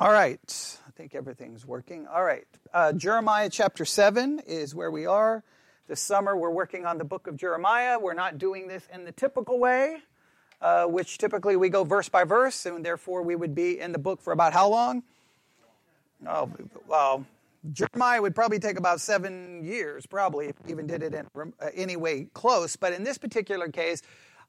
All 0.00 0.12
right. 0.12 0.78
I 0.86 0.90
think 0.92 1.16
everything's 1.16 1.66
working. 1.66 2.06
All 2.06 2.22
right. 2.22 2.46
Uh, 2.72 2.92
Jeremiah 2.92 3.50
chapter 3.50 3.84
7 3.84 4.40
is 4.46 4.72
where 4.72 4.92
we 4.92 5.06
are. 5.06 5.42
This 5.88 6.00
summer, 6.00 6.36
we're 6.36 6.52
working 6.52 6.86
on 6.86 6.98
the 6.98 7.04
book 7.04 7.26
of 7.26 7.36
Jeremiah. 7.36 7.98
We're 7.98 8.14
not 8.14 8.38
doing 8.38 8.68
this 8.68 8.86
in 8.94 9.04
the 9.04 9.10
typical 9.10 9.58
way, 9.58 9.96
uh, 10.62 10.84
which 10.84 11.18
typically 11.18 11.56
we 11.56 11.68
go 11.68 11.82
verse 11.82 12.08
by 12.08 12.22
verse, 12.22 12.64
and 12.64 12.84
therefore 12.84 13.24
we 13.24 13.34
would 13.34 13.56
be 13.56 13.80
in 13.80 13.90
the 13.90 13.98
book 13.98 14.22
for 14.22 14.32
about 14.32 14.52
how 14.52 14.68
long? 14.68 15.02
Oh, 16.28 16.48
well, 16.86 17.26
Jeremiah 17.72 18.22
would 18.22 18.36
probably 18.36 18.60
take 18.60 18.78
about 18.78 19.00
seven 19.00 19.64
years, 19.64 20.06
probably, 20.06 20.46
if 20.46 20.54
we 20.64 20.70
even 20.70 20.86
did 20.86 21.02
it 21.02 21.12
in 21.12 21.26
uh, 21.36 21.70
any 21.74 21.96
way 21.96 22.28
close. 22.34 22.76
But 22.76 22.92
in 22.92 23.02
this 23.02 23.18
particular 23.18 23.66
case, 23.66 24.02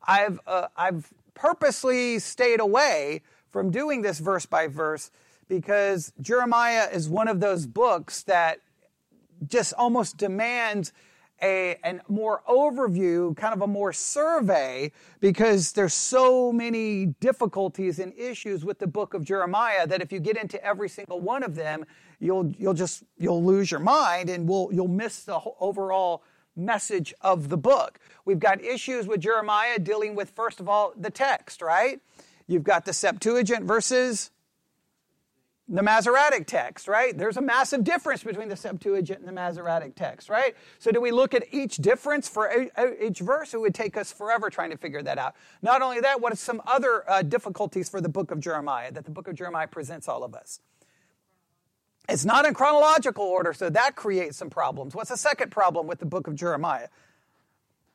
I've, 0.07 0.39
uh, 0.45 0.67
I've 0.77 1.11
purposely 1.33 2.19
stayed 2.19 2.59
away 2.59 3.23
from 3.49 3.71
doing 3.71 4.03
this 4.03 4.19
verse 4.19 4.45
by 4.45 4.67
verse 4.67 5.09
because 5.49 6.13
Jeremiah 6.21 6.87
is 6.93 7.09
one 7.09 7.27
of 7.27 7.41
those 7.41 7.67
books 7.67 8.23
that 8.23 8.59
just 9.45 9.73
almost 9.73 10.17
demands 10.17 10.93
a, 11.41 11.77
a 11.83 11.99
more 12.07 12.41
overview, 12.47 13.35
kind 13.35 13.53
of 13.53 13.61
a 13.61 13.67
more 13.67 13.93
survey, 13.93 14.91
because 15.19 15.71
there's 15.71 15.93
so 15.93 16.51
many 16.51 17.07
difficulties 17.19 17.99
and 17.99 18.13
issues 18.13 18.65
with 18.65 18.79
the 18.79 18.87
book 18.87 19.13
of 19.13 19.23
Jeremiah 19.23 19.87
that 19.87 20.01
if 20.01 20.11
you 20.11 20.19
get 20.19 20.37
into 20.37 20.63
every 20.63 20.89
single 20.89 21.19
one 21.19 21.43
of 21.43 21.55
them, 21.55 21.85
you'll 22.19 22.51
you'll 22.57 22.73
just 22.73 23.03
you'll 23.17 23.43
lose 23.43 23.71
your 23.71 23.79
mind 23.79 24.29
and 24.29 24.47
we'll, 24.47 24.69
you'll 24.71 24.87
miss 24.87 25.23
the 25.23 25.39
overall 25.59 26.23
message 26.55 27.13
of 27.21 27.47
the 27.47 27.57
book. 27.57 27.99
We've 28.25 28.39
got 28.39 28.61
issues 28.61 29.07
with 29.07 29.21
Jeremiah 29.21 29.79
dealing 29.79 30.15
with 30.15 30.29
first 30.31 30.59
of 30.59 30.67
all 30.67 30.93
the 30.97 31.09
text, 31.09 31.61
right? 31.61 32.01
You've 32.47 32.63
got 32.63 32.83
the 32.83 32.93
Septuagint 32.93 33.63
versus 33.63 34.31
the 35.71 35.83
Masoretic 35.83 36.47
text, 36.47 36.87
right? 36.87 37.15
There's 37.15 37.37
a 37.37 37.41
massive 37.41 37.83
difference 37.83 38.23
between 38.23 38.49
the 38.49 38.55
Septuagint 38.55 39.19
and 39.19 39.27
the 39.27 39.31
Masoretic 39.31 39.93
text, 39.95 40.27
right? 40.27 40.55
So, 40.79 40.91
do 40.91 40.99
we 40.99 41.11
look 41.11 41.35
at 41.35 41.45
each 41.51 41.77
difference 41.77 42.27
for 42.27 42.67
each 43.01 43.19
verse? 43.19 43.53
It 43.53 43.61
would 43.61 43.75
take 43.75 43.95
us 43.95 44.11
forever 44.11 44.49
trying 44.49 44.71
to 44.71 44.77
figure 44.77 45.03
that 45.03 45.19
out. 45.19 45.35
Not 45.61 45.83
only 45.83 45.99
that, 45.99 46.21
what 46.21 46.33
are 46.33 46.37
some 46.37 46.61
other 46.65 47.09
uh, 47.09 47.21
difficulties 47.21 47.87
for 47.87 48.01
the 48.01 48.09
book 48.09 48.31
of 48.31 48.39
Jeremiah 48.39 48.91
that 48.91 49.05
the 49.05 49.11
book 49.11 49.27
of 49.27 49.35
Jeremiah 49.35 49.67
presents 49.67 50.07
all 50.07 50.23
of 50.23 50.33
us? 50.33 50.59
It's 52.09 52.25
not 52.25 52.45
in 52.45 52.55
chronological 52.55 53.25
order, 53.25 53.53
so 53.53 53.69
that 53.69 53.95
creates 53.95 54.37
some 54.37 54.49
problems. 54.49 54.95
What's 54.95 55.11
the 55.11 55.17
second 55.17 55.51
problem 55.51 55.85
with 55.85 55.99
the 55.99 56.07
book 56.07 56.25
of 56.25 56.33
Jeremiah? 56.33 56.87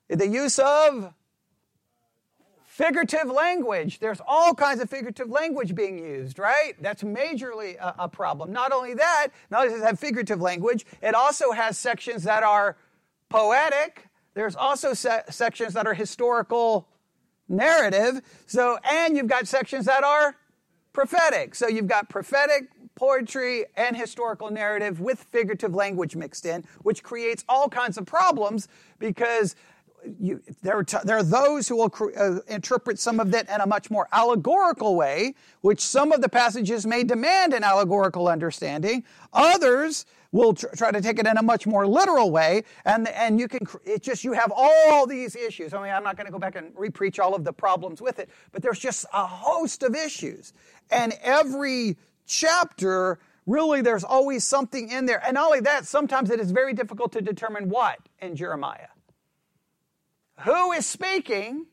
The 0.08 0.28
use 0.28 0.60
of 0.60 1.12
Figurative 2.74 3.28
language. 3.28 4.00
There's 4.00 4.20
all 4.26 4.52
kinds 4.52 4.80
of 4.80 4.90
figurative 4.90 5.30
language 5.30 5.76
being 5.76 5.96
used, 5.96 6.40
right? 6.40 6.72
That's 6.80 7.04
majorly 7.04 7.76
a, 7.76 7.94
a 8.00 8.08
problem. 8.08 8.52
Not 8.52 8.72
only 8.72 8.94
that, 8.94 9.28
not 9.48 9.60
only 9.60 9.74
does 9.74 9.80
it 9.80 9.86
have 9.86 10.00
figurative 10.00 10.40
language, 10.40 10.84
it 11.00 11.14
also 11.14 11.52
has 11.52 11.78
sections 11.78 12.24
that 12.24 12.42
are 12.42 12.76
poetic. 13.28 14.08
There's 14.34 14.56
also 14.56 14.92
se- 14.92 15.22
sections 15.30 15.74
that 15.74 15.86
are 15.86 15.94
historical 15.94 16.88
narrative. 17.48 18.20
So, 18.46 18.80
and 18.82 19.16
you've 19.16 19.28
got 19.28 19.46
sections 19.46 19.84
that 19.84 20.02
are 20.02 20.34
prophetic. 20.92 21.54
So 21.54 21.68
you've 21.68 21.86
got 21.86 22.08
prophetic 22.08 22.70
poetry 22.96 23.66
and 23.76 23.96
historical 23.96 24.50
narrative 24.50 24.98
with 24.98 25.20
figurative 25.22 25.76
language 25.76 26.16
mixed 26.16 26.44
in, 26.44 26.64
which 26.82 27.04
creates 27.04 27.44
all 27.48 27.68
kinds 27.68 27.96
of 27.98 28.04
problems 28.04 28.66
because 28.98 29.54
you, 30.20 30.42
there, 30.62 30.78
are 30.78 30.84
t- 30.84 30.98
there, 31.04 31.18
are 31.18 31.22
those 31.22 31.68
who 31.68 31.76
will 31.76 31.90
cr- 31.90 32.16
uh, 32.16 32.38
interpret 32.48 32.98
some 32.98 33.20
of 33.20 33.32
it 33.34 33.48
in 33.48 33.60
a 33.60 33.66
much 33.66 33.90
more 33.90 34.08
allegorical 34.12 34.96
way, 34.96 35.34
which 35.60 35.80
some 35.80 36.12
of 36.12 36.20
the 36.20 36.28
passages 36.28 36.86
may 36.86 37.04
demand 37.04 37.54
an 37.54 37.64
allegorical 37.64 38.28
understanding. 38.28 39.04
Others 39.32 40.06
will 40.32 40.54
tr- 40.54 40.66
try 40.76 40.90
to 40.90 41.00
take 41.00 41.18
it 41.18 41.26
in 41.26 41.36
a 41.36 41.42
much 41.42 41.66
more 41.66 41.86
literal 41.86 42.30
way, 42.30 42.64
and 42.84 43.08
and 43.08 43.38
you 43.38 43.48
can 43.48 43.64
cr- 43.64 43.78
it 43.84 44.02
just 44.02 44.24
you 44.24 44.32
have 44.32 44.52
all 44.54 45.06
these 45.06 45.36
issues. 45.36 45.72
I 45.72 45.82
mean, 45.82 45.92
I'm 45.92 46.04
not 46.04 46.16
going 46.16 46.26
to 46.26 46.32
go 46.32 46.38
back 46.38 46.56
and 46.56 46.74
repreach 46.74 47.18
all 47.18 47.34
of 47.34 47.44
the 47.44 47.52
problems 47.52 48.02
with 48.02 48.18
it, 48.18 48.28
but 48.52 48.62
there's 48.62 48.78
just 48.78 49.06
a 49.12 49.26
host 49.26 49.82
of 49.82 49.94
issues, 49.94 50.52
and 50.90 51.14
every 51.22 51.96
chapter 52.26 53.18
really 53.46 53.82
there's 53.82 54.04
always 54.04 54.42
something 54.42 54.90
in 54.90 55.06
there. 55.06 55.22
And 55.24 55.34
not 55.34 55.46
only 55.46 55.60
that, 55.60 55.86
sometimes 55.86 56.30
it 56.30 56.40
is 56.40 56.50
very 56.50 56.72
difficult 56.72 57.12
to 57.12 57.20
determine 57.20 57.68
what 57.68 57.98
in 58.20 58.34
Jeremiah 58.36 58.88
who 60.40 60.72
is 60.72 60.86
speaking, 60.86 61.66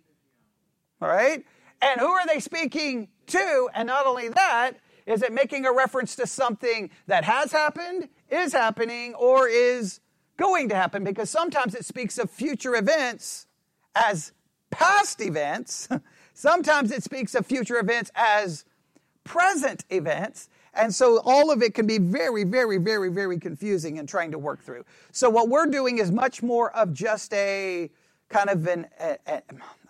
all 1.02 1.10
right? 1.10 1.44
And 1.82 2.00
who 2.00 2.08
are 2.08 2.28
they 2.28 2.40
speaking 2.40 3.08
to? 3.28 3.70
And 3.74 3.88
not 3.88 4.06
only 4.06 4.30
that, 4.30 4.74
is 5.06 5.24
it 5.24 5.34
making 5.34 5.66
a 5.66 5.74
reference 5.74 6.16
to 6.18 6.28
something 6.28 6.92
that 7.08 7.24
has 7.24 7.52
happened, 7.52 8.10
is 8.30 8.54
happening, 8.54 9.16
or 9.16 9.48
is 9.48 10.00
going 10.38 10.70
to 10.70 10.76
happen? 10.76 11.04
Because 11.04 11.30
sometimes 11.30 11.74
it 11.74 11.86
speaks 11.86 12.18
of 12.18 12.30
future 12.30 12.76
events 12.76 13.48
as 13.96 14.32
past 14.70 15.22
events. 15.22 15.90
sometimes 16.34 16.92
it 16.92 17.04
speaks 17.04 17.34
of 17.36 17.46
future 17.46 17.78
events 17.78 18.12
as 18.16 18.64
present 19.24 19.86
events. 19.90 20.50
And 20.74 20.94
so 20.96 21.20
all 21.26 21.52
of 21.52 21.62
it 21.62 21.74
can 21.74 21.86
be 21.86 21.98
very, 21.98 22.44
very, 22.44 22.78
very, 22.78 23.10
very 23.10 23.38
confusing 23.38 24.00
and 24.00 24.08
trying 24.08 24.32
to 24.32 24.40
work 24.40 24.62
through. 24.62 24.86
So 25.12 25.30
what 25.30 25.50
we're 25.50 25.66
doing 25.66 25.98
is 25.98 26.12
much 26.12 26.42
more 26.42 26.74
of 26.76 26.94
just 26.94 27.34
a 27.34 27.90
kind 28.32 28.50
of 28.50 28.66
an, 28.68 28.88
a, 29.00 29.18
a, 29.28 29.42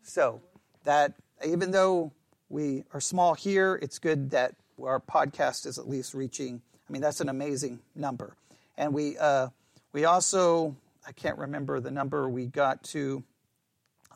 So, 0.03 0.41
that 0.83 1.15
even 1.45 1.71
though 1.71 2.13
we 2.49 2.83
are 2.93 3.01
small 3.01 3.33
here, 3.33 3.79
it's 3.81 3.99
good 3.99 4.29
that 4.31 4.55
our 4.81 4.99
podcast 4.99 5.65
is 5.65 5.77
at 5.77 5.89
least 5.89 6.13
reaching, 6.13 6.61
I 6.87 6.93
mean, 6.93 7.01
that's 7.01 7.21
an 7.21 7.29
amazing 7.29 7.79
number. 7.95 8.35
And 8.77 8.93
we, 8.93 9.17
uh, 9.17 9.49
we 9.95 10.03
also, 10.03 10.75
I 11.07 11.13
can't 11.13 11.37
remember 11.37 11.79
the 11.79 11.89
number 11.89 12.27
we 12.27 12.47
got 12.47 12.83
to 12.83 13.23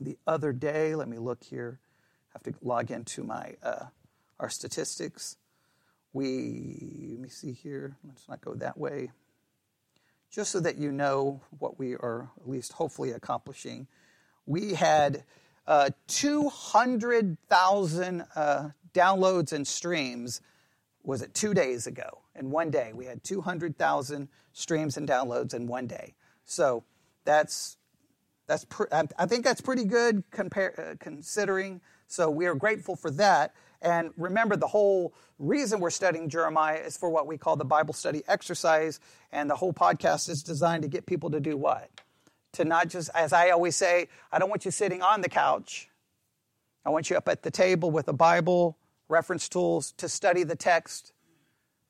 the 0.02 0.18
other 0.28 0.52
day. 0.52 0.94
Let 0.94 1.08
me 1.08 1.18
look 1.18 1.42
here. 1.42 1.80
I 1.80 2.28
have 2.34 2.44
to 2.44 2.54
log 2.62 2.92
into 2.92 3.24
my 3.24 3.56
uh, 3.64 3.86
our 4.42 4.50
statistics. 4.50 5.38
We, 6.12 7.12
let 7.14 7.22
me 7.22 7.30
see 7.30 7.54
here, 7.54 7.96
let's 8.06 8.28
not 8.28 8.42
go 8.42 8.56
that 8.56 8.78
way. 8.78 9.12
Just 10.30 10.52
so 10.52 10.60
that 10.60 10.78
you 10.78 10.92
know 10.92 11.40
what 11.60 11.80
we 11.80 11.94
are 11.94 12.30
at 12.42 12.50
least 12.50 12.74
hopefully 12.74 13.12
accomplishing. 13.12 13.88
We 14.46 14.74
had 14.74 15.24
uh, 15.66 15.92
200,000 16.08 18.26
uh, 18.36 18.70
downloads 18.94 19.54
and 19.54 19.66
streams, 19.66 20.42
was 21.04 21.22
it 21.22 21.34
two 21.34 21.54
days 21.54 21.88
ago? 21.88 22.22
In 22.36 22.52
one 22.52 22.72
day, 22.72 22.92
we 22.94 23.06
had 23.06 23.24
200,000 23.24 24.28
streams 24.54 24.98
and 24.98 25.08
downloads 25.08 25.54
in 25.54 25.68
one 25.68 25.88
day. 25.88 26.16
So 26.46 26.84
that's 27.26 27.78
that's 28.48 28.66
I 29.18 29.28
think 29.28 29.46
that's 29.46 29.62
pretty 29.62 29.86
good 29.86 30.24
uh, 30.36 30.96
considering. 31.00 31.82
So 32.08 32.30
we 32.32 32.48
are 32.48 32.56
grateful 32.56 32.96
for 32.96 33.12
that. 33.12 33.54
And 33.82 34.12
remember, 34.18 34.58
the 34.58 34.68
whole 34.68 35.14
reason 35.38 35.80
we're 35.80 35.92
studying 35.92 36.28
Jeremiah 36.28 36.80
is 36.80 36.98
for 36.98 37.10
what 37.10 37.28
we 37.28 37.38
call 37.38 37.56
the 37.56 37.66
Bible 37.66 37.94
study 37.94 38.24
exercise. 38.28 39.00
And 39.32 39.50
the 39.50 39.56
whole 39.56 39.72
podcast 39.72 40.28
is 40.28 40.42
designed 40.42 40.82
to 40.82 40.90
get 40.90 41.06
people 41.06 41.30
to 41.30 41.40
do 41.40 41.56
what? 41.56 41.90
To 42.54 42.66
not 42.66 42.90
just, 42.90 43.12
as 43.14 43.32
I 43.32 43.52
always 43.52 43.76
say, 43.76 44.08
I 44.32 44.40
don't 44.40 44.50
want 44.50 44.66
you 44.66 44.72
sitting 44.72 45.04
on 45.04 45.22
the 45.22 45.30
couch. 45.30 45.88
I 46.84 46.90
want 46.90 47.12
you 47.12 47.16
up 47.16 47.30
at 47.30 47.44
the 47.44 47.52
table 47.52 47.92
with 47.92 48.08
a 48.08 48.14
Bible, 48.14 48.79
reference 49.10 49.50
tools 49.50 49.92
to 49.94 50.08
study 50.08 50.44
the 50.44 50.56
text 50.56 51.12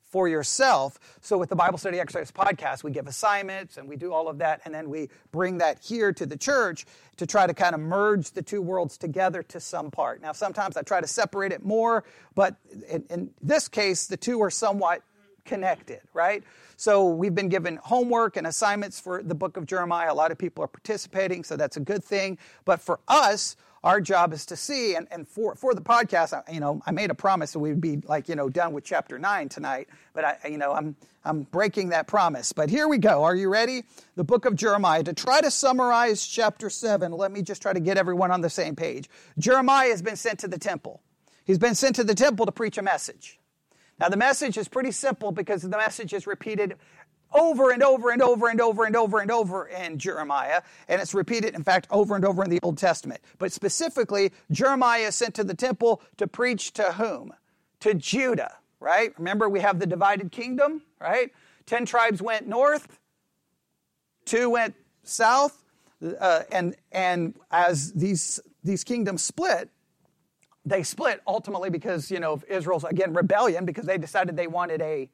for 0.10 0.28
yourself. 0.28 1.00
So, 1.22 1.38
with 1.38 1.50
the 1.50 1.56
Bible 1.56 1.78
Study 1.78 2.00
Exercise 2.00 2.32
podcast, 2.32 2.84
we 2.84 2.92
give 2.92 3.08
assignments 3.08 3.78
and 3.78 3.88
we 3.88 3.96
do 3.96 4.12
all 4.12 4.28
of 4.28 4.40
that, 4.40 4.62
and 4.66 4.74
then 4.74 4.90
we 4.90 5.10
bring 5.32 5.60
that 5.60 5.80
here 5.82 6.12
to 6.14 6.26
the 6.26 6.38
church 6.38 6.86
to 7.18 7.28
try 7.28 7.46
to 7.46 7.54
kind 7.54 7.76
of 7.76 7.82
merge 7.82 8.32
the 8.32 8.42
two 8.42 8.62
worlds 8.62 8.98
together 8.98 9.44
to 9.44 9.60
some 9.60 9.92
part. 9.92 10.22
Now, 10.22 10.32
sometimes 10.32 10.78
I 10.78 10.82
try 10.82 11.00
to 11.00 11.08
separate 11.08 11.52
it 11.52 11.64
more, 11.64 12.04
but 12.36 12.56
in, 12.90 13.04
in 13.10 13.30
this 13.42 13.68
case, 13.68 14.08
the 14.08 14.18
two 14.18 14.42
are 14.42 14.50
somewhat 14.50 15.04
connected, 15.46 16.02
right? 16.14 16.44
So, 16.76 17.06
we've 17.06 17.36
been 17.36 17.50
given 17.50 17.76
homework 17.76 18.36
and 18.36 18.48
assignments 18.48 19.00
for 19.00 19.22
the 19.22 19.36
book 19.36 19.58
of 19.58 19.68
Jeremiah. 19.68 20.12
A 20.12 20.16
lot 20.16 20.32
of 20.32 20.40
people 20.40 20.64
are 20.64 20.68
participating, 20.68 21.44
so 21.44 21.56
that's 21.56 21.78
a 21.78 21.82
good 21.82 22.04
thing. 22.04 22.40
But 22.66 22.82
for 22.82 23.00
us, 23.08 23.56
our 23.84 24.02
job 24.02 24.34
is 24.34 24.46
to 24.48 24.56
see, 24.56 24.96
and, 24.96 25.08
and 25.12 25.28
for, 25.28 25.56
for 25.56 25.74
the 25.74 25.82
podcast, 25.82 26.34
I, 26.34 26.52
you 26.52 26.60
know, 26.60 26.82
I 26.86 26.92
made 26.92 27.12
a 27.12 27.16
promise 27.16 27.54
that 27.54 27.60
we 27.60 27.70
would 27.70 27.82
be 27.82 27.98
like, 28.06 28.30
you 28.30 28.36
know, 28.36 28.50
done 28.50 28.74
with 28.74 28.84
chapter 28.84 29.18
nine 29.18 29.50
tonight, 29.50 29.88
but 30.14 30.26
I, 30.26 30.38
you 30.50 30.58
know, 30.58 30.74
I'm, 30.74 30.96
I'm 31.24 31.44
breaking 31.44 31.90
that 31.90 32.08
promise. 32.08 32.54
But 32.54 32.70
here 32.70 32.88
we 32.88 32.98
go. 32.98 33.24
Are 33.24 33.36
you 33.36 33.50
ready? 33.50 33.84
The 34.16 34.24
book 34.24 34.46
of 34.46 34.56
Jeremiah. 34.56 35.04
To 35.04 35.14
try 35.14 35.42
to 35.42 35.52
summarize 35.52 36.26
chapter 36.26 36.70
seven, 36.70 37.12
let 37.12 37.32
me 37.32 37.42
just 37.42 37.62
try 37.62 37.74
to 37.74 37.80
get 37.80 37.98
everyone 37.98 38.32
on 38.32 38.42
the 38.42 38.50
same 38.50 38.76
page. 38.76 39.10
Jeremiah 39.38 39.90
has 39.90 40.02
been 40.02 40.16
sent 40.16 40.40
to 40.40 40.48
the 40.48 40.60
temple. 40.60 41.02
He's 41.46 41.60
been 41.60 41.76
sent 41.76 41.96
to 41.96 42.04
the 42.04 42.16
temple 42.16 42.46
to 42.46 42.52
preach 42.52 42.78
a 42.78 42.82
message. 42.82 43.40
Now, 44.00 44.08
the 44.08 44.18
message 44.18 44.58
is 44.58 44.68
pretty 44.68 44.92
simple 44.92 45.32
because 45.32 45.62
the 45.62 45.70
message 45.70 46.14
is 46.14 46.26
repeated 46.26 46.76
over 47.34 47.72
and 47.72 47.84
over 47.84 48.12
and 48.12 48.22
over 48.22 48.48
and 48.48 48.62
over 48.62 48.86
and 48.86 48.96
over 48.96 49.20
and 49.20 49.32
over 49.32 49.68
in 49.68 49.98
Jeremiah. 49.98 50.62
And 50.88 51.02
it's 51.02 51.14
repeated, 51.14 51.56
in 51.56 51.64
fact, 51.64 51.88
over 51.92 52.16
and 52.16 52.26
over 52.26 52.44
in 52.44 52.50
the 52.50 52.60
Old 52.64 52.78
Testament. 52.78 53.22
But 53.38 53.52
specifically, 53.52 54.32
Jeremiah 54.52 55.08
is 55.08 55.16
sent 55.16 55.36
to 55.36 55.44
the 55.44 55.54
temple 55.54 56.02
to 56.18 56.28
preach 56.28 56.74
to 56.74 56.94
whom? 56.94 57.34
To 57.82 57.94
Judah, 57.94 58.58
right? 58.80 59.14
Remember, 59.18 59.48
we 59.48 59.60
have 59.60 59.80
the 59.80 59.86
divided 59.88 60.32
kingdom, 60.32 60.82
right? 61.00 61.32
Ten 61.66 61.86
tribes 61.86 62.22
went 62.22 62.48
north, 62.48 63.00
two 64.26 64.50
went 64.50 64.76
south. 65.04 65.64
Uh, 66.20 66.44
and, 66.52 66.76
and 66.92 67.36
as 67.52 67.92
these, 67.92 68.40
these 68.64 68.84
kingdoms 68.84 69.22
split, 69.22 69.70
they 70.66 70.84
split 70.84 71.22
ultimately 71.28 71.70
because, 71.70 72.10
you 72.10 72.20
know, 72.20 72.42
Israel's, 72.48 72.84
again, 72.84 73.14
rebellion 73.14 73.66
because 73.66 73.86
they 73.86 73.98
decided 73.98 74.38
they 74.38 74.48
wanted 74.48 74.82
a 74.82 75.10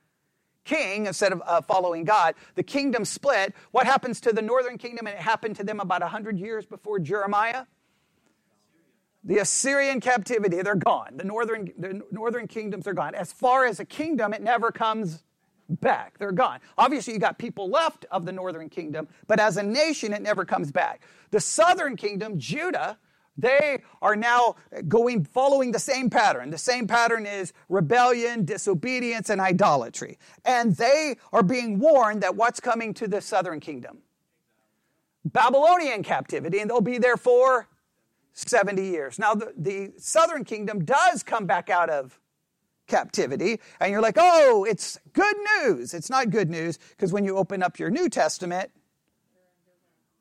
king 0.66 1.06
instead 1.06 1.32
of 1.32 1.42
uh, 1.46 1.62
following 1.62 2.04
God. 2.04 2.36
The 2.56 2.64
kingdom 2.64 3.06
split. 3.06 3.54
What 3.72 3.86
happens 3.86 4.20
to 4.22 4.34
the 4.34 4.42
northern 4.42 4.78
kingdom? 4.78 5.08
And 5.08 5.16
it 5.16 5.22
happened 5.22 5.56
to 5.58 5.64
them 5.64 5.80
about 5.80 6.02
100 6.02 6.38
years 6.38 6.66
before 6.66 7.00
Jeremiah. 7.00 7.66
The 9.24 9.38
Assyrian 9.40 10.02
captivity, 10.02 10.62
they're 10.62 10.76
gone. 10.76 11.18
The 11.18 11.24
northern, 11.24 11.72
the 11.78 12.02
northern 12.12 12.48
kingdoms 12.48 12.86
are 12.88 12.94
gone. 12.94 13.16
As 13.16 13.32
far 13.32 13.66
as 13.66 13.80
a 13.80 13.86
kingdom, 13.86 14.34
it 14.34 14.42
never 14.42 14.72
comes 14.72 15.24
back. 15.68 16.18
They're 16.20 16.32
gone. 16.32 16.60
Obviously, 16.78 17.14
you 17.14 17.20
got 17.20 17.40
people 17.40 17.70
left 17.70 18.06
of 18.12 18.26
the 18.26 18.32
northern 18.32 18.70
kingdom, 18.70 19.08
but 19.28 19.40
as 19.40 19.58
a 19.58 19.64
nation, 19.64 20.14
it 20.14 20.22
never 20.22 20.46
comes 20.46 20.72
back. 20.72 21.02
The 21.32 21.40
southern 21.40 21.96
kingdom, 21.96 22.38
Judah, 22.38 23.00
they 23.38 23.84
are 24.02 24.16
now 24.16 24.56
going, 24.88 25.26
following 25.26 25.72
the 25.72 25.80
same 25.80 26.10
pattern. 26.10 26.52
The 26.52 26.58
same 26.58 26.88
pattern 26.88 27.26
is 27.26 27.54
rebellion, 27.68 28.46
disobedience, 28.46 29.30
and 29.30 29.42
idolatry. 29.42 30.18
And 30.46 30.76
they 30.76 31.18
are 31.34 31.44
being 31.44 31.80
warned 31.80 32.24
that 32.24 32.36
what's 32.36 32.60
coming 32.60 32.94
to 32.96 33.08
the 33.08 33.22
southern 33.22 33.60
kingdom? 33.60 34.00
Babylonian 35.26 36.04
captivity, 36.04 36.60
and 36.60 36.70
they'll 36.70 36.82
be 36.82 36.98
there 36.98 37.18
for 37.18 37.68
70 38.34 38.84
years. 38.84 39.20
Now, 39.20 39.34
the, 39.34 39.54
the 39.58 39.94
southern 39.98 40.44
kingdom 40.44 40.86
does 40.86 41.24
come 41.24 41.46
back 41.46 41.70
out 41.70 41.90
of 41.90 42.20
captivity, 42.88 43.60
and 43.80 43.92
you're 43.92 44.02
like, 44.02 44.18
oh, 44.18 44.66
it's 44.66 45.00
good 45.14 45.36
news. 45.60 45.94
It's 45.94 46.10
not 46.10 46.30
good 46.30 46.50
news 46.50 46.78
because 46.92 47.12
when 47.12 47.26
you 47.26 47.38
open 47.38 47.64
up 47.64 47.80
your 47.80 47.90
New 47.90 48.08
Testament, 48.08 48.72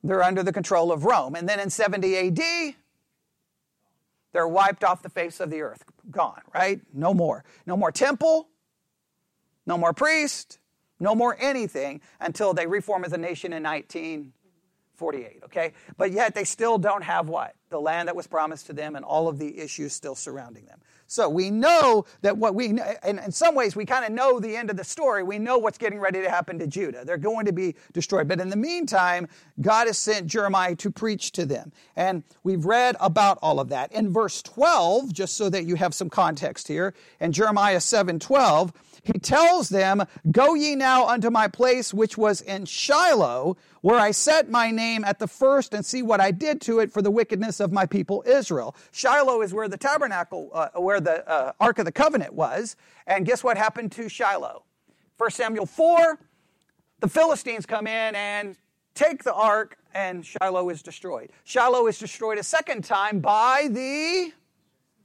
they're 0.03 0.23
under 0.23 0.43
the 0.43 0.53
control 0.53 0.91
of 0.91 1.05
Rome. 1.05 1.35
And 1.35 1.49
then 1.49 1.61
in 1.61 1.71
70 1.71 2.17
AD, 2.17 2.75
they're 4.35 4.49
wiped 4.49 4.85
off 4.85 5.01
the 5.01 5.09
face 5.09 5.41
of 5.41 5.49
the 5.49 5.63
earth. 5.63 5.85
Gone, 6.11 6.43
right? 6.53 6.81
No 6.93 7.15
more. 7.15 7.45
No 7.67 7.77
more 7.77 7.91
temple, 7.91 8.49
no 9.65 9.79
more 9.79 9.95
priest, 9.95 10.59
no 11.01 11.15
more 11.15 11.37
anything 11.41 12.03
until 12.21 12.53
they 12.53 12.67
reform 12.67 13.05
as 13.05 13.13
a 13.13 13.17
nation 13.17 13.53
in 13.53 13.63
1948, 13.63 15.43
okay? 15.45 15.73
But 15.97 16.11
yet 16.11 16.35
they 16.35 16.43
still 16.45 16.79
don't 16.79 17.05
have 17.05 17.29
what? 17.29 17.55
The 17.71 17.81
land 17.81 18.09
that 18.09 18.17
was 18.17 18.27
promised 18.27 18.67
to 18.67 18.73
them 18.73 18.97
and 18.97 19.05
all 19.05 19.29
of 19.29 19.39
the 19.39 19.59
issues 19.59 19.93
still 19.93 20.17
surrounding 20.17 20.67
them. 20.67 20.81
So 21.07 21.29
we 21.29 21.51
know 21.51 22.05
that 22.23 22.37
what 22.37 22.55
we, 22.55 22.79
and 23.03 23.19
in 23.19 23.33
some 23.33 23.55
ways, 23.55 23.77
we 23.77 23.85
kind 23.85 24.05
of 24.05 24.13
know 24.13 24.41
the 24.41 24.57
end 24.57 24.71
of 24.71 24.77
the 24.77 24.85
story. 24.85 25.23
We 25.23 25.39
know 25.39 25.59
what's 25.59 25.79
getting 25.79 26.01
ready 26.01 26.23
to 26.23 26.31
happen 26.31 26.59
to 26.59 26.67
Judah. 26.67 27.05
They're 27.05 27.17
going 27.17 27.47
to 27.47 27.53
be 27.53 27.75
destroyed. 27.93 28.29
But 28.29 28.41
in 28.41 28.49
the 28.49 28.57
meantime, 28.57 29.29
God 29.61 29.87
has 29.87 29.99
sent 29.99 30.27
Jeremiah 30.27 30.75
to 30.77 30.91
preach 30.91 31.33
to 31.33 31.47
them. 31.47 31.73
And 31.97 32.23
we've 32.43 32.65
read 32.65 32.97
about 33.01 33.39
all 33.43 33.61
of 33.61 33.69
that. 33.69 33.93
In 33.93 34.13
verse 34.13 34.43
12, 34.43 35.13
just 35.13 35.37
so 35.37 35.49
that 35.51 35.65
you 35.65 35.77
have 35.77 35.95
some 35.95 36.11
context 36.11 36.69
here, 36.69 36.95
in 37.21 37.33
Jeremiah 37.33 37.81
7 37.81 38.19
12, 38.19 38.73
he 39.05 39.19
tells 39.19 39.69
them, 39.69 40.03
Go 40.31 40.55
ye 40.55 40.75
now 40.75 41.07
unto 41.07 41.31
my 41.31 41.47
place 41.47 41.93
which 41.95 42.17
was 42.17 42.41
in 42.41 42.65
Shiloh, 42.65 43.57
where 43.83 43.99
I 43.99 44.13
set 44.13 44.49
my 44.49 44.71
name 44.71 45.05
at 45.05 45.19
the 45.19 45.29
first, 45.29 45.75
and 45.75 45.85
see 45.85 46.03
what 46.03 46.21
I 46.21 46.31
did 46.31 46.63
to 46.63 46.81
it 46.81 46.91
for 46.91 47.03
the 47.03 47.11
wickedness 47.11 47.61
of 47.61 47.71
my 47.71 47.85
people 47.85 48.25
Israel. 48.27 48.75
Shiloh 48.93 49.43
is 49.43 49.53
where 49.53 49.69
the 49.69 49.77
tabernacle, 49.77 50.51
uh, 50.55 50.69
where 50.77 51.01
the 51.05 51.29
uh, 51.29 51.53
Ark 51.61 51.79
of 51.79 51.85
the 51.85 51.93
Covenant 51.93 52.35
was. 52.35 52.77
And 53.07 53.25
guess 53.27 53.45
what 53.45 53.57
happened 53.57 53.93
to 53.93 54.09
Shiloh? 54.09 54.65
1 55.19 55.31
Samuel 55.31 55.67
4, 55.67 56.19
the 57.01 57.09
Philistines 57.09 57.67
come 57.67 57.87
in 57.87 58.15
and 58.15 58.57
take 58.95 59.23
the 59.23 59.35
ark, 59.35 59.77
and 59.95 60.25
Shiloh 60.25 60.71
is 60.71 60.83
destroyed. 60.83 61.31
Shiloh 61.45 61.87
is 61.87 61.99
destroyed 61.99 62.39
a 62.39 62.43
second 62.43 62.85
time 62.85 63.21
by 63.21 63.69
the 63.71 64.33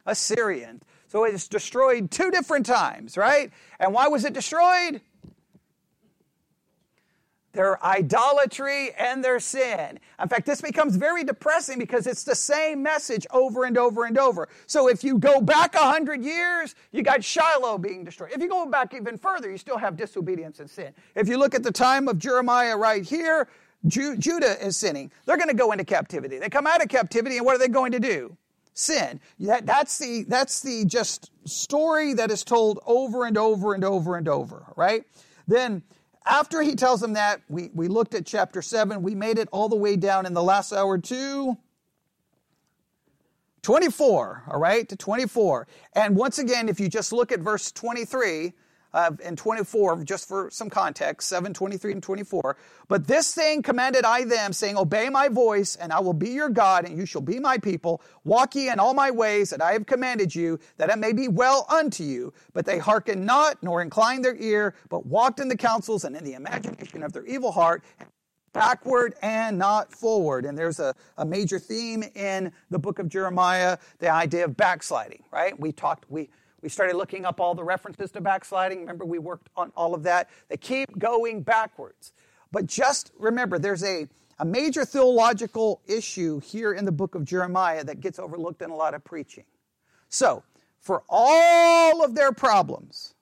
Assyrians. 0.06 0.84
So 1.08 1.24
it's 1.24 1.48
destroyed 1.48 2.12
two 2.12 2.30
different 2.30 2.66
times, 2.66 3.18
right? 3.18 3.52
And 3.80 3.94
why 3.94 4.08
was 4.08 4.26
it 4.26 4.34
destroyed? 4.34 5.02
Their 7.54 7.84
idolatry 7.84 8.92
and 8.94 9.24
their 9.24 9.40
sin. 9.40 10.00
In 10.22 10.30
fact, 10.30 10.46
this 10.46 10.62
becomes 10.62 10.96
very 10.96 11.24
depressing 11.24 11.80
because 11.80 12.06
it's 12.08 12.24
the 12.24 12.36
same 12.36 12.84
message 12.84 13.26
over 13.32 13.66
and 13.66 13.78
over 13.78 14.06
and 14.06 14.18
over. 14.18 14.48
So 14.68 14.88
if 14.88 15.04
you 15.04 15.18
go 15.18 15.42
back 15.42 15.74
a 15.76 15.80
hundred 15.80 16.24
years, 16.24 16.76
you 16.92 17.02
got 17.02 17.24
Shiloh 17.24 17.78
being 17.80 18.04
destroyed. 18.04 18.32
If 18.34 18.42
you 18.42 18.50
go 18.50 18.66
back 18.68 18.94
even 18.94 19.18
further, 19.18 19.50
you 19.50 19.58
still 19.58 19.78
have 19.78 19.98
disobedience 19.98 20.60
and 20.60 20.70
sin. 20.70 20.94
If 21.16 21.28
you 21.28 21.38
look 21.38 21.56
at 21.56 21.64
the 21.64 21.72
time 21.72 22.08
of 22.08 22.20
Jeremiah 22.20 22.78
right 22.78 23.04
here, 23.04 23.48
Ju- 23.88 24.18
Judah 24.18 24.64
is 24.64 24.78
sinning. 24.78 25.12
They're 25.26 25.38
going 25.38 25.50
to 25.50 25.56
go 25.56 25.72
into 25.72 25.86
captivity. 25.86 26.38
They 26.38 26.50
come 26.50 26.68
out 26.68 26.84
of 26.84 26.90
captivity, 26.90 27.38
and 27.38 27.46
what 27.46 27.56
are 27.56 27.60
they 27.60 27.68
going 27.68 27.94
to 27.94 28.00
do? 28.00 28.38
sin. 28.80 29.20
That, 29.40 29.66
that's 29.66 29.98
the 29.98 30.24
that's 30.28 30.62
the 30.62 30.86
just 30.86 31.32
story 31.46 32.14
that 32.14 32.32
is 32.32 32.44
told 32.44 32.80
over 32.86 33.26
and 33.26 33.38
over 33.38 33.74
and 33.74 33.84
over 33.84 34.16
and 34.16 34.28
over, 34.28 34.64
right? 34.76 35.04
Then 35.48 35.84
after 36.26 36.62
he 36.62 36.76
tells 36.76 37.02
them 37.02 37.14
that, 37.14 37.42
we, 37.50 37.70
we 37.74 37.88
looked 37.88 38.14
at 38.14 38.26
chapter 38.26 38.62
7. 38.62 39.02
We 39.02 39.16
made 39.16 39.38
it 39.38 39.50
all 39.52 39.70
the 39.70 39.76
way 39.76 39.96
down 39.96 40.26
in 40.26 40.34
the 40.34 40.44
last 40.44 40.74
hour 40.74 40.98
to 40.98 41.58
24, 43.62 44.44
all 44.52 44.60
right, 44.60 44.88
to 44.90 44.96
24. 44.96 45.68
And 45.94 46.16
once 46.16 46.40
again, 46.40 46.70
if 46.70 46.80
you 46.80 46.88
just 46.88 47.12
look 47.12 47.32
at 47.32 47.40
verse 47.40 47.72
23, 47.72 48.54
uh, 48.94 49.12
and 49.24 49.38
24, 49.38 50.04
just 50.04 50.28
for 50.28 50.50
some 50.52 50.70
context, 50.70 51.30
7, 51.30 51.54
23 51.54 51.94
and 51.94 52.04
24. 52.04 52.58
But 52.88 53.08
this 53.08 53.34
thing 53.34 53.62
commanded 53.62 54.06
I 54.06 54.24
them, 54.24 54.54
saying, 54.54 54.78
Obey 54.78 55.10
my 55.10 55.28
voice, 55.28 55.76
and 55.76 55.94
I 55.94 56.00
will 56.00 56.14
be 56.14 56.30
your 56.30 56.50
God, 56.50 56.86
and 56.86 56.98
you 56.98 57.06
shall 57.06 57.22
be 57.22 57.40
my 57.40 57.58
people. 57.58 58.02
Walk 58.24 58.56
ye 58.56 58.70
in 58.70 58.80
all 58.80 58.94
my 58.94 59.12
ways 59.12 59.52
that 59.52 59.62
I 59.62 59.74
have 59.74 59.86
commanded 59.86 60.34
you, 60.34 60.60
that 60.78 60.90
it 60.90 60.98
may 60.98 61.14
be 61.14 61.28
well 61.28 61.66
unto 61.70 62.04
you. 62.04 62.34
But 62.54 62.66
they 62.66 62.80
hearkened 62.80 63.26
not, 63.26 63.62
nor 63.62 63.82
inclined 63.82 64.26
their 64.26 64.36
ear, 64.36 64.74
but 64.90 65.06
walked 65.06 65.40
in 65.40 65.48
the 65.48 65.58
counsels 65.58 66.04
and 66.04 66.16
in 66.16 66.24
the 66.24 66.34
imagination 66.34 67.04
of 67.04 67.14
their 67.14 67.26
evil 67.26 67.52
heart, 67.52 67.84
backward 68.54 69.14
and 69.22 69.58
not 69.58 69.92
forward. 69.92 70.46
And 70.46 70.58
there's 70.58 70.80
a, 70.80 70.96
a 71.18 71.26
major 71.26 71.60
theme 71.60 72.04
in 72.16 72.52
the 72.70 72.80
book 72.80 73.00
of 73.00 73.08
Jeremiah, 73.08 73.78
the 74.00 74.10
idea 74.10 74.46
of 74.46 74.58
backsliding, 74.58 75.24
right? 75.32 75.60
We 75.60 75.72
talked, 75.72 76.10
we 76.10 76.30
we 76.62 76.70
started 76.70 76.96
looking 76.96 77.26
up 77.26 77.40
all 77.40 77.56
the 77.56 77.64
references 77.64 78.12
to 78.12 78.22
backsliding. 78.22 78.80
Remember, 78.80 79.06
we 79.06 79.20
worked 79.20 79.50
on 79.56 79.72
all 79.76 79.94
of 79.94 80.04
that. 80.04 80.30
They 80.50 80.58
keep 80.58 80.98
going 80.98 81.42
backwards. 81.42 82.12
But 82.52 82.66
just 82.66 83.12
remember, 83.18 83.60
there's 83.60 83.84
a, 83.84 84.08
a 84.40 84.46
major 84.46 84.86
theological 84.86 85.82
issue 85.88 86.40
here 86.40 86.74
in 86.74 86.86
the 86.86 86.92
book 86.92 87.16
of 87.16 87.24
Jeremiah 87.24 87.84
that 87.84 88.02
gets 88.02 88.20
overlooked 88.20 88.62
in 88.62 88.72
a 88.72 88.76
lot 88.76 88.94
of 88.94 89.04
preaching. 89.04 89.46
So, 90.10 90.44
for 90.80 91.04
all 91.08 92.04
of 92.04 92.16
their 92.16 92.32
problems, 92.32 93.14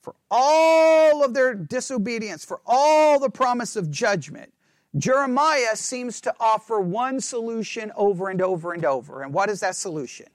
for 0.00 0.14
all 0.30 1.24
of 1.24 1.34
their 1.34 1.54
disobedience, 1.54 2.44
for 2.44 2.60
all 2.66 3.18
the 3.18 3.30
promise 3.30 3.76
of 3.76 3.90
judgment, 3.90 4.52
Jeremiah 4.96 5.74
seems 5.74 6.20
to 6.22 6.34
offer 6.38 6.80
one 6.80 7.20
solution 7.20 7.90
over 7.96 8.28
and 8.28 8.40
over 8.40 8.72
and 8.72 8.84
over. 8.84 9.22
And 9.22 9.34
what 9.34 9.50
is 9.50 9.60
that 9.60 9.76
solution? 9.76 10.26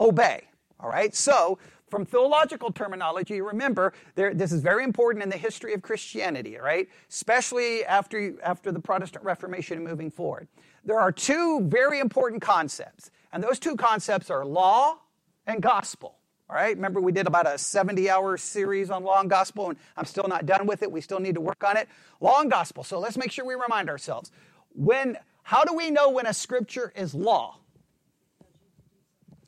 Obey. 0.00 0.44
All 0.78 0.90
right, 0.90 1.14
so 1.14 1.58
from 1.88 2.04
theological 2.04 2.72
terminology, 2.72 3.40
remember 3.40 3.92
there, 4.14 4.34
this 4.34 4.52
is 4.52 4.60
very 4.60 4.84
important 4.84 5.22
in 5.22 5.30
the 5.30 5.36
history 5.36 5.72
of 5.72 5.82
Christianity, 5.82 6.56
right, 6.56 6.88
especially 7.08 7.84
after, 7.84 8.34
after 8.42 8.72
the 8.72 8.80
Protestant 8.80 9.24
Reformation 9.24 9.78
and 9.78 9.86
moving 9.86 10.10
forward. 10.10 10.48
There 10.84 10.98
are 10.98 11.12
two 11.12 11.62
very 11.62 12.00
important 12.00 12.42
concepts, 12.42 13.10
and 13.32 13.42
those 13.42 13.58
two 13.58 13.76
concepts 13.76 14.30
are 14.30 14.44
law 14.44 14.98
and 15.46 15.62
gospel. 15.62 16.16
All 16.48 16.54
right, 16.54 16.76
remember 16.76 17.00
we 17.00 17.10
did 17.10 17.26
about 17.26 17.46
a 17.46 17.58
70 17.58 18.08
hour 18.10 18.36
series 18.36 18.90
on 18.90 19.02
law 19.02 19.20
and 19.20 19.30
gospel, 19.30 19.70
and 19.70 19.78
I'm 19.96 20.04
still 20.04 20.28
not 20.28 20.46
done 20.46 20.66
with 20.66 20.82
it. 20.82 20.92
We 20.92 21.00
still 21.00 21.18
need 21.18 21.34
to 21.34 21.40
work 21.40 21.64
on 21.64 21.76
it. 21.76 21.88
Law 22.20 22.40
and 22.40 22.50
gospel. 22.50 22.84
So 22.84 23.00
let's 23.00 23.16
make 23.16 23.32
sure 23.32 23.44
we 23.44 23.54
remind 23.54 23.88
ourselves. 23.88 24.30
When, 24.70 25.16
how 25.42 25.64
do 25.64 25.74
we 25.74 25.90
know 25.90 26.10
when 26.10 26.26
a 26.26 26.34
scripture 26.34 26.92
is 26.94 27.14
law? 27.14 27.58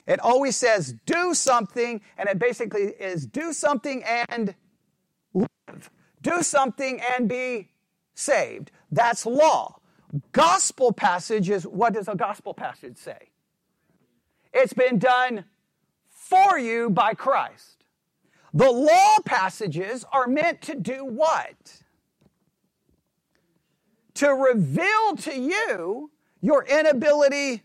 It 0.08 0.20
always 0.20 0.56
says 0.56 0.94
do 1.04 1.34
something, 1.34 2.00
and 2.16 2.28
it 2.30 2.38
basically 2.38 2.94
is 2.98 3.26
do 3.26 3.52
something 3.52 4.02
and 4.02 4.54
live. 5.34 5.90
Do 6.22 6.42
something 6.42 7.00
and 7.14 7.28
be 7.28 7.68
saved. 8.14 8.70
That's 8.90 9.26
law. 9.26 9.80
Gospel 10.32 10.92
passage 10.92 11.50
is 11.50 11.64
what 11.64 11.92
does 11.92 12.08
a 12.08 12.14
gospel 12.14 12.54
passage 12.54 12.96
say? 12.96 13.28
It's 14.54 14.72
been 14.72 14.98
done 14.98 15.44
for 16.08 16.58
you 16.58 16.88
by 16.88 17.12
Christ. 17.12 17.84
The 18.54 18.70
law 18.70 19.16
passages 19.26 20.06
are 20.10 20.26
meant 20.26 20.62
to 20.62 20.74
do 20.74 21.04
what? 21.04 21.82
To 24.14 24.30
reveal 24.30 25.16
to 25.18 25.38
you 25.38 26.10
your 26.40 26.64
inability 26.64 27.62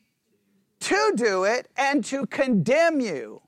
to 0.83 1.13
do 1.15 1.43
it 1.45 1.67
and 1.77 2.03
to 2.05 2.25
condemn 2.25 2.99
you. 2.99 3.41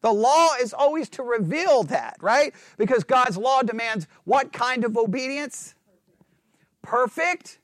The 0.00 0.12
law 0.12 0.50
is 0.60 0.72
always 0.72 1.08
to 1.10 1.22
reveal 1.22 1.82
that, 1.84 2.16
right? 2.20 2.54
Because 2.76 3.04
God's 3.04 3.36
law 3.36 3.62
demands 3.62 4.06
what 4.24 4.52
kind 4.52 4.84
of 4.84 4.96
obedience? 4.96 5.74
Perfect, 6.82 7.58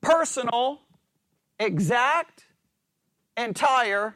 personal, 0.00 0.82
exact, 1.58 2.46
entire, 3.36 4.14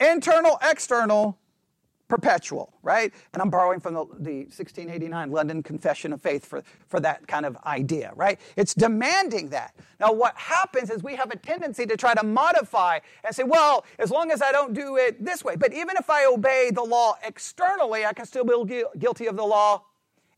internal, 0.00 0.58
external, 0.62 1.38
perpetual, 2.08 2.72
right? 2.82 3.12
And 3.32 3.42
I'm 3.42 3.50
borrowing 3.50 3.80
from 3.80 3.94
the, 3.94 4.04
the 4.18 4.36
1689 4.44 5.30
London 5.30 5.62
Confession 5.62 6.12
of 6.12 6.20
Faith 6.20 6.44
for, 6.44 6.62
for 6.86 7.00
that 7.00 7.26
kind 7.26 7.46
of 7.46 7.56
idea, 7.64 8.12
right? 8.14 8.38
It's 8.56 8.74
demanding 8.74 9.48
that. 9.50 9.74
Now, 9.98 10.12
what 10.12 10.36
happens 10.36 10.90
is 10.90 11.02
we 11.02 11.16
have 11.16 11.30
a 11.30 11.36
tendency 11.36 11.86
to 11.86 11.96
try 11.96 12.14
to 12.14 12.24
modify 12.24 12.98
and 13.24 13.34
say, 13.34 13.44
well, 13.44 13.84
as 13.98 14.10
long 14.10 14.30
as 14.30 14.42
I 14.42 14.52
don't 14.52 14.74
do 14.74 14.96
it 14.96 15.24
this 15.24 15.42
way. 15.42 15.56
But 15.56 15.72
even 15.72 15.96
if 15.96 16.10
I 16.10 16.26
obey 16.26 16.70
the 16.72 16.82
law 16.82 17.16
externally, 17.24 18.04
I 18.04 18.12
can 18.12 18.26
still 18.26 18.44
be 18.44 18.84
guilty 18.98 19.26
of 19.26 19.36
the 19.36 19.44
law 19.44 19.82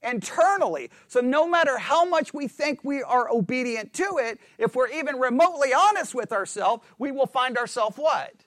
internally. 0.03 0.91
So 1.09 1.21
no 1.21 1.49
matter 1.49 1.79
how 1.79 2.05
much 2.05 2.33
we 2.33 2.47
think 2.47 2.85
we 2.85 3.03
are 3.03 3.29
obedient 3.29 3.93
to 3.95 4.19
it, 4.23 4.39
if 4.59 4.77
we're 4.77 4.89
even 4.91 5.17
remotely 5.17 5.75
honest 5.75 6.15
with 6.15 6.33
ourselves, 6.33 6.85
we 6.99 7.11
will 7.11 7.27
find 7.27 7.59
ourselves 7.59 7.97
what? 7.97 8.46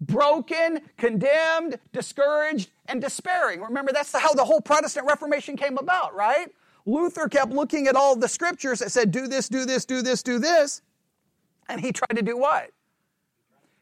Broken, 0.00 0.80
condemned, 0.96 1.78
discouraged, 1.92 2.70
and 2.86 3.00
despairing. 3.00 3.60
Remember, 3.60 3.92
that's 3.92 4.12
how 4.16 4.32
the 4.32 4.44
whole 4.44 4.60
Protestant 4.60 5.06
Reformation 5.06 5.56
came 5.56 5.78
about, 5.78 6.14
right? 6.14 6.48
Luther 6.86 7.28
kept 7.28 7.52
looking 7.52 7.86
at 7.86 7.96
all 7.96 8.16
the 8.16 8.28
scriptures 8.28 8.78
that 8.78 8.92
said, 8.92 9.10
do 9.10 9.26
this, 9.26 9.48
do 9.48 9.64
this, 9.64 9.84
do 9.84 10.02
this, 10.02 10.22
do 10.22 10.38
this. 10.38 10.82
And 11.68 11.80
he 11.80 11.92
tried 11.92 12.16
to 12.16 12.22
do 12.22 12.36
what? 12.36 12.70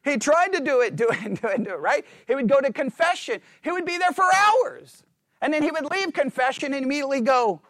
He 0.03 0.17
tried 0.17 0.53
to 0.53 0.59
do 0.59 0.81
it, 0.81 0.95
do 0.95 1.09
it, 1.09 1.41
do 1.41 1.47
it, 1.47 1.63
do 1.63 1.69
it, 1.71 1.79
right? 1.79 2.05
He 2.27 2.35
would 2.35 2.49
go 2.49 2.59
to 2.59 2.71
confession. 2.73 3.41
He 3.61 3.71
would 3.71 3.85
be 3.85 3.97
there 3.97 4.11
for 4.11 4.25
hours. 4.25 5.03
And 5.41 5.53
then 5.53 5.63
he 5.63 5.71
would 5.71 5.89
leave 5.91 6.13
confession 6.13 6.73
and 6.73 6.83
immediately 6.83 7.21
go, 7.21 7.61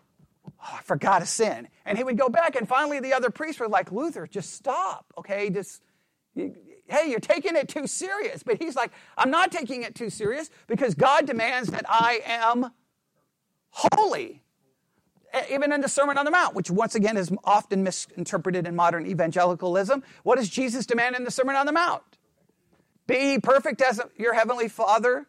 oh, 0.46 0.78
I 0.80 0.82
forgot 0.84 1.22
a 1.22 1.26
sin. 1.26 1.68
And 1.86 1.98
he 1.98 2.04
would 2.04 2.18
go 2.18 2.30
back. 2.30 2.56
And 2.56 2.68
finally, 2.68 3.00
the 3.00 3.14
other 3.14 3.30
priests 3.30 3.60
were 3.60 3.68
like, 3.68 3.92
Luther, 3.92 4.26
just 4.26 4.54
stop, 4.54 5.06
okay? 5.18 5.50
Just 5.50 5.82
hey, 6.88 7.10
you're 7.10 7.20
taking 7.20 7.56
it 7.56 7.68
too 7.68 7.88
serious. 7.88 8.44
But 8.44 8.62
he's 8.62 8.76
like, 8.76 8.92
I'm 9.18 9.32
not 9.32 9.52
taking 9.52 9.84
it 9.84 9.96
too 9.96 10.10
serious 10.10 10.50
because 10.68 10.96
God 10.96 11.26
demands 11.26 11.70
that 11.70 11.86
I 11.88 12.22
am 12.26 12.72
holy. 13.70 14.44
Even 15.52 15.72
in 15.72 15.82
the 15.82 15.90
Sermon 15.90 16.18
on 16.18 16.26
the 16.26 16.32
Mount, 16.32 16.56
which 16.56 16.72
once 16.72 16.96
again 16.96 17.18
is 17.18 17.32
often 17.44 17.84
misinterpreted 17.84 18.66
in 18.66 18.76
modern 18.76 19.06
evangelicalism, 19.06 20.04
what 20.24 20.38
does 20.38 20.50
Jesus 20.50 20.86
demand 20.86 21.16
in 21.16 21.26
the 21.26 21.32
Sermon 21.32 21.56
on 21.56 21.66
the 21.66 21.74
Mount? 21.74 22.02
Be 23.08 23.40
perfect 23.40 23.82
as 23.82 24.02
your 24.18 24.34
heavenly 24.34 24.68
Father 24.68 25.28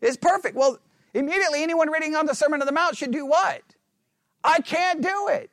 is 0.00 0.16
perfect. 0.16 0.56
Well, 0.56 0.78
immediately 1.14 1.62
anyone 1.62 1.90
reading 1.90 2.14
on 2.14 2.26
the 2.26 2.34
Sermon 2.34 2.60
on 2.60 2.66
the 2.66 2.72
Mount 2.72 2.96
should 2.96 3.10
do 3.10 3.26
what? 3.26 3.62
I 4.42 4.60
can't 4.60 5.02
do 5.02 5.28
it. 5.28 5.50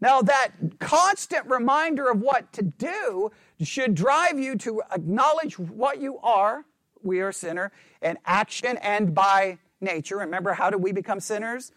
Now, 0.00 0.20
that 0.22 0.50
constant 0.78 1.46
reminder 1.46 2.10
of 2.10 2.20
what 2.20 2.52
to 2.54 2.62
do 2.62 3.30
should 3.66 3.94
drive 3.94 4.38
you 4.38 4.56
to 4.58 4.82
acknowledge 4.92 5.58
what 5.58 6.00
you 6.00 6.18
are. 6.18 6.64
We 7.02 7.20
are 7.20 7.28
a 7.28 7.32
sinner 7.32 7.72
in 8.00 8.18
action 8.24 8.78
and 8.78 9.14
by 9.14 9.58
nature. 9.80 10.18
Remember, 10.18 10.52
how 10.52 10.70
do 10.70 10.78
we 10.78 10.92
become 10.92 11.20
sinners? 11.20 11.72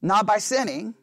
Not 0.00 0.26
by 0.26 0.38
sinning, 0.38 0.94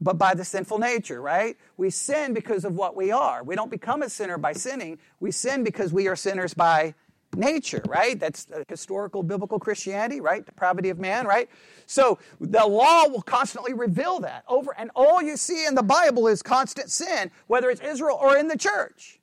but 0.00 0.18
by 0.18 0.34
the 0.34 0.44
sinful 0.44 0.78
nature, 0.78 1.20
right? 1.20 1.56
We 1.76 1.90
sin 1.90 2.34
because 2.34 2.64
of 2.64 2.74
what 2.76 2.96
we 2.96 3.10
are. 3.10 3.42
We 3.42 3.54
don't 3.54 3.70
become 3.70 4.02
a 4.02 4.10
sinner 4.10 4.38
by 4.38 4.52
sinning. 4.52 4.98
We 5.20 5.30
sin 5.30 5.64
because 5.64 5.92
we 5.92 6.08
are 6.08 6.16
sinners 6.16 6.54
by 6.54 6.94
nature, 7.36 7.82
right? 7.86 8.18
That's 8.18 8.46
historical 8.68 9.22
biblical 9.22 9.58
Christianity, 9.58 10.20
right? 10.20 10.44
Depravity 10.44 10.90
of 10.90 10.98
man, 10.98 11.26
right? 11.26 11.48
So 11.86 12.18
the 12.40 12.66
law 12.66 13.08
will 13.08 13.22
constantly 13.22 13.72
reveal 13.72 14.20
that 14.20 14.44
over, 14.48 14.74
and 14.76 14.90
all 14.94 15.22
you 15.22 15.36
see 15.36 15.66
in 15.66 15.74
the 15.74 15.82
Bible 15.82 16.28
is 16.28 16.42
constant 16.42 16.90
sin, 16.90 17.30
whether 17.46 17.70
it's 17.70 17.80
Israel 17.80 18.18
or 18.20 18.36
in 18.36 18.48
the 18.48 18.58
church, 18.58 19.20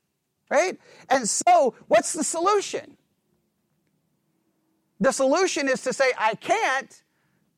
right? 0.49 0.79
And 1.09 1.27
so, 1.27 1.75
what's 1.87 2.13
the 2.13 2.23
solution? 2.23 2.97
The 4.99 5.11
solution 5.11 5.67
is 5.67 5.81
to 5.83 5.93
say, 5.93 6.11
I 6.17 6.35
can't. 6.35 7.03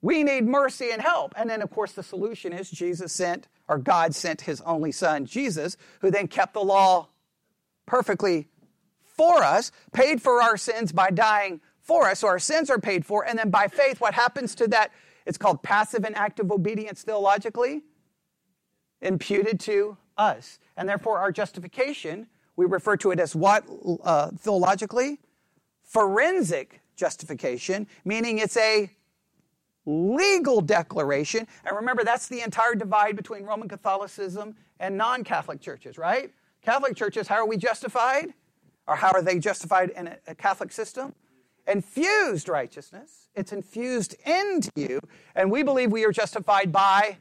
We 0.02 0.24
need 0.24 0.46
mercy 0.46 0.92
and 0.92 1.02
help. 1.02 1.34
And 1.38 1.50
then, 1.50 1.62
of 1.62 1.70
course, 1.70 1.94
the 1.94 2.04
solution 2.04 2.54
is 2.54 2.70
Jesus 2.70 3.14
sent, 3.14 3.48
or 3.68 3.78
God 3.78 4.16
sent 4.16 4.42
his 4.42 4.62
only 4.62 4.92
son, 4.92 5.26
Jesus, 5.26 5.78
who 6.02 6.12
then 6.12 6.28
kept 6.28 6.54
the 6.54 6.64
law 6.64 7.10
perfectly 7.86 8.48
for 9.14 9.44
us, 9.44 9.72
paid 9.92 10.22
for 10.22 10.42
our 10.42 10.58
sins 10.58 10.92
by 10.92 11.10
dying 11.10 11.62
for 11.82 12.10
us. 12.10 12.20
So 12.20 12.28
our 12.28 12.40
sins 12.40 12.70
are 12.70 12.80
paid 12.80 13.06
for. 13.06 13.26
And 13.26 13.38
then 13.38 13.50
by 13.50 13.68
faith, 13.68 14.02
what 14.02 14.14
happens 14.14 14.56
to 14.56 14.68
that? 14.70 14.92
It's 15.26 15.38
called 15.38 15.64
passive 15.64 16.04
and 16.04 16.16
active 16.16 16.52
obedience 16.52 17.04
theologically, 17.04 17.84
imputed 19.02 19.60
to 19.62 19.98
us. 20.18 20.60
And 20.76 20.88
therefore, 20.88 21.20
our 21.20 21.32
justification, 21.32 22.28
we 22.56 22.66
refer 22.66 22.98
to 22.98 23.12
it 23.12 23.20
as 23.20 23.36
what 23.36 23.64
uh, 24.04 24.32
theologically? 24.32 25.20
Forensic 25.84 26.82
justification, 26.96 27.88
meaning 28.04 28.40
it's 28.40 28.58
a 28.58 28.90
legal 29.86 30.62
declaration. 30.62 31.48
And 31.66 31.76
remember, 31.76 32.04
that's 32.04 32.28
the 32.28 32.42
entire 32.42 32.76
divide 32.76 33.16
between 33.16 33.44
Roman 33.44 33.68
Catholicism 33.68 34.56
and 34.80 34.98
non 34.98 35.24
Catholic 35.24 35.62
churches, 35.62 35.98
right? 35.98 36.32
Catholic 36.62 36.96
churches, 36.96 37.28
how 37.28 37.36
are 37.36 37.48
we 37.48 37.58
justified? 37.58 38.34
Or 38.88 38.96
how 38.96 39.12
are 39.12 39.22
they 39.22 39.40
justified 39.40 39.90
in 39.92 40.16
a, 40.28 40.36
Catholic 40.36 40.72
system? 40.72 41.14
infused 41.68 42.50
righteousness. 42.50 43.30
It's 43.36 43.54
infused 43.54 44.16
into 44.26 44.70
you. 44.76 45.00
And 45.36 45.52
we 45.52 45.64
believe 45.64 45.92
we 45.92 46.06
are 46.06 46.12
justified 46.12 46.72
by 46.72 47.18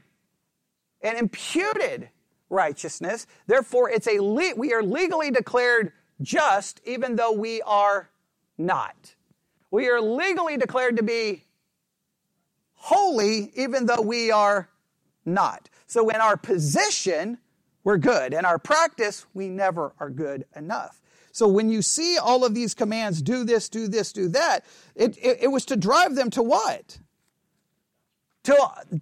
an 1.01 1.17
imputed 1.17 2.09
righteousness. 2.49 3.25
Therefore, 3.47 3.89
it's 3.89 4.07
a 4.07 4.19
le- 4.19 4.55
we 4.55 4.73
are 4.73 4.83
legally 4.83 5.31
declared 5.31 5.91
just 6.21 6.81
even 6.85 7.15
though 7.15 7.31
we 7.31 7.61
are 7.61 8.09
not. 8.57 9.15
We 9.71 9.89
are 9.89 10.01
legally 10.01 10.57
declared 10.57 10.97
to 10.97 11.03
be 11.03 11.45
holy 12.73 13.51
even 13.55 13.85
though 13.85 14.01
we 14.01 14.31
are 14.31 14.69
not. 15.25 15.69
So 15.87 16.09
in 16.09 16.17
our 16.17 16.37
position, 16.37 17.39
we're 17.83 17.97
good. 17.97 18.33
In 18.33 18.45
our 18.45 18.59
practice, 18.59 19.25
we 19.33 19.49
never 19.49 19.93
are 19.99 20.09
good 20.09 20.45
enough. 20.55 21.01
So 21.33 21.47
when 21.47 21.71
you 21.71 21.81
see 21.81 22.17
all 22.19 22.45
of 22.45 22.53
these 22.53 22.75
commands, 22.75 23.21
do 23.21 23.43
this, 23.43 23.67
do 23.67 23.87
this, 23.87 24.13
do 24.13 24.29
that, 24.29 24.63
it, 24.95 25.17
it, 25.17 25.39
it 25.41 25.47
was 25.47 25.65
to 25.65 25.75
drive 25.75 26.13
them 26.15 26.29
to 26.29 26.43
what? 26.43 26.99
To, 28.43 28.55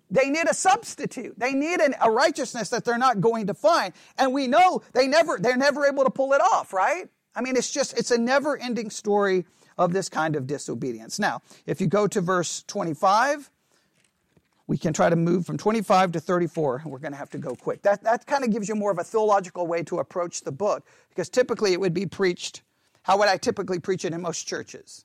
they 0.10 0.30
need 0.30 0.48
a 0.50 0.54
substitute. 0.54 1.38
They 1.38 1.54
need 1.54 1.82
an, 1.82 1.94
a 2.02 2.10
righteousness 2.10 2.70
that 2.70 2.86
they're 2.86 2.98
not 2.98 3.20
going 3.20 3.48
to 3.48 3.54
find. 3.54 3.94
And 4.18 4.34
we 4.34 4.48
know 4.48 4.82
they 4.94 5.08
never, 5.08 5.40
they're 5.40 5.58
never 5.58 5.86
able 5.86 6.06
to 6.06 6.10
pull 6.10 6.32
it 6.32 6.40
off, 6.40 6.72
right? 6.72 7.10
I 7.36 7.42
mean, 7.42 7.58
it's 7.58 7.70
just, 7.70 7.98
it's 7.98 8.12
a 8.12 8.18
never 8.18 8.58
ending 8.58 8.92
story 8.92 9.46
of 9.78 9.92
this 9.92 10.08
kind 10.08 10.38
of 10.38 10.48
disobedience. 10.48 11.20
Now, 11.20 11.42
if 11.66 11.82
you 11.82 11.88
go 11.88 12.08
to 12.08 12.22
verse 12.22 12.64
25, 12.64 13.52
we 14.72 14.78
can 14.78 14.94
try 14.94 15.10
to 15.10 15.18
move 15.18 15.46
from 15.46 15.58
25 15.58 16.14
to 16.14 16.22
34. 16.22 16.84
We're 16.86 17.00
going 17.00 17.12
to 17.12 17.18
have 17.18 17.30
to 17.32 17.38
go 17.38 17.56
quick. 17.56 17.82
That, 17.82 18.02
that 18.06 18.26
kind 18.26 18.46
of 18.46 18.52
gives 18.52 18.70
you 18.70 18.76
more 18.76 18.90
of 18.90 19.00
a 19.00 19.04
theological 19.04 19.68
way 19.68 19.84
to 19.84 20.00
approach 20.00 20.44
the 20.44 20.52
book 20.54 20.88
because 21.10 21.28
typically 21.28 21.74
it 21.74 21.80
would 21.82 21.94
be 21.94 22.06
preached. 22.06 22.62
How 23.02 23.18
would 23.18 23.28
I 23.28 23.36
typically 23.36 23.80
preach 23.80 24.06
it 24.06 24.14
in 24.14 24.22
most 24.22 24.48
churches? 24.48 25.04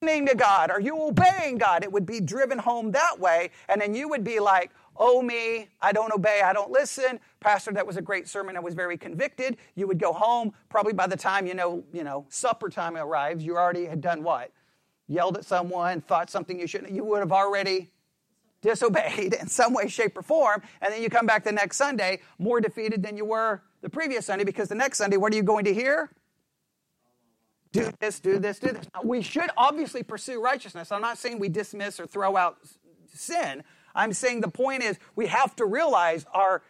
Listening 0.00 0.28
to 0.28 0.34
God. 0.34 0.70
Are 0.70 0.80
you 0.80 0.98
obeying 0.98 1.58
God? 1.58 1.84
It 1.84 1.92
would 1.92 2.06
be 2.06 2.20
driven 2.20 2.58
home 2.58 2.90
that 2.92 3.20
way. 3.20 3.50
And 3.68 3.82
then 3.82 3.94
you 3.94 4.08
would 4.08 4.24
be 4.24 4.40
like, 4.40 4.70
oh 4.96 5.20
me, 5.20 5.68
I 5.82 5.92
don't 5.92 6.10
obey, 6.10 6.40
I 6.42 6.54
don't 6.54 6.70
listen. 6.70 7.20
Pastor, 7.40 7.72
that 7.72 7.86
was 7.86 7.98
a 7.98 8.02
great 8.02 8.28
sermon. 8.28 8.56
I 8.56 8.60
was 8.60 8.72
very 8.72 8.96
convicted. 8.96 9.58
You 9.74 9.86
would 9.88 9.98
go 9.98 10.14
home. 10.14 10.54
Probably 10.70 10.94
by 10.94 11.06
the 11.06 11.18
time 11.18 11.46
you 11.46 11.52
know, 11.52 11.84
you 11.92 12.02
know, 12.02 12.24
supper 12.30 12.70
time 12.70 12.96
arrives, 12.96 13.44
you 13.44 13.58
already 13.58 13.84
had 13.84 14.00
done 14.00 14.22
what? 14.22 14.52
Yelled 15.08 15.36
at 15.36 15.44
someone, 15.44 16.00
thought 16.00 16.30
something 16.30 16.58
you 16.58 16.66
shouldn't, 16.66 16.92
you 16.92 17.04
would 17.04 17.20
have 17.20 17.32
already 17.32 17.90
disobeyed 18.62 19.34
in 19.34 19.48
some 19.48 19.74
way, 19.74 19.88
shape, 19.88 20.16
or 20.16 20.22
form. 20.22 20.62
And 20.80 20.92
then 20.92 21.02
you 21.02 21.10
come 21.10 21.26
back 21.26 21.44
the 21.44 21.52
next 21.52 21.76
Sunday 21.76 22.20
more 22.38 22.60
defeated 22.60 23.02
than 23.02 23.16
you 23.16 23.24
were 23.24 23.62
the 23.82 23.90
previous 23.90 24.26
Sunday 24.26 24.44
because 24.44 24.68
the 24.68 24.74
next 24.74 24.98
Sunday, 24.98 25.16
what 25.16 25.32
are 25.32 25.36
you 25.36 25.42
going 25.42 25.64
to 25.64 25.74
hear? 25.74 26.10
Do 27.72 27.90
this, 28.00 28.20
do 28.20 28.38
this, 28.38 28.58
do 28.58 28.68
this. 28.68 28.84
We 29.02 29.22
should 29.22 29.50
obviously 29.56 30.02
pursue 30.02 30.42
righteousness. 30.42 30.92
I'm 30.92 31.00
not 31.00 31.18
saying 31.18 31.38
we 31.38 31.48
dismiss 31.48 31.98
or 31.98 32.06
throw 32.06 32.36
out 32.36 32.58
sin. 33.12 33.64
I'm 33.94 34.12
saying 34.12 34.40
the 34.42 34.48
point 34.48 34.82
is 34.82 34.98
we 35.16 35.26
have 35.26 35.56
to 35.56 35.64
realize 35.64 36.26
our 36.32 36.62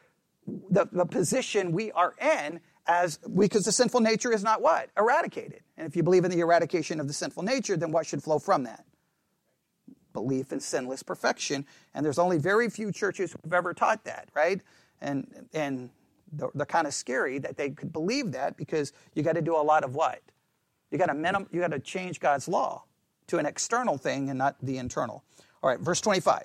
the, 0.71 0.89
the 0.91 1.07
position 1.07 1.73
we 1.73 1.93
are 1.93 2.15
in 2.21 2.61
as 2.87 3.19
because 3.19 3.65
the 3.65 3.73
sinful 3.73 4.01
nature 4.01 4.33
is 4.33 4.43
not 4.43 4.61
what? 4.61 4.91
Eradicated. 4.97 5.61
And 5.77 5.87
if 5.87 5.97
you 5.97 6.03
believe 6.03 6.25
in 6.25 6.31
the 6.31 6.41
eradication 6.41 7.01
of 7.01 7.07
the 7.07 7.12
sinful 7.12 7.43
nature, 7.43 7.77
then 7.77 7.93
what 7.93 8.07
should 8.07 8.23
flow 8.23 8.39
from 8.39 8.65
that? 8.65 8.85
Belief 10.12 10.53
in 10.53 10.61
sinless 10.61 11.03
perfection. 11.03 11.65
And 11.95 12.05
there's 12.05 12.19
only 12.19 12.39
very 12.39 12.69
few 12.69 12.93
churches 12.93 13.35
who've 13.43 13.53
ever 13.53 13.73
taught 13.73 14.05
that, 14.05 14.29
right? 14.35 14.61
And 15.01 15.49
and 15.53 15.91
they're, 16.33 16.67
kind 16.67 16.87
of 16.87 16.95
scary 16.95 17.39
that 17.39 17.57
they 17.57 17.71
could 17.71 17.93
believe 17.93 18.33
that 18.33 18.57
because 18.57 18.93
you 19.15 19.23
got 19.23 19.35
to 19.35 19.43
do 19.43 19.55
a 19.55 19.62
lot 19.62 19.85
of 19.85 19.95
what? 19.95 20.21
You 20.91 20.99
got 20.99 21.07
to 21.07 21.15
minim- 21.15 21.49
you 21.53 21.61
got 21.61 21.71
to 21.73 21.79
change 21.79 22.21
God's 22.21 22.49
law 22.49 22.85
to 23.29 23.39
an 23.39 23.47
external 23.47 23.97
thing 23.97 24.29
and 24.29 24.39
not 24.39 24.57
the 24.62 24.79
internal. 24.79 25.25
All 25.62 25.71
right, 25.71 25.81
verse 25.81 26.01
25. 26.01 26.45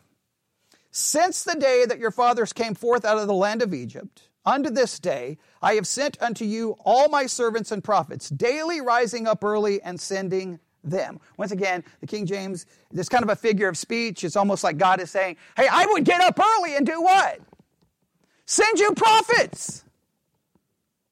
Since 0.91 1.43
the 1.43 1.55
day 1.55 1.85
that 1.85 1.99
your 1.99 2.11
fathers 2.11 2.53
came 2.53 2.75
forth 2.75 3.05
out 3.05 3.17
of 3.17 3.27
the 3.27 3.33
land 3.33 3.61
of 3.61 3.73
Egypt, 3.73 4.29
Unto 4.47 4.69
this 4.69 4.97
day 4.97 5.37
I 5.61 5.73
have 5.73 5.85
sent 5.85 6.19
unto 6.21 6.45
you 6.45 6.77
all 6.85 7.09
my 7.09 7.25
servants 7.25 7.73
and 7.73 7.83
prophets, 7.83 8.29
daily 8.29 8.79
rising 8.79 9.27
up 9.27 9.43
early 9.43 9.81
and 9.81 9.99
sending 9.99 10.59
them. 10.85 11.19
Once 11.35 11.51
again, 11.51 11.83
the 11.99 12.07
King 12.07 12.25
James, 12.25 12.65
this 12.89 13.09
kind 13.09 13.25
of 13.25 13.29
a 13.29 13.35
figure 13.35 13.67
of 13.67 13.77
speech. 13.77 14.23
It's 14.23 14.37
almost 14.37 14.63
like 14.63 14.77
God 14.77 15.01
is 15.01 15.11
saying, 15.11 15.35
Hey, 15.57 15.67
I 15.69 15.85
would 15.87 16.05
get 16.05 16.21
up 16.21 16.39
early 16.39 16.77
and 16.77 16.85
do 16.85 17.01
what? 17.01 17.41
Send 18.45 18.79
you 18.79 18.93
prophets. 18.93 19.83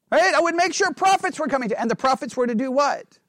Right? 0.09 0.33
I 0.33 0.39
would 0.39 0.55
make 0.55 0.73
sure 0.73 0.93
prophets 0.93 1.37
were 1.37 1.47
coming 1.47 1.67
to, 1.69 1.79
and 1.79 1.91
the 1.91 1.95
prophets 1.95 2.37
were 2.37 2.47
to 2.47 2.55
do 2.55 2.71
what? 2.71 3.19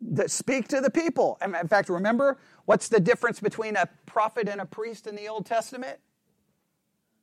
That 0.00 0.32
speak 0.32 0.66
to 0.68 0.80
the 0.80 0.90
people. 0.90 1.38
In 1.40 1.68
fact, 1.68 1.88
remember 1.88 2.38
what's 2.64 2.88
the 2.88 2.98
difference 2.98 3.38
between 3.38 3.76
a 3.76 3.88
prophet 4.06 4.48
and 4.48 4.60
a 4.60 4.66
priest 4.66 5.06
in 5.06 5.14
the 5.14 5.28
Old 5.28 5.46
Testament? 5.46 6.00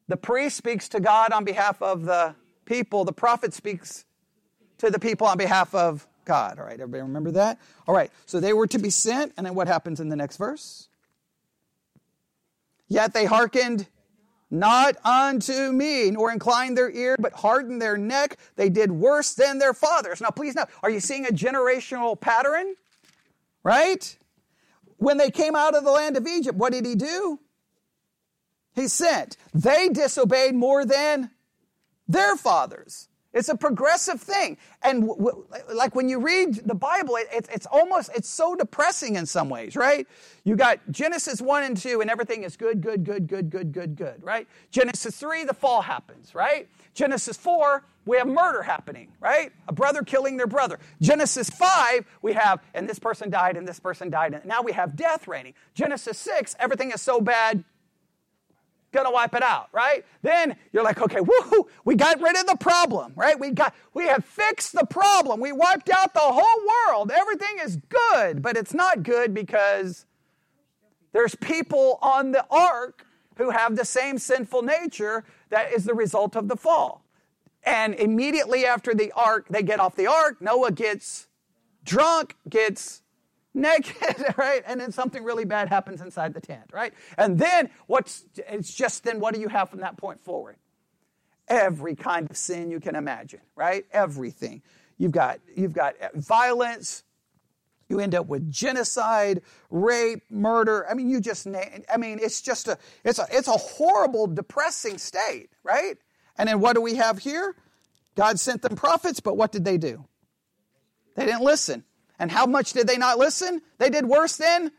The 0.08 0.18
priest 0.18 0.58
speaks 0.58 0.90
to 0.90 1.00
God 1.00 1.32
on 1.32 1.44
behalf 1.44 1.82
of 1.82 2.04
the 2.04 2.36
people. 2.66 3.06
The 3.06 3.14
prophet 3.14 3.54
speaks 3.54 4.06
to 4.80 4.90
the 4.90 5.00
people 5.00 5.28
on 5.28 5.38
behalf 5.38 5.74
of 5.74 6.08
God. 6.26 6.60
All 6.60 6.66
right, 6.66 6.74
everybody 6.74 7.02
remember 7.02 7.32
that? 7.32 7.60
All 7.88 7.96
right, 7.96 8.12
so 8.26 8.40
they 8.40 8.54
were 8.54 8.68
to 8.68 8.80
be 8.80 8.90
sent, 8.90 9.34
and 9.38 9.46
then 9.46 9.56
what 9.56 9.68
happens 9.68 10.00
in 10.00 10.10
the 10.10 10.16
next 10.16 10.38
verse? 10.38 10.88
Yet 12.88 13.14
they 13.14 13.26
hearkened 13.26 13.88
not 14.52 14.96
unto 15.04 15.72
me, 15.72 16.12
nor 16.12 16.32
inclined 16.32 16.78
their 16.78 16.92
ear, 16.92 17.16
but 17.20 17.34
hardened 17.34 17.82
their 17.82 17.98
neck. 17.98 18.38
They 18.56 18.70
did 18.70 18.92
worse 18.92 19.34
than 19.34 19.58
their 19.58 19.74
fathers. 19.74 20.22
Now, 20.22 20.30
please 20.30 20.54
note, 20.54 20.68
are 20.84 20.92
you 20.92 21.00
seeing 21.00 21.26
a 21.26 21.32
generational 21.32 22.20
pattern? 22.20 22.76
Right? 23.64 24.16
When 24.98 25.18
they 25.18 25.32
came 25.32 25.56
out 25.56 25.76
of 25.76 25.84
the 25.84 25.92
land 25.92 26.18
of 26.18 26.28
Egypt, 26.28 26.56
what 26.56 26.72
did 26.72 26.86
he 26.86 26.94
do? 26.94 27.40
He 28.76 28.88
sent. 28.88 29.38
They 29.54 29.90
disobeyed 29.90 30.56
more 30.56 30.86
than 30.86 31.32
their 32.08 32.36
fathers. 32.36 33.08
It's 33.34 33.50
a 33.50 33.58
progressive 33.58 34.22
thing. 34.22 34.58
And 34.84 35.08
w- 35.08 35.18
w- 35.18 35.46
like 35.76 35.96
when 35.96 36.08
you 36.08 36.20
read 36.20 36.56
the 36.68 36.76
Bible, 36.76 37.16
it, 37.16 37.28
it, 37.34 37.48
it's 37.52 37.66
almost, 37.66 38.12
it's 38.16 38.30
so 38.30 38.56
depressing 38.56 39.16
in 39.16 39.26
some 39.26 39.50
ways, 39.50 39.76
right? 39.76 40.08
You 40.44 40.56
got 40.56 40.80
Genesis 40.92 41.42
1 41.42 41.64
and 41.64 41.76
2 41.76 42.02
and 42.02 42.12
everything 42.12 42.44
is 42.44 42.56
good, 42.56 42.82
good, 42.82 43.04
good, 43.04 43.28
good, 43.28 43.50
good, 43.50 43.72
good, 43.72 43.96
good, 43.96 44.24
right? 44.24 44.48
Genesis 44.70 45.18
3, 45.18 45.46
the 45.46 45.54
fall 45.54 45.82
happens, 45.82 46.36
right? 46.36 46.70
Genesis 46.94 47.36
4, 47.38 47.84
we 48.06 48.18
have 48.18 48.28
murder 48.28 48.62
happening, 48.62 49.12
right? 49.20 49.52
A 49.68 49.74
brother 49.74 50.04
killing 50.04 50.38
their 50.38 50.48
brother. 50.48 50.78
Genesis 51.02 51.50
5, 51.50 52.06
we 52.22 52.34
have, 52.34 52.62
and 52.76 52.88
this 52.88 53.00
person 53.00 53.32
died 53.32 53.58
and 53.58 53.68
this 53.68 53.80
person 53.80 54.12
died. 54.12 54.36
And 54.36 54.46
now 54.46 54.62
we 54.62 54.74
have 54.74 54.96
death 54.96 55.28
reigning. 55.28 55.56
Genesis 55.74 56.20
6, 56.20 56.56
everything 56.60 56.92
is 56.92 57.02
so 57.02 57.20
bad, 57.20 57.64
gonna 58.94 59.12
wipe 59.12 59.36
it 59.36 59.44
out, 59.44 59.68
right? 59.74 60.06
Then 60.22 60.56
you're 60.72 60.84
like, 60.84 61.02
okay, 61.02 61.20
woohoo, 61.20 61.66
we 61.84 61.96
got 61.96 62.22
rid 62.22 62.38
of 62.38 62.46
the 62.46 62.56
problem, 62.58 63.14
right? 63.16 63.38
We 63.38 63.52
got 63.52 63.76
we 63.94 64.08
have 64.08 64.24
fixed 64.24 64.74
the 64.74 64.86
problem. 64.86 65.40
We 65.40 65.52
wiped 65.52 65.90
out 65.90 66.14
the 66.14 66.20
whole 66.22 66.92
world. 66.92 67.12
Everything 67.12 67.58
is 67.62 67.78
good, 67.90 68.42
but 68.42 68.56
it's 68.56 68.74
not 68.74 69.04
good 69.04 69.34
because 69.34 70.06
there's 71.12 71.36
people 71.36 72.00
on 72.02 72.32
the 72.32 72.46
ark 72.50 73.06
who 73.38 73.50
have 73.50 73.76
the 73.76 73.86
same 73.86 74.18
sinful 74.18 74.62
nature 74.62 75.26
that 75.50 75.74
is 75.74 75.86
the 75.86 75.94
result 75.94 76.36
of 76.36 76.48
the 76.48 76.56
fall. 76.56 77.04
And 77.64 77.94
immediately 77.96 78.66
after 78.66 78.94
the 78.94 79.12
ark, 79.14 79.48
they 79.50 79.64
get 79.64 79.80
off 79.80 79.96
the 79.96 80.08
ark, 80.08 80.42
Noah 80.42 80.72
gets 80.72 81.28
drunk, 81.86 82.36
gets 82.50 83.03
naked, 83.54 84.26
right? 84.38 84.64
And 84.66 84.80
then 84.80 84.92
something 84.92 85.24
really 85.24 85.46
bad 85.46 85.70
happens 85.70 86.02
inside 86.02 86.34
the 86.34 86.42
tent, 86.42 86.70
right? 86.72 86.94
And 87.18 87.38
then 87.38 87.70
what's 87.88 88.26
it's 88.38 88.74
just 88.74 89.04
then 89.04 89.20
what 89.20 89.34
do 89.34 89.42
you 89.42 89.48
have 89.48 89.70
from 89.70 89.82
that 89.82 89.98
point 89.98 90.22
forward? 90.22 90.58
Every 91.48 91.96
kind 91.96 92.30
of 92.30 92.38
sin 92.38 92.72
you 92.72 92.80
can 92.80 92.96
imagine, 92.96 93.42
right? 93.56 93.86
Everything. 93.92 94.62
You've 94.98 95.12
got 95.12 95.40
you've 95.56 95.74
got 95.74 95.96
uh, 96.02 96.10
violence, 96.16 97.04
you 97.90 98.00
end 98.00 98.16
up 98.16 98.28
with 98.28 98.50
genocide, 98.52 99.42
rape, 99.70 100.24
murder. 100.30 100.90
I 100.90 100.94
mean, 100.94 101.10
you 101.10 101.20
just 101.20 101.48
I 101.48 101.98
mean, 101.98 102.20
it's 102.22 102.42
just 102.42 102.68
a 102.68 102.78
it's 103.04 103.20
a 103.20 103.28
it's 103.32 103.48
a 103.48 103.52
horrible, 103.52 104.28
depressing 104.28 104.98
state, 104.98 105.50
right? 105.64 105.98
And 106.38 106.50
then 106.50 106.60
what 106.60 106.74
do 106.74 106.82
we 106.82 106.96
have 106.96 107.20
here? 107.20 107.56
God 108.16 108.40
sent 108.40 108.62
them 108.62 108.76
prophets, 108.76 109.20
but 109.20 109.38
what 109.38 109.52
did 109.52 109.66
they 109.66 109.78
do? 109.78 110.06
They 111.16 111.26
didn't 111.26 111.44
listen. 111.44 111.84
And 112.24 112.32
how 112.32 112.46
much 112.46 112.72
did 112.72 112.88
they 112.88 112.98
not 112.98 113.18
listen? 113.18 113.62
They 113.80 113.90
did 113.90 114.06
worse 114.06 114.38
than 114.38 114.72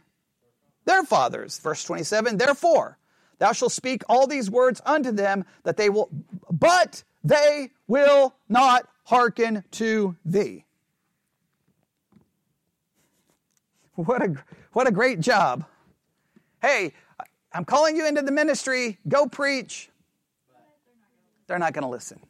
their 0.87 1.05
fathers. 1.05 1.59
Verse 1.59 1.85
27 1.85 2.39
Therefore, 2.39 2.97
thou 3.39 3.53
shalt 3.53 3.73
speak 3.73 4.03
all 4.09 4.27
these 4.27 4.51
words 4.51 4.81
unto 4.87 5.13
them, 5.13 5.45
that 5.65 5.77
they 5.77 5.91
will, 5.91 6.09
but 6.51 7.05
they 7.23 7.69
will 7.87 8.35
not 8.49 8.89
hearken 9.05 9.63
to 9.73 10.17
thee. 10.25 10.65
What 13.97 14.23
a, 14.23 14.35
what 14.73 14.87
a 14.87 14.91
great 14.91 15.21
job. 15.21 15.67
Hey, 16.63 16.95
I'm 17.53 17.67
calling 17.67 17.95
you 17.95 18.09
into 18.09 18.23
the 18.23 18.33
ministry, 18.33 18.99
go 19.07 19.27
preach. 19.27 19.91
They're 21.47 21.59
not 21.59 21.75
going 21.75 21.85
to 21.85 21.91
listen. 21.91 22.21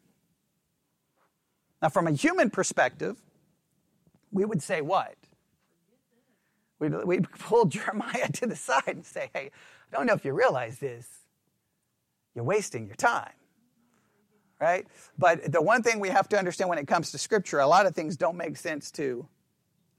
Now, 1.81 1.91
from 1.91 2.09
a 2.09 2.11
human 2.11 2.51
perspective, 2.51 3.17
we 4.35 4.45
would 4.45 4.63
say 4.63 4.83
what? 4.83 5.15
We'd, 6.79 6.93
we'd 7.05 7.31
pull 7.31 7.65
Jeremiah 7.67 8.29
to 8.33 8.47
the 8.47 8.57
side 8.57 8.83
and 8.89 9.07
say, 9.07 9.31
hey, 9.33 9.51
I 9.91 9.97
don't 9.97 10.07
know 10.07 10.13
if 10.13 10.25
you 10.25 10.33
realize 10.33 10.79
this. 10.79 11.09
You're 12.35 12.45
wasting 12.45 12.87
your 12.87 12.97
time. 12.97 13.33
Right? 14.61 14.87
But 15.19 15.53
the 15.53 15.63
one 15.63 15.83
thing 15.83 16.01
we 16.01 16.09
have 16.09 16.29
to 16.31 16.39
understand 16.39 16.69
when 16.69 16.79
it 16.79 16.87
comes 16.87 17.13
to 17.13 17.19
Scripture, 17.19 17.61
a 17.61 17.67
lot 17.67 17.87
of 17.87 17.95
things 17.95 18.17
don't 18.17 18.37
make 18.37 18.57
sense 18.57 18.91
to 18.93 19.27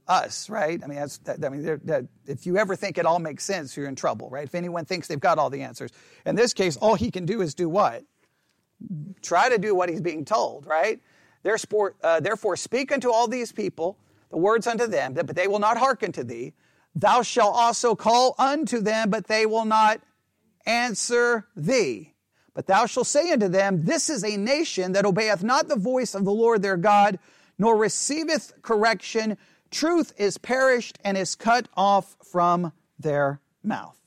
us, 0.08 0.50
right? 0.50 0.82
I 0.84 0.88
mean, 0.88 0.98
that's, 0.98 1.20
I 1.44 1.50
mean, 1.50 1.80
if 2.26 2.46
you 2.46 2.58
ever 2.58 2.76
think 2.76 2.98
it 2.98 3.06
all 3.06 3.20
makes 3.20 3.44
sense, 3.44 3.76
you're 3.76 3.88
in 3.88 3.96
trouble, 3.96 4.30
right? 4.30 4.46
If 4.46 4.56
anyone 4.56 4.86
thinks 4.86 5.08
they've 5.08 5.20
got 5.20 5.38
all 5.38 5.50
the 5.50 5.62
answers. 5.62 5.92
In 6.26 6.36
this 6.36 6.54
case, 6.54 6.78
all 6.78 6.96
he 6.96 7.10
can 7.10 7.26
do 7.26 7.42
is 7.42 7.56
do 7.56 7.70
what? 7.70 8.04
Try 9.22 9.50
to 9.50 9.58
do 9.58 9.74
what 9.76 9.90
he's 9.90 10.02
being 10.02 10.26
told, 10.26 10.66
right? 10.66 11.00
Therefore, 11.44 11.96
uh, 12.04 12.20
therefore 12.20 12.56
speak 12.56 12.92
unto 12.92 13.12
all 13.12 13.28
these 13.28 13.52
people 13.52 13.98
the 14.36 14.42
words 14.42 14.68
unto 14.68 14.86
them, 14.86 15.14
but 15.14 15.34
they 15.34 15.48
will 15.48 15.60
not 15.60 15.78
hearken 15.78 16.12
to 16.12 16.22
thee. 16.22 16.52
Thou 16.94 17.22
shalt 17.22 17.56
also 17.56 17.96
call 17.96 18.36
unto 18.38 18.82
them, 18.82 19.10
but 19.10 19.28
they 19.28 19.46
will 19.46 19.64
not 19.64 20.02
answer 20.66 21.48
thee. 21.56 22.14
But 22.54 22.68
thou 22.68 22.86
shalt 22.86 23.08
say 23.08 23.32
unto 23.32 23.48
them, 23.48 23.86
This 23.86 24.10
is 24.10 24.26
a 24.26 24.36
nation 24.36 24.92
that 24.92 25.06
obeyeth 25.06 25.42
not 25.42 25.70
the 25.70 25.78
voice 25.78 26.14
of 26.14 26.26
the 26.26 26.34
Lord 26.34 26.62
their 26.62 26.76
God, 26.76 27.18
nor 27.58 27.78
receiveth 27.78 28.52
correction. 28.62 29.38
Truth 29.72 30.12
is 30.18 30.38
perished 30.38 31.00
and 31.06 31.18
is 31.18 31.36
cut 31.36 31.70
off 31.78 32.18
from 32.30 32.74
their 33.00 33.40
mouth. 33.64 33.98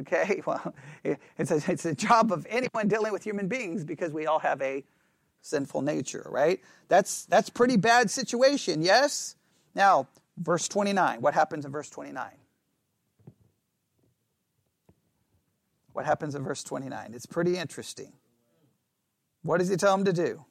Okay, 0.00 0.42
well, 0.46 0.74
it's 1.02 1.50
a, 1.50 1.62
it's 1.66 1.86
a 1.86 1.94
job 1.94 2.30
of 2.30 2.46
anyone 2.50 2.88
dealing 2.88 3.12
with 3.12 3.24
human 3.24 3.48
beings 3.48 3.84
because 3.84 4.12
we 4.12 4.26
all 4.26 4.40
have 4.40 4.60
a 4.60 4.84
sinful 5.46 5.82
nature, 5.82 6.26
right? 6.30 6.60
That's, 6.88 7.24
that's 7.26 7.50
pretty 7.50 7.76
bad 7.76 8.10
situation, 8.10 8.82
yes? 8.82 9.36
Now, 9.74 10.08
verse 10.36 10.68
29, 10.68 11.20
what 11.20 11.34
happens 11.34 11.64
in 11.64 11.72
verse 11.72 11.90
29? 11.90 12.30
What 15.92 16.04
happens 16.04 16.34
in 16.34 16.44
verse 16.44 16.62
29? 16.62 17.12
It's 17.14 17.26
pretty 17.26 17.56
interesting. 17.56 18.12
What 19.42 19.58
does 19.58 19.68
he 19.68 19.76
tell 19.76 19.94
him 19.94 20.04
to 20.04 20.12
do? 20.12 20.44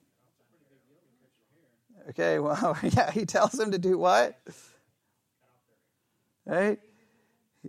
Okay, 2.09 2.39
well, 2.39 2.77
yeah, 2.81 3.11
he 3.11 3.25
tells 3.25 3.59
him 3.59 3.71
to 3.71 3.77
do 3.77 3.97
what? 3.97 4.39
Right? 6.45 6.79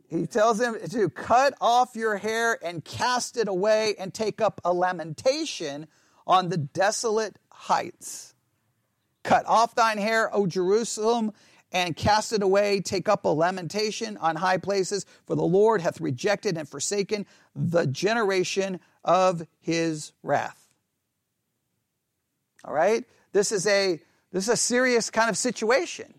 He 0.09 0.27
tells 0.27 0.61
him 0.61 0.77
to 0.91 1.09
cut 1.09 1.55
off 1.61 1.97
your 1.97 2.17
hair 2.17 2.59
and 2.63 2.85
cast 2.85 3.37
it 3.37 3.49
away 3.49 3.95
and 3.99 4.13
take 4.13 4.41
up 4.41 4.61
a 4.65 4.73
lamentation 4.73 5.87
on 6.27 6.49
the 6.49 6.57
desolate 6.57 7.39
heights. 7.51 8.35
Cut 9.23 9.45
off 9.47 9.75
thine 9.75 9.99
hair, 9.99 10.35
O 10.35 10.47
Jerusalem, 10.47 11.33
and 11.73 11.97
cast 11.97 12.33
it 12.33 12.43
away. 12.43 12.81
Take 12.81 13.09
up 13.09 13.25
a 13.25 13.29
lamentation 13.29 14.17
on 14.19 14.37
high 14.37 14.59
places, 14.59 15.05
for 15.27 15.35
the 15.35 15.43
Lord 15.43 15.81
hath 15.81 16.01
rejected 16.01 16.57
and 16.57 16.69
forsaken 16.69 17.27
the 17.55 17.87
generation 17.87 18.81
of 19.05 19.47
his 19.61 20.13
wrath. 20.23 20.69
All 22.65 22.75
right? 22.75 23.05
This 23.33 23.53
is 23.53 23.67
a 23.67 24.01
this 24.33 24.45
is 24.45 24.49
a 24.51 24.57
serious 24.57 25.11
kind 25.11 25.31
of 25.31 25.37
situation. 25.37 26.15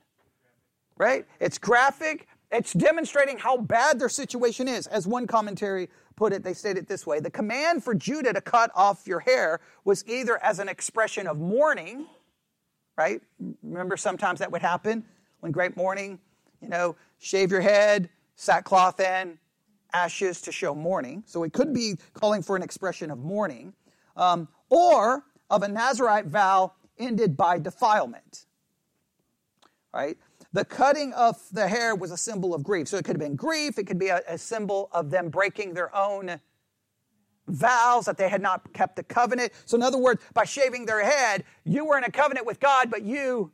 Right? 0.97 1.25
It's 1.39 1.59
graphic, 1.59 2.27
it's 2.51 2.73
demonstrating 2.73 3.38
how 3.38 3.57
bad 3.57 3.99
their 3.99 4.10
situation 4.10 4.67
is. 4.67 4.88
As 4.88 5.05
one 5.05 5.27
commentary 5.27 5.89
put 6.15 6.33
it, 6.33 6.43
they 6.43 6.53
state 6.53 6.77
it 6.77 6.88
this 6.88 7.05
way 7.05 7.19
The 7.19 7.29
command 7.29 7.83
for 7.83 7.93
Judah 7.93 8.33
to 8.33 8.41
cut 8.41 8.71
off 8.75 9.07
your 9.07 9.19
hair 9.19 9.60
was 9.83 10.03
either 10.07 10.41
as 10.43 10.60
an 10.60 10.69
expression 10.69 11.27
of 11.27 11.38
mourning, 11.38 12.07
right? 12.97 13.21
Remember, 13.63 13.97
sometimes 13.97 14.39
that 14.39 14.51
would 14.51 14.62
happen 14.62 15.05
when 15.41 15.51
great 15.51 15.75
mourning, 15.75 16.19
you 16.62 16.69
know, 16.69 16.95
shave 17.19 17.51
your 17.51 17.62
head, 17.62 18.10
sackcloth 18.36 18.99
and 18.99 19.38
ashes 19.93 20.41
to 20.41 20.51
show 20.51 20.73
mourning. 20.73 21.23
So 21.25 21.43
it 21.43 21.53
could 21.53 21.73
be 21.73 21.95
calling 22.13 22.41
for 22.41 22.55
an 22.55 22.63
expression 22.63 23.12
of 23.12 23.19
mourning, 23.19 23.73
um, 24.15 24.47
or 24.69 25.23
of 25.49 25.63
a 25.63 25.67
Nazarite 25.67 26.25
vow 26.25 26.73
ended 26.97 27.38
by 27.38 27.60
defilement. 27.60 28.45
Right? 29.93 30.17
The 30.57 30.65
cutting 30.65 31.13
of 31.13 31.39
the 31.51 31.67
hair 31.67 31.93
was 31.93 32.09
a 32.09 32.17
symbol 32.17 32.55
of 32.55 32.63
grief. 32.63 32.87
So 32.87 32.97
it 32.97 33.05
could 33.05 33.15
have 33.15 33.19
been 33.19 33.35
grief, 33.35 33.77
it 33.77 33.85
could 33.85 33.99
be 33.99 34.07
a, 34.07 34.23
a 34.27 34.39
symbol 34.39 34.89
of 34.91 35.11
them 35.11 35.29
breaking 35.29 35.75
their 35.75 35.95
own 35.95 36.41
vows 37.47 38.05
that 38.05 38.17
they 38.17 38.27
had 38.27 38.41
not 38.41 38.73
kept 38.73 38.95
the 38.95 39.03
covenant. 39.03 39.51
So, 39.65 39.77
in 39.77 39.83
other 39.83 39.99
words, 39.99 40.23
by 40.33 40.45
shaving 40.45 40.87
their 40.87 41.05
head, 41.05 41.43
you 41.63 41.85
were 41.85 41.95
in 41.95 42.05
a 42.05 42.09
covenant 42.09 42.47
with 42.47 42.59
God, 42.59 42.89
but 42.89 43.03
you 43.03 43.51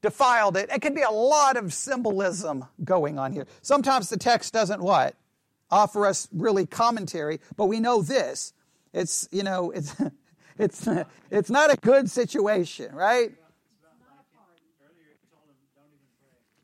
defiled 0.00 0.56
it. 0.56 0.70
It 0.72 0.80
could 0.80 0.94
be 0.94 1.02
a 1.02 1.10
lot 1.10 1.56
of 1.56 1.74
symbolism 1.74 2.66
going 2.84 3.18
on 3.18 3.32
here. 3.32 3.48
Sometimes 3.62 4.08
the 4.08 4.16
text 4.16 4.52
doesn't 4.52 4.80
what? 4.80 5.16
Offer 5.72 6.06
us 6.06 6.28
really 6.32 6.66
commentary, 6.66 7.40
but 7.56 7.66
we 7.66 7.80
know 7.80 8.00
this. 8.00 8.52
It's, 8.92 9.28
you 9.32 9.42
know, 9.42 9.72
it's, 9.72 9.92
it's, 10.56 10.88
it's 11.32 11.50
not 11.50 11.72
a 11.72 11.76
good 11.78 12.08
situation, 12.08 12.94
right? 12.94 13.32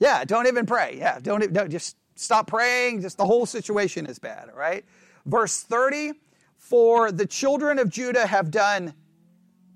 Yeah, 0.05 0.23
don't 0.25 0.47
even 0.47 0.67
pray. 0.67 0.97
Yeah, 0.99 1.19
don't, 1.19 1.51
don't 1.51 1.71
just 1.71 1.97
stop 2.15 2.47
praying. 2.47 3.01
Just 3.01 3.17
the 3.17 3.25
whole 3.25 3.47
situation 3.47 4.05
is 4.05 4.19
bad, 4.19 4.51
right? 4.55 4.85
Verse 5.25 5.63
30 5.63 6.13
For 6.59 7.11
the 7.11 7.25
children 7.25 7.79
of 7.79 7.89
Judah 7.89 8.27
have 8.27 8.51
done 8.51 8.93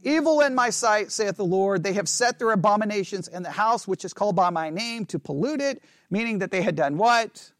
evil 0.03 0.43
in 0.43 0.55
my 0.55 0.69
sight, 0.69 1.12
saith 1.12 1.38
the 1.38 1.47
Lord. 1.47 1.83
They 1.83 1.95
have 1.95 2.11
set 2.11 2.38
their 2.38 2.51
abominations 2.51 3.29
in 3.29 3.43
the 3.43 3.51
house 3.51 3.88
which 3.88 4.05
is 4.05 4.12
called 4.12 4.37
by 4.37 4.51
my 4.51 4.69
name 4.69 5.07
to 5.07 5.19
pollute 5.19 5.62
it, 5.62 5.83
meaning 6.11 6.41
that 6.41 6.51
they 6.51 6.61
had 6.61 6.77
done 6.77 6.99
what? 6.99 7.51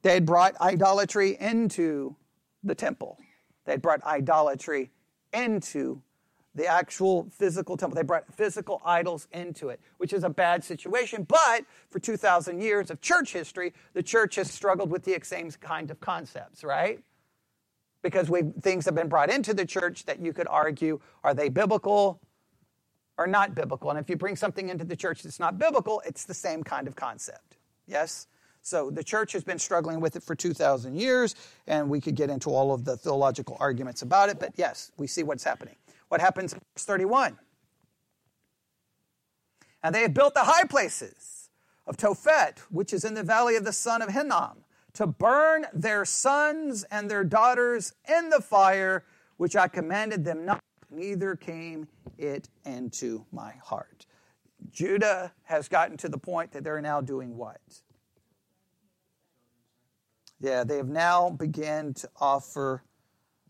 They 0.00 0.14
had 0.14 0.24
brought 0.24 0.58
idolatry 0.58 1.36
into 1.38 2.16
the 2.64 2.74
temple. 2.74 3.18
They 3.66 3.72
had 3.72 3.82
brought 3.82 4.02
idolatry 4.04 4.90
into 5.34 6.00
the 6.54 6.66
actual 6.66 7.28
physical 7.30 7.76
temple. 7.76 7.96
They 7.96 8.02
brought 8.02 8.32
physical 8.34 8.82
idols 8.84 9.28
into 9.32 9.68
it, 9.68 9.80
which 9.98 10.12
is 10.12 10.24
a 10.24 10.30
bad 10.30 10.64
situation. 10.64 11.24
But 11.24 11.64
for 11.90 11.98
2,000 11.98 12.60
years 12.60 12.90
of 12.90 13.00
church 13.00 13.32
history, 13.32 13.72
the 13.92 14.02
church 14.02 14.34
has 14.36 14.50
struggled 14.50 14.90
with 14.90 15.04
the 15.04 15.18
same 15.22 15.50
kind 15.52 15.90
of 15.90 16.00
concepts, 16.00 16.64
right? 16.64 17.00
Because 18.02 18.28
we, 18.28 18.42
things 18.62 18.84
have 18.86 18.94
been 18.94 19.08
brought 19.08 19.30
into 19.30 19.54
the 19.54 19.66
church 19.66 20.06
that 20.06 20.20
you 20.20 20.32
could 20.32 20.48
argue 20.48 21.00
are 21.22 21.34
they 21.34 21.48
biblical 21.48 22.20
or 23.16 23.26
not 23.26 23.54
biblical? 23.54 23.90
And 23.90 23.98
if 23.98 24.08
you 24.08 24.16
bring 24.16 24.34
something 24.34 24.70
into 24.70 24.84
the 24.84 24.96
church 24.96 25.22
that's 25.22 25.38
not 25.38 25.58
biblical, 25.58 26.02
it's 26.06 26.24
the 26.24 26.34
same 26.34 26.64
kind 26.64 26.88
of 26.88 26.96
concept. 26.96 27.58
Yes? 27.86 28.26
So 28.62 28.90
the 28.90 29.04
church 29.04 29.32
has 29.32 29.44
been 29.44 29.58
struggling 29.58 30.00
with 30.00 30.16
it 30.16 30.22
for 30.22 30.34
2,000 30.34 30.96
years, 30.96 31.34
and 31.66 31.88
we 31.88 32.00
could 32.00 32.14
get 32.14 32.30
into 32.30 32.50
all 32.50 32.72
of 32.72 32.84
the 32.84 32.96
theological 32.96 33.56
arguments 33.58 34.02
about 34.02 34.28
it, 34.28 34.38
but 34.38 34.52
yes, 34.56 34.90
we 34.96 35.06
see 35.06 35.22
what's 35.22 35.44
happening. 35.44 35.76
What 36.10 36.20
happens 36.20 36.52
in 36.52 36.58
verse 36.74 36.84
31? 36.84 37.38
And 39.80 39.94
they 39.94 40.02
have 40.02 40.12
built 40.12 40.34
the 40.34 40.40
high 40.40 40.64
places 40.64 41.50
of 41.86 41.96
Tophet, 41.96 42.58
which 42.68 42.92
is 42.92 43.04
in 43.04 43.14
the 43.14 43.22
valley 43.22 43.54
of 43.54 43.64
the 43.64 43.72
son 43.72 44.02
of 44.02 44.08
Hinnom, 44.08 44.64
to 44.94 45.06
burn 45.06 45.66
their 45.72 46.04
sons 46.04 46.82
and 46.90 47.08
their 47.08 47.22
daughters 47.22 47.92
in 48.08 48.28
the 48.28 48.40
fire, 48.40 49.04
which 49.36 49.54
I 49.54 49.68
commanded 49.68 50.24
them 50.24 50.44
not, 50.44 50.60
neither 50.90 51.36
came 51.36 51.86
it 52.18 52.48
into 52.64 53.24
my 53.30 53.52
heart. 53.62 54.06
Judah 54.68 55.32
has 55.44 55.68
gotten 55.68 55.96
to 55.98 56.08
the 56.08 56.18
point 56.18 56.50
that 56.50 56.64
they're 56.64 56.82
now 56.82 57.00
doing 57.00 57.36
what? 57.36 57.60
Yeah, 60.40 60.64
they 60.64 60.76
have 60.76 60.88
now 60.88 61.30
begun 61.30 61.94
to 61.94 62.10
offer 62.20 62.82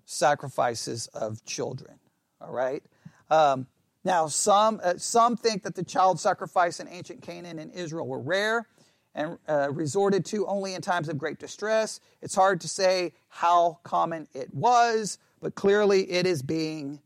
sacrifices 0.04 1.06
of 1.14 1.42
children. 1.46 1.99
All 2.40 2.52
right. 2.52 2.82
Um, 3.30 3.66
now, 4.04 4.28
some 4.28 4.80
uh, 4.82 4.94
some 4.96 5.36
think 5.36 5.62
that 5.62 5.74
the 5.74 5.84
child 5.84 6.18
sacrifice 6.18 6.80
in 6.80 6.88
ancient 6.88 7.22
Canaan 7.22 7.58
and 7.58 7.70
Israel 7.72 8.06
were 8.06 8.20
rare 8.20 8.66
and 9.14 9.38
uh, 9.48 9.68
resorted 9.70 10.24
to 10.26 10.46
only 10.46 10.74
in 10.74 10.80
times 10.80 11.08
of 11.08 11.18
great 11.18 11.38
distress. 11.38 12.00
It's 12.22 12.34
hard 12.34 12.60
to 12.62 12.68
say 12.68 13.12
how 13.28 13.78
common 13.82 14.28
it 14.32 14.54
was, 14.54 15.18
but 15.40 15.54
clearly 15.54 16.10
it 16.10 16.26
is 16.26 16.42
being 16.42 17.00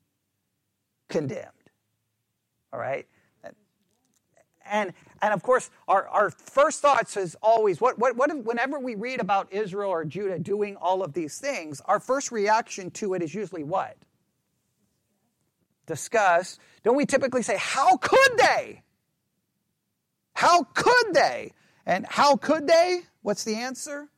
condemned. 1.08 1.50
All 2.72 2.78
right 2.78 3.06
and 4.64 4.92
and 5.22 5.32
of 5.32 5.42
course 5.42 5.70
our, 5.88 6.08
our 6.08 6.30
first 6.30 6.80
thoughts 6.80 7.16
is 7.16 7.36
always 7.42 7.80
what, 7.80 7.98
what, 7.98 8.16
what 8.16 8.44
whenever 8.44 8.78
we 8.78 8.94
read 8.94 9.20
about 9.20 9.52
israel 9.52 9.90
or 9.90 10.04
judah 10.04 10.38
doing 10.38 10.76
all 10.76 11.02
of 11.02 11.12
these 11.12 11.38
things 11.38 11.80
our 11.86 12.00
first 12.00 12.32
reaction 12.32 12.90
to 12.90 13.14
it 13.14 13.22
is 13.22 13.34
usually 13.34 13.62
what 13.64 13.96
disgust 15.86 16.60
don't 16.82 16.96
we 16.96 17.06
typically 17.06 17.42
say 17.42 17.56
how 17.58 17.96
could 17.96 18.36
they 18.36 18.82
how 20.34 20.62
could 20.74 21.14
they 21.14 21.52
and 21.86 22.06
how 22.08 22.36
could 22.36 22.66
they 22.66 23.02
what's 23.22 23.44
the 23.44 23.54
answer 23.54 24.08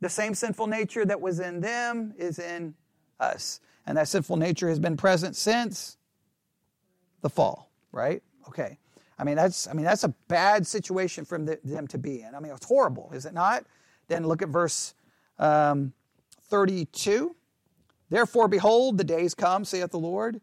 the 0.00 0.08
same 0.08 0.34
sinful 0.34 0.66
nature 0.66 1.04
that 1.04 1.20
was 1.20 1.40
in 1.40 1.60
them 1.60 2.14
is 2.18 2.38
in 2.38 2.74
us 3.20 3.60
and 3.86 3.96
that 3.96 4.08
sinful 4.08 4.36
nature 4.36 4.68
has 4.68 4.78
been 4.78 4.96
present 4.96 5.36
since 5.36 5.96
the 7.20 7.30
fall, 7.30 7.70
right? 7.92 8.22
Okay. 8.48 8.78
I 9.18 9.24
mean, 9.24 9.36
that's, 9.36 9.68
I 9.68 9.72
mean, 9.72 9.84
that's 9.84 10.04
a 10.04 10.08
bad 10.28 10.66
situation 10.66 11.24
for 11.24 11.38
them 11.38 11.86
to 11.86 11.98
be 11.98 12.22
in. 12.22 12.34
I 12.34 12.40
mean, 12.40 12.52
it's 12.52 12.66
horrible, 12.66 13.10
is 13.14 13.26
it 13.26 13.32
not? 13.32 13.64
Then 14.08 14.26
look 14.26 14.42
at 14.42 14.48
verse 14.48 14.94
um, 15.38 15.92
32. 16.48 17.34
Therefore, 18.10 18.48
behold, 18.48 18.98
the 18.98 19.04
days 19.04 19.34
come, 19.34 19.64
saith 19.64 19.90
the 19.90 19.98
Lord, 19.98 20.40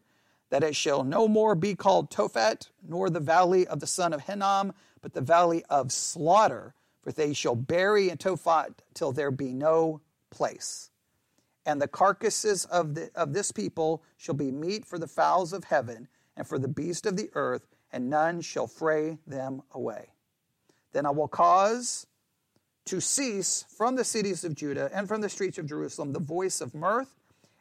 that 0.52 0.62
it 0.62 0.76
shall 0.76 1.02
no 1.02 1.26
more 1.26 1.54
be 1.54 1.74
called 1.74 2.10
Tophet, 2.10 2.68
nor 2.86 3.08
the 3.08 3.20
valley 3.20 3.66
of 3.66 3.80
the 3.80 3.86
son 3.86 4.12
of 4.12 4.20
Hinnom, 4.20 4.74
but 5.00 5.14
the 5.14 5.22
valley 5.22 5.64
of 5.70 5.90
slaughter, 5.90 6.74
for 7.00 7.10
they 7.10 7.32
shall 7.32 7.56
bury 7.56 8.10
in 8.10 8.18
Tophet 8.18 8.74
till 8.92 9.12
there 9.12 9.30
be 9.30 9.54
no 9.54 10.02
place. 10.28 10.90
And 11.64 11.80
the 11.80 11.88
carcasses 11.88 12.66
of, 12.66 12.96
the, 12.96 13.10
of 13.14 13.32
this 13.32 13.50
people 13.50 14.02
shall 14.18 14.34
be 14.34 14.50
meat 14.50 14.84
for 14.84 14.98
the 14.98 15.06
fowls 15.06 15.54
of 15.54 15.64
heaven 15.64 16.06
and 16.36 16.46
for 16.46 16.58
the 16.58 16.68
beast 16.68 17.06
of 17.06 17.16
the 17.16 17.30
earth, 17.32 17.66
and 17.90 18.10
none 18.10 18.42
shall 18.42 18.66
fray 18.66 19.16
them 19.26 19.62
away. 19.72 20.10
Then 20.92 21.06
I 21.06 21.10
will 21.12 21.28
cause 21.28 22.06
to 22.84 23.00
cease 23.00 23.64
from 23.74 23.96
the 23.96 24.04
cities 24.04 24.44
of 24.44 24.54
Judah 24.54 24.90
and 24.92 25.08
from 25.08 25.22
the 25.22 25.30
streets 25.30 25.56
of 25.56 25.64
Jerusalem 25.64 26.12
the 26.12 26.20
voice 26.20 26.60
of 26.60 26.74
mirth 26.74 27.14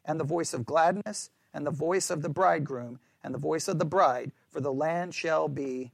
and 0.03 0.19
the 0.19 0.25
voice 0.25 0.53
of 0.53 0.65
gladness 0.65 1.29
and 1.53 1.65
the 1.65 1.71
voice 1.71 2.09
of 2.09 2.21
the 2.21 2.29
bridegroom 2.29 2.99
and 3.23 3.33
the 3.33 3.39
voice 3.39 3.67
of 3.67 3.79
the 3.79 3.85
bride, 3.85 4.31
for 4.49 4.61
the 4.61 4.73
land 4.73 5.13
shall 5.13 5.47
be 5.47 5.91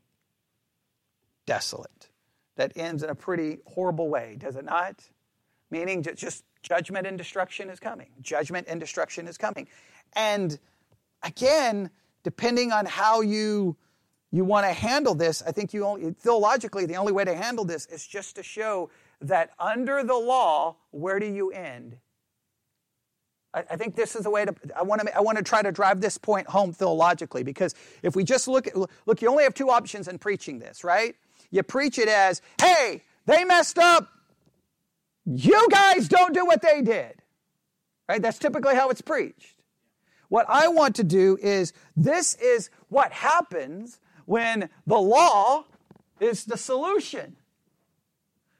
desolate. 1.45 2.09
That 2.55 2.71
ends 2.75 3.03
in 3.03 3.09
a 3.09 3.15
pretty 3.15 3.59
horrible 3.65 4.09
way, 4.09 4.35
does 4.39 4.55
it 4.55 4.65
not? 4.65 5.09
Meaning 5.69 6.03
just 6.03 6.43
judgment 6.63 7.05
and 7.05 7.17
destruction 7.17 7.69
is 7.69 7.79
coming. 7.79 8.09
Judgment 8.21 8.67
and 8.69 8.79
destruction 8.79 9.27
is 9.27 9.37
coming. 9.37 9.67
And 10.13 10.57
again, 11.23 11.89
depending 12.23 12.71
on 12.71 12.85
how 12.85 13.21
you 13.21 13.77
you 14.31 14.43
want 14.43 14.65
to 14.65 14.73
handle 14.73 15.15
this, 15.15 15.41
I 15.41 15.51
think 15.51 15.73
you 15.73 15.85
only, 15.85 16.11
theologically, 16.11 16.85
the 16.85 16.97
only 16.97 17.13
way 17.13 17.23
to 17.23 17.33
handle 17.33 17.63
this 17.63 17.85
is 17.85 18.05
just 18.05 18.35
to 18.35 18.43
show 18.43 18.89
that 19.21 19.51
under 19.57 20.03
the 20.03 20.17
law, 20.17 20.75
where 20.91 21.17
do 21.19 21.25
you 21.25 21.51
end? 21.51 21.97
I, 23.57 23.63
I 23.71 23.75
think 23.75 23.95
this 23.95 24.15
is 24.15 24.23
the 24.23 24.29
way 24.29 24.45
to, 24.45 24.53
I 24.77 24.83
want 24.83 25.01
to, 25.01 25.17
I 25.17 25.21
want 25.21 25.37
to 25.39 25.43
try 25.43 25.61
to 25.61 25.71
drive 25.71 25.99
this 25.99 26.17
point 26.17 26.47
home 26.47 26.73
theologically 26.73 27.43
because 27.43 27.73
if 28.03 28.15
we 28.15 28.23
just 28.23 28.47
look 28.47 28.67
at, 28.67 28.75
look, 28.75 29.21
you 29.21 29.29
only 29.29 29.43
have 29.43 29.53
two 29.53 29.69
options 29.69 30.07
in 30.07 30.19
preaching 30.19 30.59
this, 30.59 30.83
right? 30.83 31.15
You 31.49 31.63
preach 31.63 31.97
it 31.97 32.07
as, 32.07 32.41
hey, 32.61 33.01
they 33.25 33.43
messed 33.45 33.79
up. 33.79 34.09
You 35.25 35.67
guys 35.71 36.07
don't 36.07 36.33
do 36.33 36.45
what 36.45 36.61
they 36.61 36.81
did. 36.81 37.21
Right? 38.07 38.21
That's 38.21 38.37
typically 38.37 38.75
how 38.75 38.89
it's 38.89 39.01
preached. 39.01 39.55
What 40.29 40.45
I 40.47 40.67
want 40.67 40.95
to 40.97 41.03
do 41.03 41.37
is 41.41 41.73
this 41.95 42.35
is 42.35 42.69
what 42.89 43.11
happens 43.11 43.99
when 44.25 44.69
the 44.85 44.97
law 44.97 45.65
is 46.19 46.45
the 46.45 46.57
solution. 46.57 47.35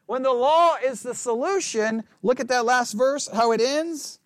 When 0.06 0.24
the 0.24 0.34
law 0.34 0.76
is 0.84 1.04
the 1.04 1.14
solution, 1.14 2.04
look 2.24 2.40
at 2.40 2.48
that 2.48 2.66
last 2.66 2.94
verse, 2.94 3.28
how 3.28 3.52
it 3.52 3.62
ends. 3.62 4.20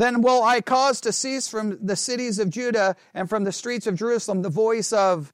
Then 0.00 0.22
will 0.22 0.42
I 0.42 0.62
cause 0.62 0.98
to 1.02 1.12
cease 1.12 1.46
from 1.46 1.76
the 1.84 1.94
cities 1.94 2.38
of 2.38 2.48
Judah 2.48 2.96
and 3.12 3.28
from 3.28 3.44
the 3.44 3.52
streets 3.52 3.86
of 3.86 3.96
Jerusalem 3.96 4.40
the 4.40 4.48
voice 4.48 4.94
of 4.94 5.30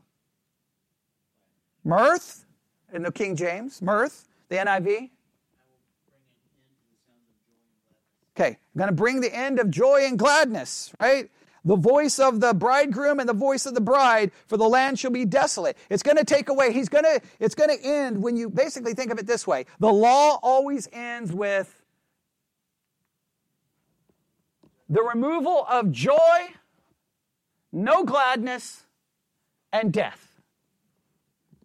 mirth 1.84 2.44
in 2.92 3.04
the 3.04 3.12
King 3.12 3.36
James, 3.36 3.80
mirth, 3.80 4.26
the 4.48 4.56
NIV. 4.56 5.10
Okay, 8.34 8.58
I'm 8.74 8.76
going 8.76 8.88
to 8.88 8.92
bring 8.92 9.20
the 9.20 9.32
end 9.32 9.60
of 9.60 9.70
joy 9.70 10.04
and 10.04 10.18
gladness, 10.18 10.92
right? 11.00 11.30
the 11.64 11.76
voice 11.76 12.18
of 12.18 12.40
the 12.40 12.52
bridegroom 12.52 13.20
and 13.20 13.28
the 13.28 13.34
voice 13.34 13.66
of 13.66 13.74
the 13.74 13.80
bride, 13.80 14.32
for 14.46 14.56
the 14.56 14.68
land 14.68 14.98
shall 14.98 15.10
be 15.12 15.24
desolate. 15.24 15.76
It's 15.90 16.02
going 16.02 16.16
to 16.16 16.24
take 16.24 16.48
away, 16.48 16.72
he's 16.72 16.88
going 16.88 17.04
to, 17.04 17.20
it's 17.38 17.54
going 17.54 17.76
to 17.76 17.84
end 17.84 18.20
when 18.20 18.36
you 18.36 18.50
basically 18.50 18.94
think 18.94 19.12
of 19.12 19.18
it 19.18 19.28
this 19.28 19.46
way. 19.46 19.66
The 19.78 19.92
law 19.92 20.40
always 20.42 20.88
ends 20.92 21.32
with 21.32 21.85
the 24.88 25.02
removal 25.02 25.66
of 25.68 25.90
joy, 25.90 26.48
no 27.72 28.04
gladness, 28.04 28.84
and 29.72 29.92
death. 29.92 30.40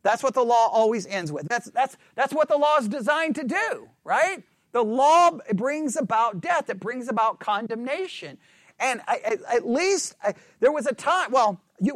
That's 0.04 0.24
what 0.24 0.34
the 0.34 0.44
law 0.44 0.68
always 0.72 1.06
ends 1.06 1.32
with. 1.32 1.48
That's, 1.48 1.70
that's, 1.70 1.98
that's 2.16 2.34
what 2.34 2.48
the 2.48 2.58
law 2.58 2.78
is 2.78 2.88
designed 2.88 3.36
to 3.36 3.44
do, 3.44 3.90
right? 4.04 4.44
The 4.72 4.84
law 4.84 5.38
brings 5.54 5.96
about 5.96 6.42
death, 6.42 6.70
it 6.70 6.80
brings 6.80 7.08
about 7.08 7.40
condemnation. 7.40 8.38
And 8.80 9.02
I, 9.08 9.38
I, 9.48 9.56
at 9.58 9.68
least 9.68 10.16
I, 10.24 10.34
there 10.60 10.72
was 10.72 10.88
a 10.88 10.94
time, 10.94 11.32
well, 11.32 11.62
you, 11.80 11.94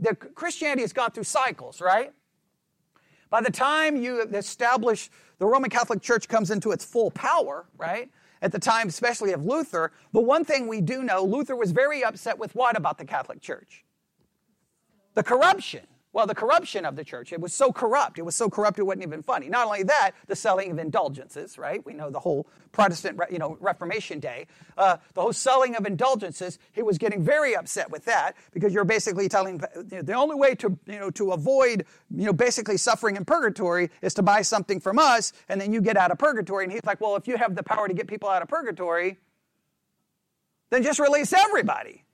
the, 0.00 0.14
Christianity 0.14 0.82
has 0.82 0.92
gone 0.92 1.12
through 1.12 1.24
cycles, 1.24 1.80
right? 1.80 2.12
By 3.30 3.40
the 3.40 3.52
time 3.52 3.96
you 3.96 4.22
establish 4.22 5.10
the 5.38 5.46
Roman 5.46 5.70
Catholic 5.70 6.02
Church 6.02 6.28
comes 6.28 6.50
into 6.50 6.72
its 6.72 6.84
full 6.84 7.10
power, 7.12 7.66
right? 7.76 8.10
At 8.40 8.52
the 8.52 8.58
time, 8.58 8.88
especially 8.88 9.32
of 9.32 9.44
Luther, 9.44 9.92
the 10.12 10.20
one 10.20 10.44
thing 10.44 10.68
we 10.68 10.80
do 10.80 11.02
know, 11.02 11.24
Luther 11.24 11.56
was 11.56 11.72
very 11.72 12.04
upset 12.04 12.38
with 12.38 12.54
what 12.54 12.76
about 12.76 12.98
the 12.98 13.04
Catholic 13.04 13.40
Church? 13.40 13.84
The 15.14 15.22
corruption. 15.22 15.86
Well, 16.14 16.26
the 16.26 16.34
corruption 16.34 16.86
of 16.86 16.96
the 16.96 17.04
church, 17.04 17.32
it 17.34 17.40
was 17.40 17.52
so 17.52 17.70
corrupt. 17.70 18.18
It 18.18 18.22
was 18.22 18.34
so 18.34 18.48
corrupt 18.48 18.78
it 18.78 18.82
wasn't 18.82 19.02
even 19.02 19.22
funny. 19.22 19.50
Not 19.50 19.66
only 19.66 19.82
that, 19.82 20.12
the 20.26 20.34
selling 20.34 20.70
of 20.70 20.78
indulgences, 20.78 21.58
right? 21.58 21.84
We 21.84 21.92
know 21.92 22.08
the 22.08 22.18
whole 22.18 22.46
Protestant, 22.72 23.20
you 23.30 23.38
know, 23.38 23.58
Reformation 23.60 24.18
day. 24.18 24.46
Uh, 24.78 24.96
the 25.12 25.20
whole 25.20 25.34
selling 25.34 25.76
of 25.76 25.84
indulgences, 25.84 26.58
he 26.72 26.82
was 26.82 26.96
getting 26.96 27.22
very 27.22 27.54
upset 27.54 27.90
with 27.90 28.06
that 28.06 28.36
because 28.52 28.72
you're 28.72 28.84
basically 28.84 29.28
telling 29.28 29.58
the 29.58 30.14
only 30.14 30.34
way 30.34 30.54
to, 30.54 30.78
you 30.86 30.98
know, 30.98 31.10
to 31.10 31.32
avoid, 31.32 31.84
you 32.10 32.24
know, 32.24 32.32
basically 32.32 32.78
suffering 32.78 33.16
in 33.16 33.26
purgatory 33.26 33.90
is 34.00 34.14
to 34.14 34.22
buy 34.22 34.40
something 34.40 34.80
from 34.80 34.98
us 34.98 35.34
and 35.50 35.60
then 35.60 35.74
you 35.74 35.82
get 35.82 35.98
out 35.98 36.10
of 36.10 36.18
purgatory. 36.18 36.64
And 36.64 36.72
he's 36.72 36.84
like, 36.84 37.02
well, 37.02 37.16
if 37.16 37.28
you 37.28 37.36
have 37.36 37.54
the 37.54 37.62
power 37.62 37.86
to 37.86 37.92
get 37.92 38.06
people 38.06 38.30
out 38.30 38.40
of 38.40 38.48
purgatory, 38.48 39.18
then 40.70 40.82
just 40.82 40.98
release 40.98 41.34
everybody 41.34 42.04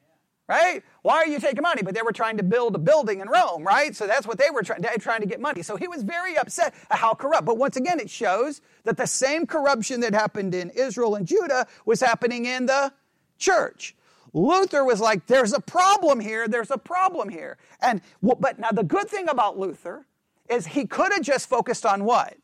right? 0.48 0.83
Why 1.02 1.16
are 1.16 1.26
you 1.26 1.38
taking 1.40 1.62
money? 1.62 1.83
But 1.83 1.94
they 1.94 2.02
were 2.02 2.12
trying 2.12 2.37
to 2.37 2.42
build 2.42 2.74
a 2.74 2.78
building 2.78 3.20
in 3.20 3.28
Rome, 3.28 3.64
right? 3.64 3.94
So 3.96 4.07
that's 4.07 4.26
what 4.26 4.38
they 4.38 4.50
were 4.50 4.62
trying, 4.62 4.83
trying 4.98 5.20
to 5.20 5.26
get 5.26 5.40
money. 5.40 5.62
So 5.62 5.76
he 5.76 5.88
was 5.88 6.02
very 6.02 6.37
upset 6.37 6.74
at 6.90 6.98
how 6.98 7.14
corrupt. 7.14 7.46
But 7.46 7.57
once 7.57 7.76
again, 7.76 7.98
it 8.00 8.11
shows 8.11 8.61
that 8.85 8.96
the 8.96 9.07
same 9.07 9.46
corruption 9.46 10.00
that 10.00 10.12
happened 10.12 10.54
in 10.54 10.70
Israel 10.70 11.14
and 11.14 11.26
Judah 11.26 11.66
was 11.87 12.00
happening 12.00 12.44
in 12.44 12.66
the 12.66 12.92
church. 13.38 13.94
Luther 14.33 14.85
was 14.85 15.00
like, 15.00 15.26
there's 15.26 15.52
a 15.52 15.61
problem 15.61 16.18
here, 16.20 16.48
there's 16.48 16.72
a 16.72 16.78
problem 16.78 17.28
here. 17.28 17.57
And 17.80 18.00
but 18.20 18.59
now 18.59 18.70
the 18.72 18.83
good 18.83 19.09
thing 19.09 19.28
about 19.28 19.59
Luther 19.59 20.07
is 20.50 20.66
he 20.66 20.87
could 20.87 21.12
have 21.12 21.22
just 21.22 21.48
focused 21.48 21.87
on 21.87 22.04
what? 22.04 22.37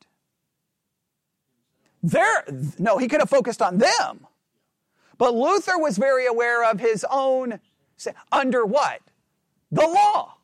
There, 2.01 2.45
no, 2.79 2.97
he 2.97 3.07
could 3.07 3.19
have 3.19 3.29
focused 3.29 3.61
on 3.61 3.77
them. 3.77 4.25
But 5.17 5.35
Luther 5.35 5.77
was 5.77 5.97
very 5.97 6.25
aware 6.25 6.63
of 6.63 6.79
his 6.79 7.05
own 7.11 7.59
under 8.31 8.65
what? 8.65 9.01
The 9.71 9.87
law. 9.87 10.35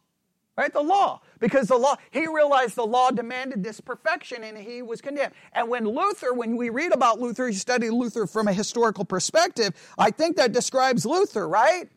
Right? 0.57 0.73
The 0.73 0.81
law. 0.81 1.21
Because 1.39 1.67
the 1.67 1.77
law, 1.77 1.97
he 2.09 2.25
realized 2.27 2.75
the 2.75 2.85
law 2.85 3.11
demanded 3.11 3.63
this 3.63 3.79
perfection 3.79 4.43
and 4.43 4.57
he 4.57 4.81
was 4.81 5.01
condemned. 5.01 5.33
And 5.53 5.69
when 5.69 5.85
Luther, 5.85 6.33
when 6.33 6.57
we 6.57 6.69
read 6.69 6.93
about 6.93 7.19
Luther, 7.19 7.47
you 7.47 7.53
study 7.53 7.91
Luther 7.91 8.25
from 8.25 8.47
a 8.47 8.53
historical 8.53 9.05
perspective, 9.05 9.73
I 9.99 10.09
think 10.09 10.35
that 10.37 10.51
describes 10.53 11.05
Luther, 11.05 11.47
right? 11.47 11.89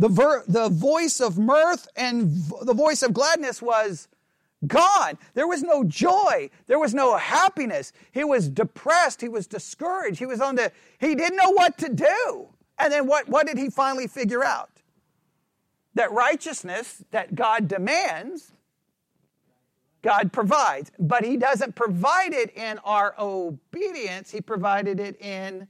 The, 0.00 0.08
ver, 0.08 0.44
the 0.48 0.68
voice 0.68 1.20
of 1.20 1.38
mirth 1.38 1.86
and 1.96 2.32
the 2.62 2.74
voice 2.74 3.02
of 3.02 3.12
gladness 3.12 3.62
was 3.62 4.08
gone. 4.66 5.18
There 5.34 5.46
was 5.46 5.62
no 5.62 5.84
joy. 5.84 6.50
There 6.66 6.78
was 6.78 6.94
no 6.94 7.16
happiness. 7.16 7.92
He 8.10 8.24
was 8.24 8.48
depressed. 8.48 9.20
He 9.20 9.28
was 9.28 9.46
discouraged. 9.46 10.18
He 10.18 10.26
was 10.26 10.40
on 10.40 10.56
the, 10.56 10.72
he 10.98 11.14
didn't 11.14 11.36
know 11.36 11.50
what 11.50 11.78
to 11.78 11.88
do. 11.88 12.48
And 12.78 12.92
then 12.92 13.06
what, 13.06 13.28
what 13.28 13.46
did 13.46 13.58
he 13.58 13.70
finally 13.70 14.08
figure 14.08 14.44
out? 14.44 14.70
That 15.98 16.12
righteousness 16.12 17.02
that 17.10 17.34
God 17.34 17.66
demands, 17.66 18.52
God 20.00 20.32
provides. 20.32 20.92
But 20.96 21.24
He 21.24 21.36
doesn't 21.36 21.74
provide 21.74 22.32
it 22.32 22.56
in 22.56 22.78
our 22.84 23.16
obedience, 23.18 24.30
He 24.30 24.40
provided 24.40 25.00
it 25.00 25.20
in, 25.20 25.66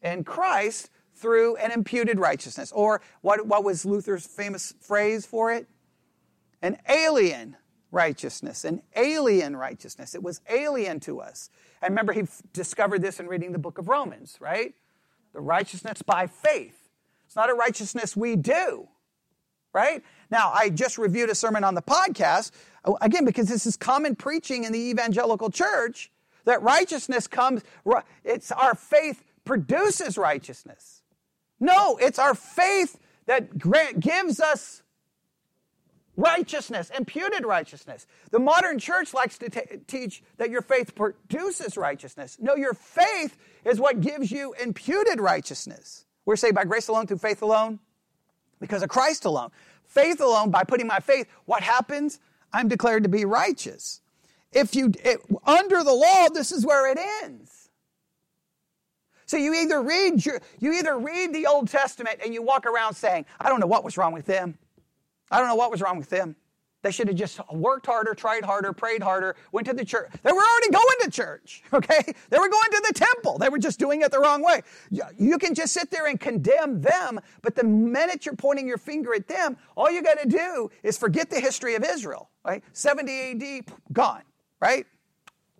in 0.00 0.22
Christ 0.22 0.90
through 1.16 1.56
an 1.56 1.72
imputed 1.72 2.20
righteousness. 2.20 2.70
Or 2.70 3.02
what, 3.22 3.48
what 3.48 3.64
was 3.64 3.84
Luther's 3.84 4.24
famous 4.24 4.74
phrase 4.80 5.26
for 5.26 5.52
it? 5.52 5.66
An 6.62 6.76
alien 6.88 7.56
righteousness, 7.90 8.64
an 8.64 8.80
alien 8.94 9.56
righteousness. 9.56 10.14
It 10.14 10.22
was 10.22 10.40
alien 10.48 11.00
to 11.00 11.20
us. 11.20 11.50
And 11.82 11.90
remember, 11.90 12.12
he 12.12 12.22
discovered 12.52 13.02
this 13.02 13.18
in 13.18 13.26
reading 13.26 13.50
the 13.50 13.58
book 13.58 13.78
of 13.78 13.88
Romans, 13.88 14.36
right? 14.38 14.72
The 15.32 15.40
righteousness 15.40 16.00
by 16.02 16.28
faith. 16.28 16.90
It's 17.26 17.34
not 17.34 17.50
a 17.50 17.54
righteousness 17.54 18.16
we 18.16 18.36
do 18.36 18.86
right? 19.72 20.02
Now, 20.30 20.52
I 20.54 20.70
just 20.70 20.98
reviewed 20.98 21.30
a 21.30 21.34
sermon 21.34 21.64
on 21.64 21.74
the 21.74 21.82
podcast, 21.82 22.52
uh, 22.84 22.94
again, 23.00 23.24
because 23.24 23.48
this 23.48 23.66
is 23.66 23.76
common 23.76 24.16
preaching 24.16 24.64
in 24.64 24.72
the 24.72 24.90
evangelical 24.90 25.50
church 25.50 26.10
that 26.44 26.62
righteousness 26.62 27.26
comes, 27.26 27.62
it's 28.24 28.50
our 28.52 28.74
faith 28.74 29.22
produces 29.44 30.16
righteousness. 30.16 31.02
No, 31.60 31.98
it's 32.00 32.18
our 32.18 32.34
faith 32.34 32.98
that 33.26 33.58
grant, 33.58 34.00
gives 34.00 34.40
us 34.40 34.82
righteousness, 36.16 36.90
imputed 36.96 37.46
righteousness. 37.46 38.06
The 38.30 38.38
modern 38.38 38.78
church 38.78 39.14
likes 39.14 39.38
to 39.38 39.48
t- 39.48 39.60
teach 39.86 40.22
that 40.36 40.50
your 40.50 40.62
faith 40.62 40.94
produces 40.94 41.76
righteousness. 41.76 42.36
No, 42.40 42.56
your 42.56 42.74
faith 42.74 43.36
is 43.64 43.78
what 43.78 44.00
gives 44.00 44.30
you 44.30 44.54
imputed 44.60 45.20
righteousness. 45.20 46.06
We're 46.26 46.36
saved 46.36 46.54
by 46.54 46.64
grace 46.64 46.88
alone, 46.88 47.06
through 47.06 47.18
faith 47.18 47.40
alone, 47.40 47.78
because 48.60 48.82
of 48.82 48.88
Christ 48.88 49.24
alone. 49.24 49.50
Faith 49.86 50.20
alone, 50.20 50.50
by 50.50 50.64
putting 50.64 50.86
my 50.86 51.00
faith, 51.00 51.26
what 51.46 51.62
happens? 51.62 52.20
I'm 52.52 52.68
declared 52.68 53.02
to 53.04 53.08
be 53.08 53.24
righteous. 53.24 54.00
If 54.52 54.74
you, 54.74 54.92
it, 55.04 55.20
under 55.46 55.82
the 55.82 55.92
law, 55.92 56.28
this 56.32 56.52
is 56.52 56.64
where 56.64 56.90
it 56.90 56.98
ends. 57.22 57.70
So 59.26 59.36
you 59.36 59.54
either 59.54 59.82
read 59.82 60.24
your, 60.24 60.40
you 60.58 60.72
either 60.72 60.96
read 60.98 61.34
the 61.34 61.46
Old 61.46 61.68
Testament 61.68 62.20
and 62.24 62.32
you 62.32 62.42
walk 62.42 62.64
around 62.64 62.94
saying, 62.94 63.26
I 63.38 63.50
don't 63.50 63.60
know 63.60 63.66
what 63.66 63.84
was 63.84 63.98
wrong 63.98 64.12
with 64.12 64.24
them. 64.24 64.56
I 65.30 65.38
don't 65.38 65.48
know 65.48 65.54
what 65.54 65.70
was 65.70 65.82
wrong 65.82 65.98
with 65.98 66.08
them. 66.08 66.34
They 66.88 66.92
should 66.92 67.08
have 67.08 67.18
just 67.18 67.38
worked 67.52 67.84
harder, 67.84 68.14
tried 68.14 68.46
harder, 68.46 68.72
prayed 68.72 69.02
harder, 69.02 69.36
went 69.52 69.66
to 69.66 69.74
the 69.74 69.84
church. 69.84 70.10
They 70.22 70.32
were 70.32 70.40
already 70.40 70.70
going 70.70 70.96
to 71.02 71.10
church, 71.10 71.62
okay? 71.74 72.00
They 72.30 72.38
were 72.38 72.48
going 72.48 72.70
to 72.70 72.82
the 72.88 72.94
temple. 72.94 73.36
They 73.36 73.50
were 73.50 73.58
just 73.58 73.78
doing 73.78 74.00
it 74.00 74.10
the 74.10 74.18
wrong 74.18 74.42
way. 74.42 74.62
You 75.18 75.36
can 75.36 75.54
just 75.54 75.74
sit 75.74 75.90
there 75.90 76.06
and 76.06 76.18
condemn 76.18 76.80
them, 76.80 77.20
but 77.42 77.54
the 77.54 77.64
minute 77.64 78.24
you're 78.24 78.36
pointing 78.36 78.66
your 78.66 78.78
finger 78.78 79.12
at 79.14 79.28
them, 79.28 79.58
all 79.76 79.90
you 79.90 80.02
got 80.02 80.18
to 80.18 80.26
do 80.26 80.70
is 80.82 80.96
forget 80.96 81.28
the 81.28 81.38
history 81.38 81.74
of 81.74 81.84
Israel, 81.84 82.30
right? 82.42 82.64
70 82.72 83.12
AD, 83.12 83.74
gone, 83.92 84.22
right? 84.58 84.86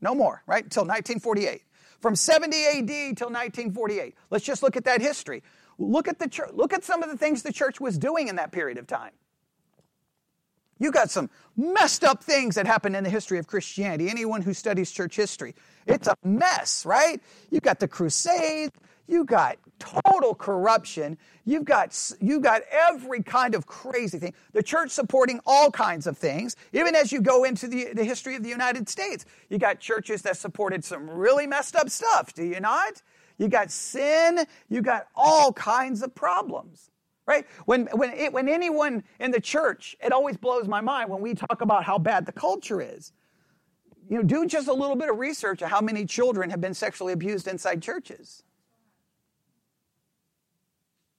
No 0.01 0.15
more, 0.15 0.43
right? 0.47 0.65
Until 0.65 0.85
1948 0.85 1.61
from 2.01 2.17
70 2.17 2.57
AD 2.57 3.19
till 3.19 3.29
1948. 3.29 4.15
Let's 4.31 4.47
just 4.47 4.63
look 4.63 4.77
at 4.77 4.85
that 4.85 5.03
history. 5.03 5.43
Look 5.77 6.09
at 6.09 6.19
the 6.19 6.27
church, 6.27 6.53
look 6.55 6.73
at 6.73 6.85
some 6.85 7.03
of 7.03 7.11
the 7.11 7.19
things 7.19 7.43
the 7.43 7.53
church 7.53 7.83
was 7.83 7.99
doing 7.99 8.29
in 8.29 8.37
that 8.37 8.51
period 8.51 8.79
of 8.79 8.87
time. 8.87 9.13
You 10.79 10.91
got 10.91 11.11
some 11.11 11.31
messed 11.57 12.05
up 12.05 12.23
things 12.23 12.55
that 12.55 12.67
happened 12.67 12.97
in 12.97 13.05
the 13.05 13.11
history 13.11 13.39
of 13.39 13.47
Christianity. 13.47 14.09
Anyone 14.09 14.43
who 14.43 14.55
studies 14.55 14.91
church 14.91 15.17
history, 15.17 15.55
it's 15.87 16.09
a 16.09 16.15
mess, 16.25 16.87
right? 16.87 17.21
You 17.51 17.61
got 17.61 17.81
the 17.81 17.89
Crusades, 17.89 18.73
you 19.09 19.25
got 19.25 19.57
total 19.79 20.35
corruption. 20.35 21.17
You've 21.45 21.65
got, 21.65 21.99
you've 22.21 22.43
got 22.43 22.63
every 22.71 23.23
kind 23.23 23.55
of 23.55 23.67
crazy 23.67 24.19
thing. 24.19 24.35
The 24.53 24.63
church 24.63 24.91
supporting 24.91 25.41
all 25.47 25.71
kinds 25.71 26.07
of 26.07 26.19
things. 26.19 26.57
Even 26.73 26.95
as 26.95 27.11
you 27.11 27.23
go 27.23 27.45
into 27.45 27.67
the, 27.67 27.89
the 27.95 28.05
history 28.05 28.37
of 28.37 28.43
the 28.43 28.51
United 28.51 28.89
States, 28.89 29.25
you 29.49 29.59
got 29.59 29.81
churches 29.81 30.23
that 30.23 30.37
supported 30.37 30.85
some 30.85 31.09
really 31.09 31.47
messed 31.47 31.75
up 31.75 31.89
stuff, 31.89 32.35
do 32.35 32.45
you 32.45 32.61
not? 32.61 33.03
You 33.39 33.49
got 33.49 33.71
sin, 33.71 34.45
you 34.69 34.83
got 34.83 35.07
all 35.15 35.53
kinds 35.53 36.03
of 36.03 36.15
problems. 36.15 36.91
Right? 37.29 37.47
When, 37.67 37.89
when, 37.93 38.15
it, 38.15 38.33
when 38.33 38.49
anyone 38.49 39.05
in 39.21 39.33
the 39.33 39.41
church, 39.41 39.95
it 40.03 40.13
always 40.13 40.39
blows 40.39 40.67
my 40.67 40.81
mind 40.81 41.11
when 41.11 41.21
we 41.21 41.35
talk 41.35 41.61
about 41.61 41.85
how 41.85 41.99
bad 41.99 42.25
the 42.25 42.33
culture 42.33 42.81
is. 42.81 43.13
You 44.09 44.17
know, 44.17 44.23
do 44.23 44.47
just 44.47 44.67
a 44.67 44.73
little 44.73 44.97
bit 44.97 45.11
of 45.11 45.19
research 45.19 45.61
of 45.61 45.69
how 45.69 45.83
many 45.83 46.07
children 46.07 46.49
have 46.49 46.63
been 46.63 46.73
sexually 46.73 47.13
abused 47.13 47.47
inside 47.47 47.83
churches. 47.83 48.43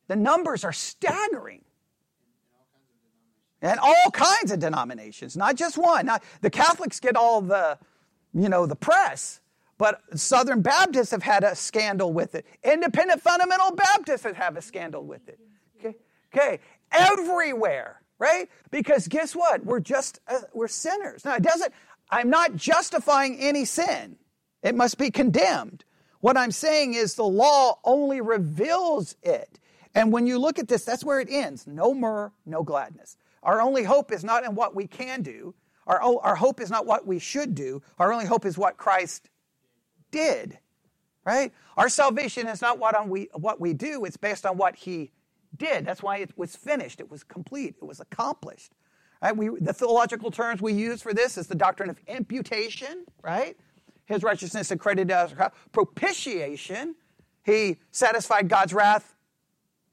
The 0.08 0.16
numbers 0.16 0.64
are 0.64 0.74
staggering. 0.74 1.64
And 3.62 3.80
all 3.80 4.10
kinds 4.12 4.52
of 4.52 4.58
denominations, 4.58 5.38
not 5.38 5.58
just 5.58 5.78
one. 5.78 6.08
Now, 6.08 6.18
the 6.42 6.50
Catholics 6.50 7.00
get 7.00 7.16
all 7.16 7.40
the, 7.42 7.78
you 8.34 8.50
know, 8.50 8.66
the 8.66 8.76
press, 8.76 9.42
but 9.78 10.02
Southern 10.20 10.64
Baptists 10.64 11.12
have 11.12 11.22
had 11.22 11.44
a 11.44 11.54
scandal 11.56 12.12
with 12.14 12.34
it. 12.34 12.48
Independent 12.64 13.22
fundamental 13.22 13.76
Baptists 13.76 14.24
have 14.24 14.38
had 14.38 14.58
a 14.58 14.62
scandal 14.62 15.04
with 15.04 15.30
it. 15.30 15.40
Okay, 16.34 16.60
everywhere, 16.92 18.02
right? 18.20 18.50
Because 18.72 19.08
guess 19.08 19.36
what? 19.36 19.66
We're 19.66 19.80
just 19.80 20.20
uh, 20.28 20.42
we're 20.54 20.68
sinners. 20.68 21.26
Now, 21.26 21.36
it 21.36 21.44
doesn't. 21.44 21.74
I'm 22.12 22.30
not 22.30 22.56
justifying 22.56 23.38
any 23.40 23.66
sin. 23.66 24.18
It 24.64 24.76
must 24.76 24.98
be 24.98 25.12
condemned. 25.12 25.86
What 26.22 26.38
I'm 26.38 26.52
saying 26.52 26.96
is 26.96 27.16
the 27.16 27.24
law 27.24 27.80
only 27.84 28.20
reveals 28.20 29.16
it. 29.24 29.60
And 29.96 30.12
when 30.12 30.28
you 30.28 30.38
look 30.38 30.60
at 30.60 30.68
this, 30.68 30.84
that's 30.84 31.04
where 31.04 31.20
it 31.20 31.30
ends 31.30 31.66
no 31.66 31.94
myrrh, 31.94 32.32
no 32.46 32.64
gladness. 32.64 33.18
Our 33.42 33.62
only 33.62 33.84
hope 33.84 34.12
is 34.12 34.24
not 34.24 34.44
in 34.44 34.54
what 34.54 34.76
we 34.76 34.86
can 34.86 35.22
do, 35.22 35.56
our, 35.88 36.02
our 36.02 36.36
hope 36.36 36.60
is 36.62 36.70
not 36.70 36.86
what 36.86 37.08
we 37.08 37.20
should 37.20 37.56
do, 37.56 37.82
our 37.98 38.12
only 38.12 38.26
hope 38.26 38.46
is 38.46 38.58
what 38.58 38.78
Christ 38.78 39.30
did. 40.12 40.60
Right? 41.26 41.54
Our 41.78 41.90
salvation 41.90 42.48
is 42.48 42.62
not 42.62 42.80
what, 42.80 42.96
on 42.96 43.10
we, 43.10 43.30
what 43.34 43.60
we 43.60 43.74
do, 43.74 44.06
it's 44.06 44.18
based 44.18 44.46
on 44.46 44.58
what 44.58 44.76
He 44.76 45.12
did. 45.60 45.86
That's 45.86 46.02
why 46.02 46.18
it 46.18 46.32
was 46.38 46.56
finished, 46.56 47.00
it 47.00 47.12
was 47.12 47.24
complete, 47.24 47.76
it 47.82 47.86
was 47.86 48.00
accomplished. 48.00 48.74
Right? 49.22 49.36
We, 49.36 49.50
the 49.60 49.74
theological 49.74 50.32
terms 50.32 50.62
we 50.62 50.74
use 50.74 51.02
for 51.02 51.14
this 51.14 51.38
is 51.38 51.48
the 51.48 51.56
doctrine 51.56 51.90
of 51.90 52.00
imputation, 52.08 53.06
right? 53.22 53.58
His 54.06 54.24
righteousness 54.24 54.72
accredited 54.72 55.12
as 55.12 55.34
propitiation. 55.72 56.96
He 57.44 57.78
satisfied 57.92 58.48
God's 58.48 58.74
wrath 58.74 59.16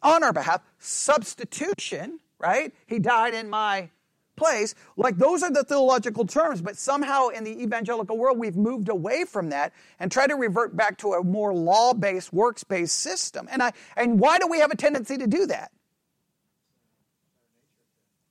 on 0.02 0.22
our 0.22 0.33
behalf. 0.33 0.62
Substitution, 0.79 2.20
right? 2.38 2.72
He 2.87 2.98
died 2.98 3.35
in 3.35 3.50
my 3.50 3.90
place. 4.37 4.75
Like 4.96 5.16
those 5.16 5.42
are 5.42 5.51
the 5.51 5.64
theological 5.64 6.27
terms, 6.27 6.62
but 6.62 6.77
somehow 6.77 7.29
in 7.29 7.44
the 7.44 7.62
evangelical 7.62 8.16
world, 8.16 8.38
we've 8.38 8.57
moved 8.57 8.88
away 8.88 9.25
from 9.25 9.51
that 9.51 9.72
and 9.99 10.11
try 10.11 10.27
to 10.27 10.35
revert 10.35 10.77
back 10.77 10.99
to 10.99 11.14
a 11.14 11.25
more 11.25 11.55
law 11.55 11.94
based, 11.94 12.33
works 12.33 12.64
based 12.64 12.96
system. 12.96 13.49
And, 13.51 13.62
I, 13.62 13.72
and 13.96 14.20
why 14.20 14.38
do 14.38 14.46
we 14.46 14.61
have 14.61 14.70
a 14.70 14.77
tendency 14.77 15.18
to 15.18 15.27
do 15.27 15.46
that? 15.46 15.72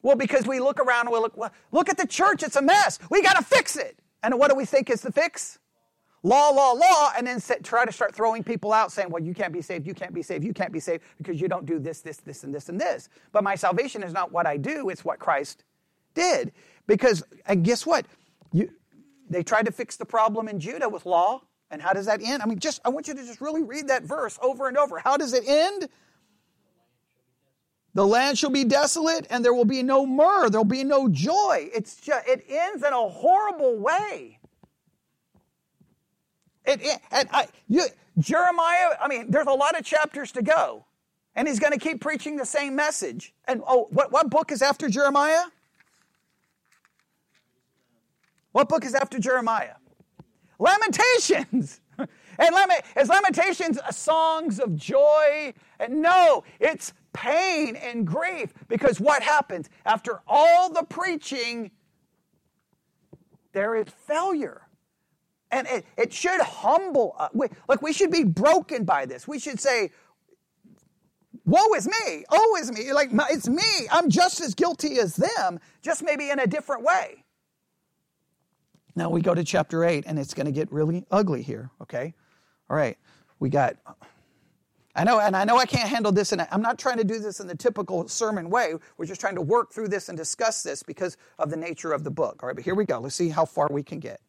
Well, 0.02 0.15
because 0.15 0.46
we 0.46 0.60
look 0.60 0.80
around 0.80 1.08
and 1.08 1.13
we 1.13 1.20
look, 1.20 1.36
look 1.72 1.89
at 1.89 1.98
the 1.98 2.06
church, 2.06 2.44
it's 2.44 2.56
a 2.56 2.62
mess. 2.62 3.00
We 3.10 3.24
got 3.24 3.38
to 3.38 3.44
fix 3.44 3.76
it. 3.76 3.98
And 4.22 4.38
what 4.38 4.50
do 4.50 4.56
we 4.56 4.65
think 4.65 4.89
is 4.89 5.02
the 5.02 5.12
fix? 5.12 5.60
law, 6.26 6.50
law, 6.50 6.72
law, 6.72 7.12
and 7.15 7.28
then 7.28 7.39
try 7.62 7.86
to 7.86 7.91
start 7.91 8.15
throwing 8.15 8.44
people 8.44 8.74
out 8.74 8.91
saying, 8.91 9.10
well, 9.12 9.22
you 9.22 9.34
can't 9.34 9.54
be 9.54 9.62
saved, 9.62 9.86
you 9.86 9.94
can't 9.94 10.13
be 10.13 10.24
saved, 10.24 10.44
you 10.44 10.54
can't 10.54 10.74
be 10.74 10.80
saved 10.80 11.04
because 11.18 11.39
you 11.39 11.48
don't 11.48 11.68
do 11.68 11.78
this, 11.78 12.02
this, 12.02 12.18
this, 12.18 12.44
and 12.44 12.54
this, 12.54 12.68
and 12.68 12.82
this. 12.82 13.10
But 13.32 13.44
my 13.44 13.54
salvation 13.54 14.02
is 14.02 14.12
not 14.12 14.32
what 14.32 14.48
I 14.48 14.58
do, 14.58 14.89
it's 14.89 15.06
what 15.06 15.20
Christ 15.20 15.63
did. 16.15 16.51
Because, 16.88 17.23
and 17.45 17.63
guess 17.63 17.86
what? 17.86 18.06
You, 18.51 18.71
they 19.30 19.43
tried 19.43 19.65
to 19.67 19.71
fix 19.71 19.97
the 19.97 20.06
problem 20.06 20.47
in 20.47 20.60
Judah 20.60 20.89
with 20.89 21.06
law. 21.06 21.41
And 21.71 21.82
how 21.82 21.93
does 21.93 22.06
that 22.06 22.21
end? 22.23 22.41
I 22.41 22.45
mean, 22.45 22.60
just 22.60 22.80
I 22.86 22.89
want 22.89 23.08
you 23.08 23.13
to 23.15 23.25
just 23.25 23.41
really 23.41 23.63
read 23.63 23.88
that 23.89 24.04
verse 24.04 24.39
over 24.41 24.67
and 24.67 24.78
over. 24.78 24.99
How 24.99 25.17
does 25.17 25.34
it 25.34 25.47
end? 25.47 25.89
The 27.95 28.06
land 28.06 28.38
shall 28.38 28.49
be 28.49 28.65
desolate, 28.65 29.25
and 29.30 29.43
there 29.43 29.54
will 29.54 29.65
be 29.65 29.82
no 29.82 30.06
myrrh, 30.06 30.49
there'll 30.49 30.65
be 30.65 30.84
no 30.84 31.08
joy. 31.08 31.69
It's 31.73 31.95
just, 31.95 32.28
it 32.28 32.45
ends 32.49 32.84
in 32.84 32.91
a 32.91 33.08
horrible 33.08 33.78
way. 33.78 34.39
It, 36.65 36.82
it, 36.82 36.99
and 37.10 37.30
I, 37.32 37.47
you, 37.69 37.86
Jeremiah, 38.17 38.89
I 39.01 39.08
mean, 39.08 39.32
there's 39.32 39.47
a 39.47 39.54
lot 39.54 39.80
of 39.80 39.86
chapters 39.86 40.34
to 40.34 40.41
go. 40.41 40.86
And 41.36 41.47
he's 41.47 41.60
going 41.60 41.73
to 41.73 41.80
keep 41.80 42.01
preaching 42.01 42.38
the 42.38 42.45
same 42.45 42.75
message. 42.75 43.34
And 43.45 43.62
oh, 43.67 43.88
what, 43.91 44.12
what 44.12 44.30
book 44.30 44.51
is 44.51 44.62
after 44.62 44.89
Jeremiah? 44.89 45.43
What 48.56 48.70
book 48.70 48.86
is 48.86 48.96
after 48.96 49.20
Jeremiah? 49.20 49.76
Lamentations. 50.60 51.82
And 52.38 52.54
Lament, 52.54 52.82
is 52.98 53.08
Lamentations 53.08 53.80
songs 53.91 54.60
of 54.60 54.76
joy? 54.76 55.54
And 55.80 56.02
no, 56.02 56.44
it's 56.60 56.91
pain 57.13 57.78
and 57.78 58.06
grief. 58.06 58.54
Because 58.68 59.00
what 59.00 59.24
happens? 59.24 59.70
After 59.86 60.22
all 60.28 60.70
the 60.70 60.84
preaching, 60.84 61.72
there 63.54 63.78
is 63.78 63.86
failure. 64.06 64.63
And 65.50 65.65
it, 65.68 65.86
it 65.98 66.12
should 66.12 66.41
humble 66.41 67.15
us. 67.18 67.30
We, 67.34 67.48
like, 67.70 67.82
we 67.82 67.94
should 67.94 68.12
be 68.12 68.26
broken 68.26 68.84
by 68.84 69.06
this. 69.06 69.26
We 69.26 69.39
should 69.39 69.62
say, 69.62 69.91
Woe 71.46 71.74
is 71.76 71.88
me. 71.88 72.26
Oh, 72.30 72.58
is 72.60 72.70
me. 72.70 72.91
Like, 72.91 73.12
it's 73.32 73.48
me. 73.48 73.88
I'm 73.89 74.10
just 74.10 74.41
as 74.41 74.54
guilty 74.54 75.00
as 75.00 75.15
them, 75.15 75.62
just 75.82 76.04
maybe 76.04 76.32
in 76.32 76.39
a 76.39 76.48
different 76.48 76.84
way. 76.84 77.24
Now 78.95 79.10
we 79.10 79.21
go 79.21 79.34
to 79.34 79.43
chapter 79.43 79.84
8, 79.84 80.05
and 80.08 80.17
it's 80.17 80.34
going 80.34 80.45
to 80.45 80.51
get 80.51 80.72
really 80.72 81.05
ugly 81.11 81.41
here, 81.41 81.70
okay? 81.82 82.13
All 82.70 82.78
right. 82.78 82.97
We 83.39 83.49
got. 83.49 83.76
I 84.95 85.03
know, 85.03 85.20
and 85.20 85.36
I 85.36 85.43
know 85.43 85.57
I 85.57 85.65
can't 85.65 85.89
handle 85.89 86.13
this, 86.13 86.32
and 86.32 86.47
I'm 86.49 86.61
not 86.61 86.80
trying 86.80 86.97
to 86.97 87.03
do 87.03 87.20
this 87.20 87.41
in 87.41 87.47
the 87.47 87.55
typical 87.55 88.07
sermon 88.07 88.49
way. 88.49 88.76
We're 88.97 89.05
just 89.05 89.20
trying 89.20 89.36
to 89.36 89.41
work 89.41 89.74
through 89.74 89.89
this 89.89 90.07
and 90.07 90.17
discuss 90.17 90.63
this 90.63 90.82
because 90.84 91.17
of 91.38 91.49
the 91.49 91.57
nature 91.57 91.91
of 91.91 92.05
the 92.05 92.11
book. 92.11 92.41
All 92.41 92.47
right, 92.47 92.55
but 92.55 92.63
here 92.63 92.76
we 92.76 92.86
go. 92.86 92.99
Let's 92.99 93.15
see 93.15 93.28
how 93.28 93.43
far 93.43 93.67
we 93.70 93.84
can 93.84 93.99
get. 93.99 94.22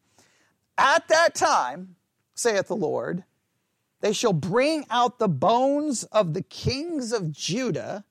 At 0.77 1.07
that 1.07 1.33
time, 1.35 1.95
saith 2.35 2.67
the 2.67 2.75
Lord, 2.75 3.23
they 4.01 4.11
shall 4.11 4.33
bring 4.33 4.85
out 4.89 5.19
the 5.19 5.29
bones 5.29 6.03
of 6.03 6.33
the 6.33 6.43
kings 6.43 7.13
of 7.13 7.31
Judah 7.31 8.03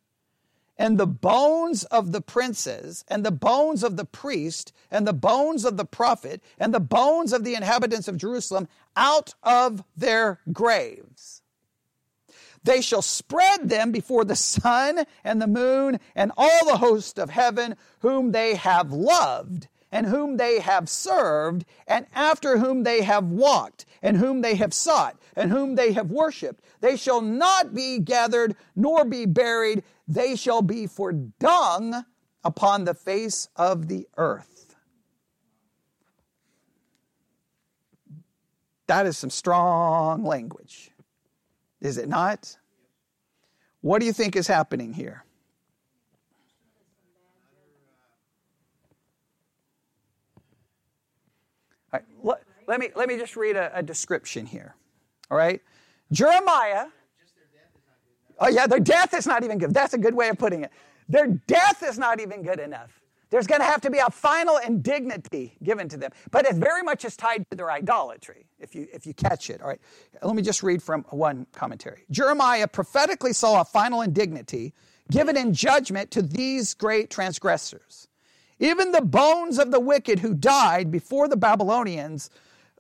and 0.79 0.99
the 0.99 1.07
bones 1.07 1.85
of 1.85 2.13
the 2.13 2.21
princes 2.21 3.05
and 3.09 3.25
the 3.25 3.31
bones 3.31 3.83
of 3.83 3.97
the 3.97 4.05
priest 4.05 4.73
and 4.91 5.07
the 5.07 5.13
bones 5.13 5.65
of 5.65 5.77
the 5.77 5.85
prophet 5.85 6.43
and 6.59 6.75
the 6.75 6.81
bones 6.81 7.33
of 7.33 7.45
the 7.45 7.55
inhabitants 7.55 8.09
of 8.09 8.17
Jerusalem 8.17 8.69
out 8.97 9.35
of 9.43 9.83
their 9.97 10.41
graves. 10.53 11.43
They 12.63 12.81
shall 12.81 13.03
spread 13.03 13.69
them 13.69 13.93
before 13.93 14.25
the 14.25 14.37
sun 14.37 15.05
and 15.23 15.41
the 15.41 15.47
moon 15.47 16.01
and 16.15 16.33
all 16.37 16.67
the 16.67 16.79
host 16.79 17.19
of 17.19 17.31
heaven, 17.31 17.77
whom 18.01 18.33
they 18.33 18.57
have 18.57 18.93
loved 18.93 19.69
and 19.93 20.07
whom 20.07 20.37
they 20.37 20.61
have 20.61 20.89
served, 20.89 21.65
and 21.87 22.07
after 22.13 22.59
whom 22.59 22.83
they 22.83 23.03
have 23.03 23.25
walked, 23.25 23.87
and 24.03 24.17
whom 24.17 24.41
they 24.41 24.57
have 24.57 24.75
sought, 24.75 25.17
and 25.35 25.51
whom 25.51 25.77
they 25.77 25.93
have 25.93 26.11
worshipped. 26.11 26.63
They 26.81 26.97
shall 26.97 27.21
not 27.21 27.73
be 27.73 27.99
gathered, 27.99 28.57
nor 28.75 29.05
be 29.05 29.27
buried. 29.27 29.85
They 30.09 30.37
shall 30.37 30.63
be 30.63 30.87
for 30.87 31.13
dung 31.13 32.05
upon 32.45 32.85
the 32.85 32.95
face 32.95 33.49
of 33.57 33.89
the 33.89 34.07
earth. 34.17 34.75
That 38.87 39.07
is 39.07 39.19
some 39.19 39.31
strong 39.31 40.23
language, 40.23 40.93
is 41.81 41.99
it 41.99 42.09
not? 42.09 42.57
What 43.81 43.99
do 43.99 44.07
you 44.07 44.13
think 44.13 44.37
is 44.37 44.47
happening 44.47 44.93
here? 44.93 45.25
All 51.93 52.01
right, 52.01 52.05
let, 52.23 52.43
let, 52.69 52.81
me, 52.81 52.91
let 52.95 53.09
me 53.09 53.17
just 53.17 53.37
read 53.37 53.57
a, 53.57 53.77
a 53.77 53.83
description 53.83 54.47
here. 54.47 54.77
All 55.31 55.37
right? 55.37 55.61
Jeremiah. 56.13 56.87
Oh, 58.39 58.49
yeah, 58.49 58.67
their 58.67 58.81
death 58.81 59.15
is 59.15 59.27
not 59.27 59.45
even 59.45 59.59
good. 59.59 59.73
That's 59.73 59.95
a 59.95 59.99
good 59.99 60.15
way 60.15 60.29
of 60.29 60.39
putting 60.39 60.65
it. 60.65 60.73
Their 61.09 61.27
death 61.27 61.83
is 61.83 61.99
not 61.99 62.21
even 62.21 62.43
good 62.43 62.61
enough. 62.61 63.01
There's 63.31 63.47
going 63.47 63.61
to 63.61 63.67
have 63.67 63.81
to 63.81 63.91
be 63.91 63.99
a 63.99 64.11
final 64.11 64.59
indignity 64.59 65.57
given 65.63 65.89
to 65.89 65.97
them. 65.97 66.13
But 66.31 66.47
it 66.47 66.55
very 66.55 66.83
much 66.83 67.05
is 67.05 67.17
tied 67.17 67.49
to 67.51 67.57
their 67.57 67.71
idolatry, 67.71 68.47
if 68.61 68.75
you, 68.75 68.87
if 68.93 69.05
you 69.07 69.15
catch 69.15 69.51
it. 69.51 69.61
All 69.61 69.69
right. 69.69 69.81
Let 70.23 70.37
me 70.37 70.43
just 70.43 70.63
read 70.63 70.83
from 70.83 71.03
one 71.11 71.47
commentary. 71.53 72.05
Jeremiah 72.11 72.69
prophetically 72.69 73.33
saw 73.33 73.61
a 73.61 73.65
final 73.65 74.03
indignity 74.03 74.75
given 75.11 75.37
in 75.37 75.55
judgment 75.55 76.11
to 76.13 76.23
these 76.23 76.75
great 76.75 77.11
transgressors. 77.11 78.09
Even 78.59 78.93
the 78.93 79.03
bones 79.03 79.59
of 79.59 79.71
the 79.71 79.81
wicked 79.81 80.21
who 80.21 80.33
died 80.33 80.91
before 80.91 81.29
the 81.29 81.37
Babylonians 81.37 82.31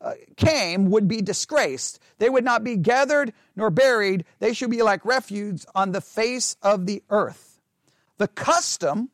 Uh, 0.06 0.14
came 0.36 0.88
would 0.90 1.08
be 1.08 1.20
disgraced. 1.20 1.98
They 2.18 2.30
would 2.30 2.44
not 2.44 2.62
be 2.62 2.76
gathered 2.76 3.32
nor 3.56 3.70
buried. 3.70 4.24
They 4.38 4.52
should 4.52 4.70
be 4.70 4.82
like 4.82 5.04
refuse 5.04 5.66
on 5.74 5.90
the 5.90 6.00
face 6.00 6.56
of 6.62 6.86
the 6.86 7.02
earth. 7.10 7.58
The 8.18 8.28
custom 8.28 9.10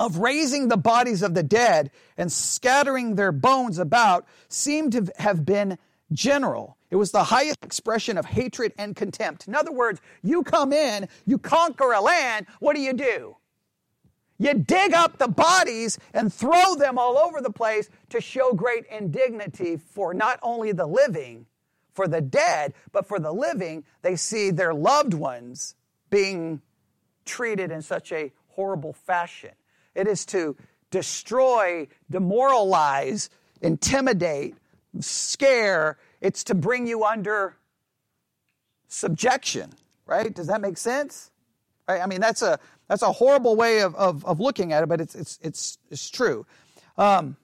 of 0.00 0.16
raising 0.16 0.66
the 0.66 0.76
bodies 0.76 1.22
of 1.22 1.34
the 1.34 1.44
dead 1.44 1.92
and 2.16 2.32
scattering 2.32 3.14
their 3.14 3.30
bones 3.30 3.78
about 3.78 4.26
seemed 4.48 4.92
to 4.92 5.12
have 5.16 5.44
been 5.44 5.78
general. 6.12 6.76
It 6.90 6.96
was 6.96 7.12
the 7.12 7.22
highest 7.22 7.64
expression 7.64 8.18
of 8.18 8.26
hatred 8.26 8.72
and 8.76 8.96
contempt. 8.96 9.46
In 9.46 9.54
other 9.54 9.70
words, 9.70 10.00
you 10.24 10.42
come 10.42 10.72
in, 10.72 11.08
you 11.24 11.38
conquer 11.38 11.92
a 11.92 12.00
land, 12.00 12.46
what 12.58 12.74
do 12.74 12.82
you 12.82 12.94
do? 12.94 13.36
You 14.40 14.54
dig 14.54 14.94
up 14.94 15.18
the 15.18 15.28
bodies 15.28 15.98
and 16.14 16.32
throw 16.32 16.74
them 16.74 16.98
all 16.98 17.18
over 17.18 17.42
the 17.42 17.52
place 17.52 17.90
to 18.08 18.22
show 18.22 18.54
great 18.54 18.86
indignity 18.86 19.76
for 19.76 20.14
not 20.14 20.40
only 20.42 20.72
the 20.72 20.86
living, 20.86 21.44
for 21.92 22.08
the 22.08 22.22
dead, 22.22 22.72
but 22.90 23.06
for 23.06 23.18
the 23.18 23.32
living. 23.34 23.84
They 24.00 24.16
see 24.16 24.50
their 24.50 24.72
loved 24.72 25.12
ones 25.12 25.74
being 26.08 26.62
treated 27.26 27.70
in 27.70 27.82
such 27.82 28.12
a 28.12 28.32
horrible 28.48 28.94
fashion. 28.94 29.50
It 29.94 30.08
is 30.08 30.24
to 30.26 30.56
destroy, 30.90 31.88
demoralize, 32.10 33.28
intimidate, 33.60 34.54
scare. 35.00 35.98
It's 36.22 36.44
to 36.44 36.54
bring 36.54 36.86
you 36.86 37.04
under 37.04 37.56
subjection, 38.88 39.74
right? 40.06 40.34
Does 40.34 40.46
that 40.46 40.62
make 40.62 40.78
sense? 40.78 41.29
Right? 41.90 42.00
I 42.00 42.06
mean, 42.06 42.20
that's 42.20 42.42
a 42.42 42.58
that's 42.88 43.02
a 43.02 43.12
horrible 43.12 43.54
way 43.54 43.82
of, 43.82 43.94
of, 43.94 44.24
of 44.24 44.40
looking 44.40 44.72
at 44.72 44.82
it, 44.82 44.88
but 44.88 45.00
it's, 45.00 45.14
it's, 45.14 45.38
it's, 45.42 45.78
it's 45.90 46.10
true. 46.10 46.44
Um, 46.98 47.36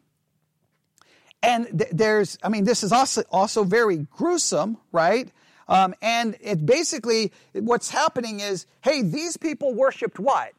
and 1.40 1.66
th- 1.78 1.90
there's, 1.92 2.36
I 2.42 2.48
mean, 2.48 2.64
this 2.64 2.82
is 2.82 2.90
also, 2.90 3.22
also 3.30 3.62
very 3.62 4.08
gruesome, 4.10 4.78
right? 4.90 5.30
Um, 5.68 5.94
and 6.02 6.36
it 6.40 6.66
basically, 6.66 7.32
what's 7.52 7.90
happening 7.90 8.40
is, 8.40 8.66
hey, 8.80 9.02
these 9.02 9.36
people 9.36 9.72
worshiped 9.72 10.18
what? 10.18 10.52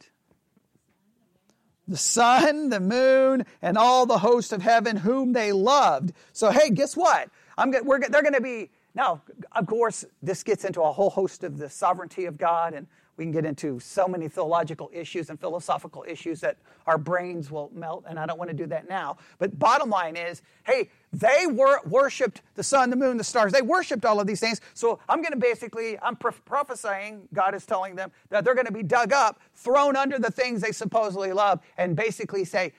The 1.89 1.97
sun, 1.97 2.69
the 2.69 2.79
moon, 2.79 3.45
and 3.61 3.77
all 3.77 4.05
the 4.05 4.19
host 4.19 4.53
of 4.53 4.61
heaven 4.61 4.95
whom 4.95 5.33
they 5.33 5.51
loved. 5.51 6.13
So, 6.31 6.49
hey, 6.49 6.69
guess 6.69 6.95
what? 6.95 7.29
I'm, 7.57 7.73
we're, 7.83 7.99
they're 7.99 8.21
going 8.21 8.35
to 8.35 8.41
be, 8.41 8.69
now, 8.95 9.21
of 9.53 9.67
course, 9.67 10.05
this 10.23 10.43
gets 10.43 10.63
into 10.63 10.81
a 10.81 10.93
whole 10.93 11.09
host 11.09 11.43
of 11.43 11.57
the 11.57 11.69
sovereignty 11.69 12.23
of 12.23 12.37
God 12.37 12.73
and 12.73 12.87
we 13.17 13.25
can 13.25 13.31
get 13.31 13.45
into 13.45 13.79
so 13.79 14.07
many 14.07 14.27
theological 14.27 14.91
issues 14.93 15.29
and 15.29 15.39
philosophical 15.39 16.05
issues 16.07 16.39
that 16.41 16.57
our 16.85 16.99
brains 16.99 17.49
will 17.49 17.71
melt, 17.73 18.05
and 18.07 18.19
I 18.19 18.27
don't 18.27 18.37
want 18.37 18.51
to 18.51 18.55
do 18.55 18.67
that 18.67 18.87
now. 18.87 19.17
But 19.39 19.57
bottom 19.57 19.89
line 19.89 20.15
is, 20.15 20.43
hey, 20.65 20.91
they 21.11 21.47
were 21.47 21.79
worshipped 21.85 22.43
the 22.53 22.63
sun, 22.63 22.91
the 22.91 22.95
moon, 22.95 23.17
the 23.17 23.23
stars. 23.23 23.51
They 23.51 23.63
worshipped 23.63 24.05
all 24.05 24.19
of 24.19 24.27
these 24.27 24.39
things. 24.39 24.61
So 24.75 24.99
I'm 25.09 25.21
going 25.21 25.33
to 25.33 25.39
basically, 25.39 25.97
I'm 25.99 26.15
prophesying, 26.15 27.27
God 27.33 27.55
is 27.55 27.65
telling 27.65 27.95
them 27.95 28.11
that 28.29 28.45
they're 28.45 28.55
going 28.55 28.67
to 28.67 28.71
be 28.71 28.83
dug 28.83 29.11
up, 29.11 29.39
thrown 29.55 29.95
under 29.95 30.19
the 30.19 30.31
things 30.31 30.61
they 30.61 30.71
supposedly 30.71 31.33
love, 31.33 31.59
and 31.77 31.95
basically 31.95 32.45
say, 32.45 32.73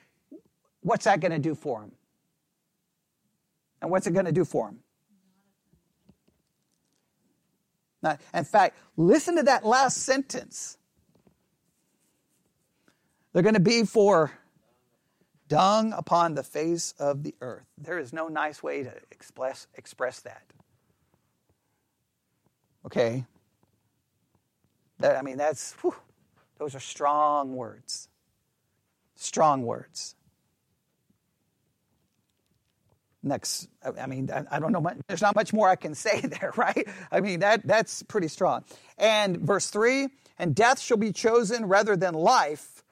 what's 0.81 1.03
that 1.03 1.19
going 1.19 1.33
to 1.33 1.39
do 1.39 1.53
for 1.53 1.81
them? 1.81 1.91
And 3.81 3.91
what's 3.91 4.07
it 4.07 4.13
going 4.13 4.25
to 4.25 4.31
do 4.31 4.45
for 4.45 4.67
them? 4.67 4.79
Now, 8.01 8.17
in 8.33 8.43
fact, 8.43 8.77
listen 8.97 9.35
to 9.37 9.43
that 9.43 9.65
last 9.65 9.97
sentence. 9.97 10.77
They're 13.33 13.43
going 13.43 13.55
to 13.55 13.59
be 13.59 13.83
for 13.83 14.31
dung 15.47 15.93
upon 15.93 16.35
the 16.35 16.43
face 16.43 16.93
of 16.99 17.23
the 17.23 17.35
earth. 17.41 17.65
There 17.77 17.99
is 17.99 18.13
no 18.13 18.27
nice 18.27 18.63
way 18.63 18.83
to 18.83 18.93
express, 19.11 19.67
express 19.75 20.21
that. 20.21 20.43
Okay? 22.85 23.25
That, 24.99 25.17
I 25.17 25.21
mean, 25.21 25.37
that's, 25.37 25.73
whew, 25.81 25.95
those 26.57 26.75
are 26.75 26.79
strong 26.79 27.55
words. 27.55 28.07
Strong 29.15 29.63
words 29.63 30.15
next 33.21 33.67
i 33.97 34.05
mean 34.05 34.29
i 34.49 34.59
don't 34.59 34.71
know 34.71 34.81
much, 34.81 34.97
there's 35.07 35.21
not 35.21 35.35
much 35.35 35.51
more 35.51 35.67
i 35.67 35.75
can 35.75 35.93
say 36.05 36.21
there 36.21 36.53
right? 36.55 36.87
I 37.11 37.19
mean 37.19 37.41
that 37.41 37.65
that's 37.65 38.03
pretty 38.03 38.27
strong. 38.27 38.63
And 38.97 39.37
verse 39.37 39.69
3 39.69 40.07
and 40.37 40.55
death 40.55 40.79
shall 40.79 40.97
be 40.97 41.11
chosen 41.11 41.65
rather 41.65 41.95
than 41.95 42.13
life 42.13 42.83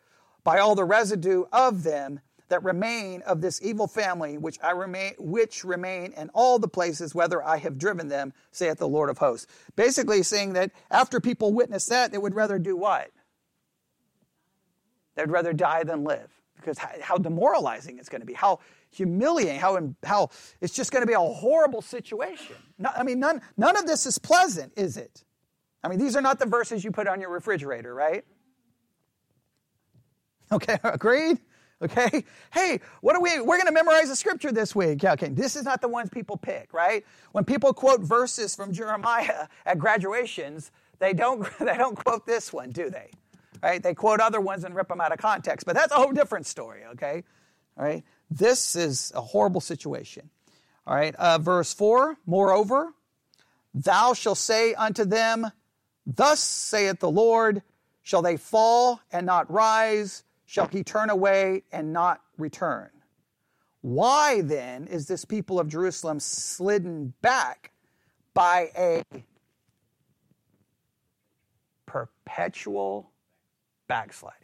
by 0.44 0.60
all 0.60 0.76
the 0.76 0.84
residue 0.84 1.46
of 1.52 1.84
them 1.84 2.20
that 2.50 2.64
remain 2.64 3.22
of 3.24 3.42
this 3.42 3.62
evil 3.62 3.88
family 3.88 4.38
which 4.38 4.58
i 4.62 4.72
remain 4.72 5.14
which 5.18 5.64
remain 5.64 6.14
in 6.14 6.30
all 6.34 6.60
the 6.60 6.68
places 6.68 7.14
whether 7.16 7.44
i 7.44 7.58
have 7.58 7.78
driven 7.78 8.08
them 8.08 8.34
saith 8.52 8.78
the 8.78 8.88
lord 8.88 9.10
of 9.10 9.18
hosts. 9.18 9.48
Basically 9.76 10.24
saying 10.24 10.54
that 10.54 10.72
after 10.92 11.20
people 11.20 11.54
witness 11.54 11.86
that 11.88 12.12
they 12.12 12.18
would 12.18 12.36
rather 12.36 12.60
do 12.60 12.76
what? 12.76 13.12
They'd 15.16 15.32
rather 15.32 15.52
die 15.52 15.84
than 15.84 16.04
live 16.04 16.32
because 16.58 16.78
how 16.78 17.18
demoralizing 17.18 17.98
it's 17.98 18.10
going 18.10 18.22
to 18.22 18.28
be 18.28 18.34
how 18.34 18.60
humiliating, 18.98 19.60
how, 19.60 19.94
how 20.04 20.30
it's 20.62 20.74
just 20.74 20.92
going 20.92 21.02
to 21.02 21.08
be 21.08 21.14
a 21.14 21.20
horrible 21.20 21.82
situation. 21.82 22.56
No, 22.78 22.90
I 22.96 23.04
mean, 23.04 23.20
none, 23.20 23.42
none 23.56 23.78
of 23.78 23.86
this 23.86 24.06
is 24.06 24.18
pleasant, 24.18 24.74
is 24.76 24.98
it? 24.98 25.24
I 25.84 25.88
mean, 25.88 26.00
these 26.00 26.16
are 26.16 26.22
not 26.22 26.40
the 26.40 26.46
verses 26.46 26.84
you 26.84 26.92
put 26.92 27.08
on 27.08 27.22
your 27.22 27.30
refrigerator, 27.30 27.94
right? 27.94 28.26
Okay, 30.52 30.78
agreed? 30.84 31.40
Okay? 31.82 32.24
Hey, 32.52 32.80
what 33.02 33.16
are 33.16 33.22
we? 33.22 33.40
We're 33.40 33.58
going 33.58 33.68
to 33.68 33.72
memorize 33.72 34.10
the 34.10 34.16
scripture 34.16 34.52
this 34.52 34.76
week. 34.76 35.04
Okay, 35.04 35.30
this 35.30 35.56
is 35.56 35.64
not 35.64 35.80
the 35.80 35.88
ones 35.88 36.10
people 36.10 36.36
pick, 36.36 36.74
right? 36.74 37.06
When 37.34 37.44
people 37.44 37.72
quote 37.74 38.02
verses 38.02 38.56
from 38.56 38.74
Jeremiah 38.74 39.48
at 39.66 39.78
graduations, 39.78 40.72
they 41.00 41.14
don't, 41.14 41.48
they 41.60 41.78
don't 41.78 41.96
quote 41.96 42.26
this 42.26 42.52
one, 42.52 42.72
do 42.72 42.90
they? 42.90 43.12
Right? 43.62 43.82
They 43.82 43.94
quote 43.94 44.20
other 44.20 44.42
ones 44.42 44.64
and 44.64 44.76
rip 44.76 44.88
them 44.88 45.02
out 45.02 45.12
of 45.12 45.20
context, 45.20 45.66
but 45.66 45.76
that's 45.76 45.92
a 45.92 45.96
whole 45.96 46.12
different 46.12 46.46
story, 46.46 46.84
okay? 46.94 47.24
All 47.78 47.86
right? 47.86 48.04
This 48.30 48.76
is 48.76 49.12
a 49.16 49.22
horrible 49.22 49.62
situation. 49.62 50.30
All 50.86 50.96
right, 50.96 51.16
uh, 51.16 51.38
verse 51.38 51.74
4 51.74 52.18
Moreover, 52.26 52.94
thou 53.74 54.14
shalt 54.14 54.38
say 54.38 54.74
unto 54.74 55.06
them, 55.06 55.52
Thus 56.06 56.40
saith 56.40 57.00
the 57.00 57.12
Lord, 57.12 57.62
shall 58.02 58.22
they 58.22 58.38
fall 58.38 59.02
and 59.12 59.26
not 59.26 59.52
rise? 59.52 60.24
Shall 60.46 60.68
he 60.68 60.84
turn 60.84 61.10
away 61.10 61.64
and 61.74 61.92
not 61.92 62.22
return? 62.38 62.90
Why 63.82 64.42
then 64.42 64.88
is 64.88 65.08
this 65.08 65.26
people 65.26 65.60
of 65.60 65.68
Jerusalem 65.68 66.20
slidden 66.20 67.14
back 67.22 67.72
by 68.34 68.72
a 68.78 69.04
perpetual 71.86 73.12
backsliding? 73.88 74.38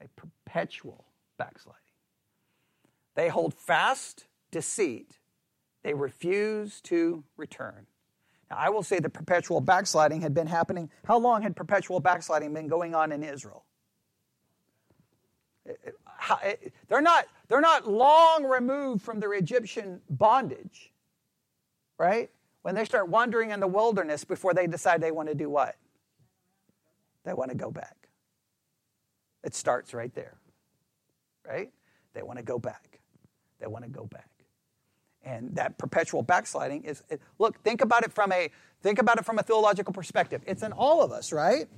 A 0.00 0.08
perpetual 0.16 1.04
backsliding. 1.36 1.81
They 3.14 3.28
hold 3.28 3.54
fast 3.54 4.26
deceit. 4.50 5.18
They 5.82 5.94
refuse 5.94 6.80
to 6.82 7.24
return. 7.36 7.86
Now, 8.50 8.56
I 8.58 8.68
will 8.68 8.82
say 8.82 8.98
that 8.98 9.10
perpetual 9.10 9.60
backsliding 9.60 10.20
had 10.20 10.34
been 10.34 10.46
happening. 10.46 10.90
How 11.04 11.18
long 11.18 11.42
had 11.42 11.56
perpetual 11.56 12.00
backsliding 12.00 12.54
been 12.54 12.68
going 12.68 12.94
on 12.94 13.12
in 13.12 13.22
Israel? 13.22 13.64
Eh, 15.68 15.72
eh, 15.86 16.34
eh, 16.42 16.54
they're 16.88 17.02
not, 17.02 17.26
they're 17.48 17.60
not 17.60 17.88
long 17.88 18.44
removed 18.44 19.02
from 19.02 19.20
their 19.20 19.32
Egyptian 19.34 20.00
bondage, 20.08 20.92
right? 21.98 22.30
When 22.62 22.74
they 22.74 22.84
start 22.84 23.08
wandering 23.08 23.50
in 23.50 23.60
the 23.60 23.66
wilderness 23.66 24.24
before 24.24 24.54
they 24.54 24.66
decide 24.66 25.00
they 25.00 25.10
want 25.10 25.28
to 25.28 25.34
do 25.34 25.50
what? 25.50 25.76
They 27.24 27.32
want 27.32 27.50
to 27.50 27.56
go 27.56 27.70
back. 27.70 28.08
It 29.44 29.54
starts 29.54 29.94
right 29.94 30.14
there, 30.14 30.38
right? 31.46 31.70
They 32.14 32.22
want 32.22 32.38
to 32.38 32.44
go 32.44 32.58
back. 32.58 32.91
They 33.62 33.68
want 33.68 33.84
to 33.84 33.90
go 33.90 34.04
back. 34.04 34.28
And 35.24 35.54
that 35.54 35.78
perpetual 35.78 36.22
backsliding 36.22 36.82
is 36.82 37.04
it, 37.08 37.22
look, 37.38 37.62
think 37.62 37.80
about 37.80 38.02
it 38.02 38.12
from 38.12 38.32
a 38.32 38.50
think 38.82 38.98
about 38.98 39.18
it 39.18 39.24
from 39.24 39.38
a 39.38 39.42
theological 39.42 39.94
perspective. 39.94 40.42
It's 40.46 40.64
in 40.64 40.72
all 40.72 41.00
of 41.00 41.12
us, 41.12 41.32
right? 41.32 41.68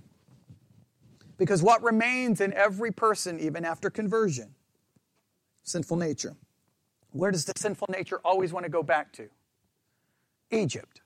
Because 1.37 1.63
what 1.63 1.83
remains 1.83 2.41
in 2.41 2.55
every 2.55 2.91
person 2.91 3.39
even 3.39 3.67
after 3.67 3.91
conversion? 3.91 4.55
Sinful 5.63 5.99
nature. 5.99 6.37
Where 7.11 7.31
does 7.31 7.45
the 7.45 7.53
sinful 7.55 7.89
nature 7.91 8.21
always 8.25 8.53
want 8.53 8.65
to 8.65 8.71
go 8.71 8.83
back 8.83 9.13
to? 9.13 9.29
Egypt. 10.51 11.03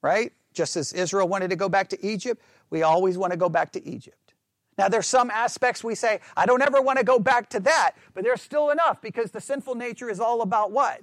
Right? 0.00 0.32
Just 0.54 0.76
as 0.76 0.94
Israel 0.94 1.28
wanted 1.28 1.50
to 1.50 1.56
go 1.56 1.68
back 1.68 1.90
to 1.90 2.06
Egypt, 2.06 2.40
we 2.70 2.82
always 2.82 3.18
want 3.18 3.32
to 3.32 3.36
go 3.36 3.50
back 3.50 3.72
to 3.72 3.86
Egypt. 3.86 4.23
Now, 4.76 4.88
there's 4.88 5.06
some 5.06 5.30
aspects 5.30 5.84
we 5.84 5.94
say, 5.94 6.20
I 6.36 6.46
don't 6.46 6.62
ever 6.62 6.82
want 6.82 6.98
to 6.98 7.04
go 7.04 7.18
back 7.18 7.48
to 7.50 7.60
that, 7.60 7.92
but 8.12 8.24
there's 8.24 8.42
still 8.42 8.70
enough 8.70 9.00
because 9.00 9.30
the 9.30 9.40
sinful 9.40 9.76
nature 9.76 10.10
is 10.10 10.20
all 10.20 10.42
about 10.42 10.72
what? 10.72 11.02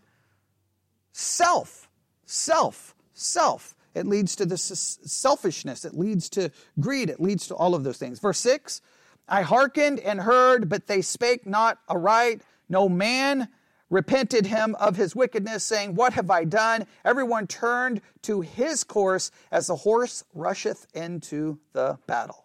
Self, 1.13 1.89
self, 2.25 2.95
self. 3.13 3.75
It 3.93 4.07
leads 4.07 4.35
to 4.37 4.45
this 4.45 4.63
selfishness. 5.03 5.85
It 5.85 5.97
leads 5.97 6.29
to 6.31 6.51
greed. 6.79 7.09
It 7.09 7.19
leads 7.19 7.47
to 7.47 7.55
all 7.55 7.75
of 7.75 7.83
those 7.83 7.97
things. 7.97 8.19
Verse 8.19 8.39
6 8.39 8.81
I 9.27 9.43
hearkened 9.43 9.99
and 9.99 10.21
heard, 10.21 10.67
but 10.67 10.87
they 10.87 11.01
spake 11.01 11.45
not 11.45 11.79
aright. 11.87 12.41
No 12.67 12.89
man 12.89 13.47
repented 13.89 14.45
him 14.45 14.75
of 14.75 14.95
his 14.95 15.15
wickedness, 15.15 15.63
saying, 15.63 15.95
What 15.95 16.13
have 16.13 16.31
I 16.31 16.43
done? 16.45 16.87
Everyone 17.05 17.47
turned 17.47 18.01
to 18.23 18.41
his 18.41 18.83
course 18.83 19.31
as 19.51 19.67
the 19.67 19.75
horse 19.75 20.23
rusheth 20.33 20.87
into 20.93 21.59
the 21.73 21.99
battle. 22.07 22.40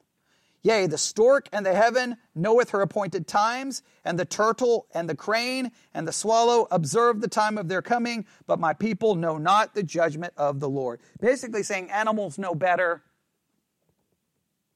Yea, 0.67 0.89
the 0.89 0.99
stork 0.99 1.49
and 1.53 1.65
the 1.65 1.73
heaven 1.73 2.17
knoweth 2.35 2.71
her 2.71 2.83
appointed 2.83 3.29
times, 3.29 3.85
and 4.05 4.19
the 4.19 4.25
turtle 4.25 4.89
and 4.93 5.09
the 5.09 5.15
crane 5.15 5.71
and 5.95 6.09
the 6.09 6.13
swallow 6.13 6.67
observe 6.73 7.21
the 7.21 7.29
time 7.29 7.57
of 7.57 7.69
their 7.69 7.81
coming, 7.81 8.27
but 8.49 8.59
my 8.59 8.73
people 8.73 9.15
know 9.15 9.39
not 9.39 9.77
the 9.77 9.83
judgment 9.85 10.35
of 10.37 10.59
the 10.59 10.69
Lord. 10.69 10.99
Basically 11.21 11.63
saying 11.63 11.89
animals 11.93 12.37
know 12.37 12.53
better 12.53 13.05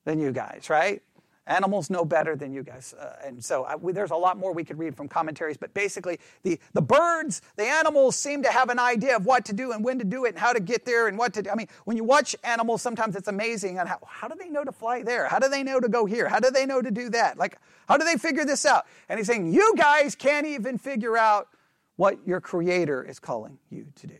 than 0.04 0.20
you 0.20 0.30
guys, 0.30 0.70
right? 0.70 1.02
Animals 1.46 1.90
know 1.90 2.04
better 2.04 2.36
than 2.36 2.52
you 2.52 2.62
guys. 2.62 2.94
Uh, 2.94 3.16
and 3.24 3.42
so 3.44 3.64
I, 3.64 3.74
we, 3.74 3.92
there's 3.92 4.12
a 4.12 4.16
lot 4.16 4.38
more 4.38 4.52
we 4.52 4.62
could 4.62 4.78
read 4.78 4.94
from 4.94 5.08
commentaries, 5.08 5.56
but 5.56 5.74
basically, 5.74 6.20
the, 6.42 6.60
the 6.74 6.82
birds, 6.82 7.42
the 7.56 7.64
animals 7.64 8.14
seem 8.14 8.42
to 8.42 8.50
have 8.50 8.68
an 8.68 8.78
idea 8.78 9.16
of 9.16 9.26
what 9.26 9.46
to 9.46 9.52
do 9.52 9.72
and 9.72 9.82
when 9.82 9.98
to 9.98 10.04
do 10.04 10.26
it 10.26 10.30
and 10.30 10.38
how 10.38 10.52
to 10.52 10.60
get 10.60 10.84
there 10.84 11.08
and 11.08 11.18
what 11.18 11.34
to 11.34 11.42
do. 11.42 11.50
I 11.50 11.54
mean, 11.54 11.68
when 11.86 11.96
you 11.96 12.04
watch 12.04 12.36
animals, 12.44 12.82
sometimes 12.82 13.16
it's 13.16 13.26
amazing 13.26 13.78
on 13.78 13.86
how, 13.86 13.98
how 14.06 14.28
do 14.28 14.36
they 14.38 14.48
know 14.48 14.62
to 14.62 14.70
fly 14.70 15.02
there? 15.02 15.26
How 15.26 15.38
do 15.38 15.48
they 15.48 15.62
know 15.62 15.80
to 15.80 15.88
go 15.88 16.04
here? 16.04 16.28
How 16.28 16.40
do 16.40 16.50
they 16.50 16.66
know 16.66 16.82
to 16.82 16.90
do 16.90 17.08
that? 17.10 17.36
Like, 17.38 17.58
how 17.88 17.96
do 17.96 18.04
they 18.04 18.16
figure 18.16 18.44
this 18.44 18.64
out? 18.64 18.86
And 19.08 19.18
he's 19.18 19.26
saying, 19.26 19.52
you 19.52 19.74
guys 19.76 20.14
can't 20.14 20.46
even 20.46 20.78
figure 20.78 21.16
out 21.16 21.48
what 21.96 22.18
your 22.26 22.40
creator 22.40 23.02
is 23.02 23.18
calling 23.18 23.58
you 23.70 23.86
to 23.96 24.06
do. 24.06 24.18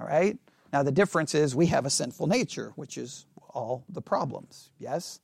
All 0.00 0.06
right? 0.06 0.36
Now, 0.72 0.82
the 0.82 0.92
difference 0.92 1.34
is 1.34 1.54
we 1.54 1.66
have 1.66 1.86
a 1.86 1.90
sinful 1.90 2.26
nature, 2.26 2.72
which 2.74 2.98
is 2.98 3.26
all 3.50 3.84
the 3.88 4.02
problems. 4.02 4.70
Yes? 4.78 5.20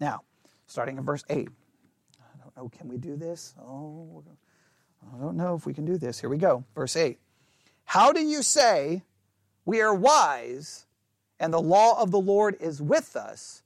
Now, 0.00 0.22
starting 0.66 0.98
in 0.98 1.04
verse 1.04 1.24
8. 1.28 1.48
I 2.20 2.42
don't 2.42 2.56
know, 2.56 2.68
can 2.68 2.88
we 2.88 2.96
do 2.96 3.16
this? 3.16 3.54
Oh, 3.60 4.24
I 5.14 5.18
don't 5.18 5.36
know 5.36 5.54
if 5.54 5.66
we 5.66 5.74
can 5.74 5.84
do 5.84 5.98
this. 5.98 6.20
Here 6.20 6.30
we 6.30 6.38
go. 6.38 6.64
Verse 6.74 6.96
8. 6.96 7.18
How 7.84 8.12
do 8.12 8.20
you 8.20 8.42
say, 8.42 9.02
We 9.64 9.80
are 9.80 9.94
wise, 9.94 10.86
and 11.38 11.52
the 11.52 11.60
law 11.60 12.00
of 12.00 12.10
the 12.10 12.20
Lord 12.20 12.56
is 12.60 12.80
with 12.80 13.16
us? 13.16 13.62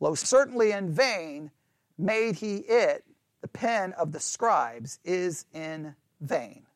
Lo, 0.00 0.14
certainly 0.14 0.72
in 0.72 0.90
vain 0.90 1.50
made 1.98 2.36
he 2.36 2.56
it, 2.56 3.04
the 3.40 3.48
pen 3.48 3.92
of 3.94 4.12
the 4.12 4.20
scribes 4.20 4.98
is 5.04 5.46
in 5.52 5.94
vain. 6.20 6.66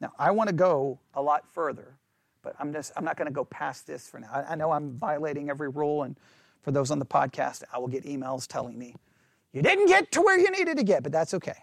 Now, 0.00 0.12
I 0.18 0.30
want 0.32 0.48
to 0.48 0.54
go 0.54 0.98
a 1.14 1.22
lot 1.22 1.48
further, 1.48 1.96
but 2.42 2.54
I'm 2.58 2.72
just 2.72 2.92
I'm 2.96 3.04
not 3.04 3.16
going 3.16 3.26
to 3.26 3.32
go 3.32 3.44
past 3.44 3.86
this 3.86 4.08
for 4.08 4.18
now. 4.20 4.28
I, 4.32 4.52
I 4.52 4.54
know 4.54 4.70
I'm 4.70 4.92
violating 4.92 5.50
every 5.50 5.68
rule 5.68 6.02
and 6.02 6.16
for 6.64 6.72
those 6.72 6.90
on 6.90 6.98
the 6.98 7.06
podcast, 7.06 7.62
I 7.72 7.78
will 7.78 7.88
get 7.88 8.04
emails 8.04 8.48
telling 8.48 8.78
me, 8.78 8.96
you 9.52 9.62
didn't 9.62 9.86
get 9.86 10.10
to 10.12 10.22
where 10.22 10.38
you 10.38 10.50
needed 10.50 10.78
to 10.78 10.82
get, 10.82 11.02
but 11.02 11.12
that's 11.12 11.34
okay. 11.34 11.58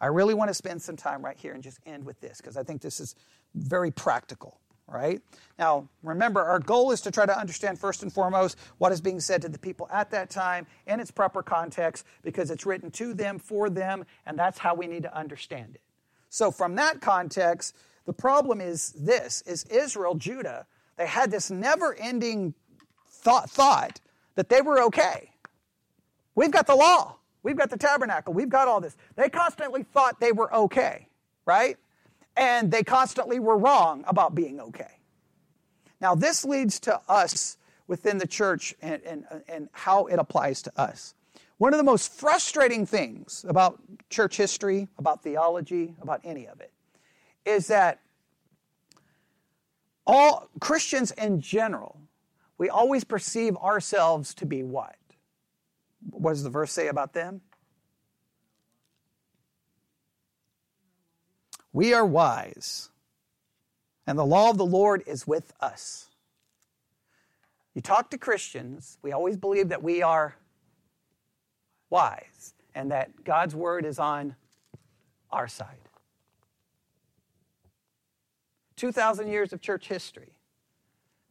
I 0.00 0.08
really 0.08 0.34
want 0.34 0.48
to 0.48 0.54
spend 0.54 0.82
some 0.82 0.96
time 0.96 1.24
right 1.24 1.38
here 1.38 1.54
and 1.54 1.62
just 1.62 1.78
end 1.86 2.04
with 2.04 2.20
this 2.20 2.38
because 2.38 2.56
I 2.56 2.64
think 2.64 2.82
this 2.82 2.98
is 2.98 3.14
very 3.54 3.92
practical, 3.92 4.60
right? 4.88 5.22
Now, 5.58 5.88
remember, 6.02 6.42
our 6.42 6.58
goal 6.58 6.90
is 6.90 7.00
to 7.02 7.12
try 7.12 7.24
to 7.24 7.38
understand 7.38 7.78
first 7.78 8.02
and 8.02 8.12
foremost 8.12 8.58
what 8.78 8.90
is 8.90 9.00
being 9.00 9.20
said 9.20 9.40
to 9.42 9.48
the 9.48 9.58
people 9.58 9.88
at 9.92 10.10
that 10.10 10.28
time 10.28 10.66
in 10.88 10.98
its 10.98 11.12
proper 11.12 11.42
context 11.42 12.04
because 12.22 12.50
it's 12.50 12.66
written 12.66 12.90
to 12.90 13.14
them, 13.14 13.38
for 13.38 13.70
them, 13.70 14.04
and 14.26 14.36
that's 14.36 14.58
how 14.58 14.74
we 14.74 14.88
need 14.88 15.04
to 15.04 15.16
understand 15.16 15.76
it. 15.76 15.82
So, 16.28 16.50
from 16.50 16.74
that 16.74 17.00
context, 17.00 17.76
the 18.06 18.12
problem 18.12 18.60
is 18.60 18.90
this 18.92 19.40
is 19.42 19.62
Israel, 19.64 20.16
Judah, 20.16 20.66
they 20.96 21.06
had 21.06 21.30
this 21.30 21.50
never 21.50 21.94
ending 21.94 22.54
thought, 23.24 23.50
thought 23.50 24.00
that 24.36 24.48
they 24.48 24.60
were 24.60 24.82
okay. 24.84 25.30
We've 26.36 26.50
got 26.50 26.66
the 26.66 26.76
law, 26.76 27.16
we've 27.42 27.56
got 27.56 27.70
the 27.70 27.78
tabernacle, 27.78 28.32
we've 28.32 28.48
got 28.48 28.68
all 28.68 28.80
this. 28.80 28.96
They 29.16 29.28
constantly 29.28 29.82
thought 29.82 30.20
they 30.20 30.32
were 30.32 30.52
okay, 30.54 31.08
right? 31.46 31.76
And 32.36 32.70
they 32.70 32.82
constantly 32.82 33.40
were 33.40 33.56
wrong 33.56 34.04
about 34.06 34.34
being 34.34 34.60
okay. 34.60 34.98
Now, 36.00 36.14
this 36.14 36.44
leads 36.44 36.78
to 36.80 37.00
us 37.08 37.56
within 37.86 38.18
the 38.18 38.26
church 38.26 38.74
and, 38.82 39.00
and, 39.02 39.24
and 39.48 39.68
how 39.72 40.06
it 40.06 40.18
applies 40.18 40.62
to 40.62 40.72
us. 40.80 41.14
One 41.58 41.72
of 41.72 41.78
the 41.78 41.84
most 41.84 42.12
frustrating 42.12 42.84
things 42.84 43.44
about 43.48 43.80
church 44.10 44.36
history, 44.36 44.88
about 44.98 45.22
theology, 45.22 45.94
about 46.02 46.20
any 46.24 46.46
of 46.46 46.60
it, 46.60 46.72
is 47.46 47.68
that 47.68 48.00
all 50.06 50.48
Christians 50.60 51.12
in 51.12 51.40
general 51.40 52.00
we 52.58 52.68
always 52.68 53.04
perceive 53.04 53.56
ourselves 53.56 54.34
to 54.34 54.46
be 54.46 54.62
what? 54.62 54.96
What 56.10 56.32
does 56.32 56.42
the 56.42 56.50
verse 56.50 56.72
say 56.72 56.88
about 56.88 57.12
them? 57.12 57.40
We 61.72 61.92
are 61.92 62.06
wise, 62.06 62.90
and 64.06 64.16
the 64.16 64.24
law 64.24 64.50
of 64.50 64.58
the 64.58 64.66
Lord 64.66 65.02
is 65.06 65.26
with 65.26 65.52
us. 65.60 66.08
You 67.74 67.82
talk 67.82 68.10
to 68.10 68.18
Christians, 68.18 68.98
we 69.02 69.10
always 69.10 69.36
believe 69.36 69.70
that 69.70 69.82
we 69.82 70.00
are 70.00 70.36
wise 71.90 72.54
and 72.76 72.92
that 72.92 73.24
God's 73.24 73.56
word 73.56 73.84
is 73.84 73.98
on 73.98 74.36
our 75.32 75.48
side. 75.48 75.88
2,000 78.76 79.28
years 79.28 79.52
of 79.52 79.60
church 79.60 79.88
history 79.88 80.33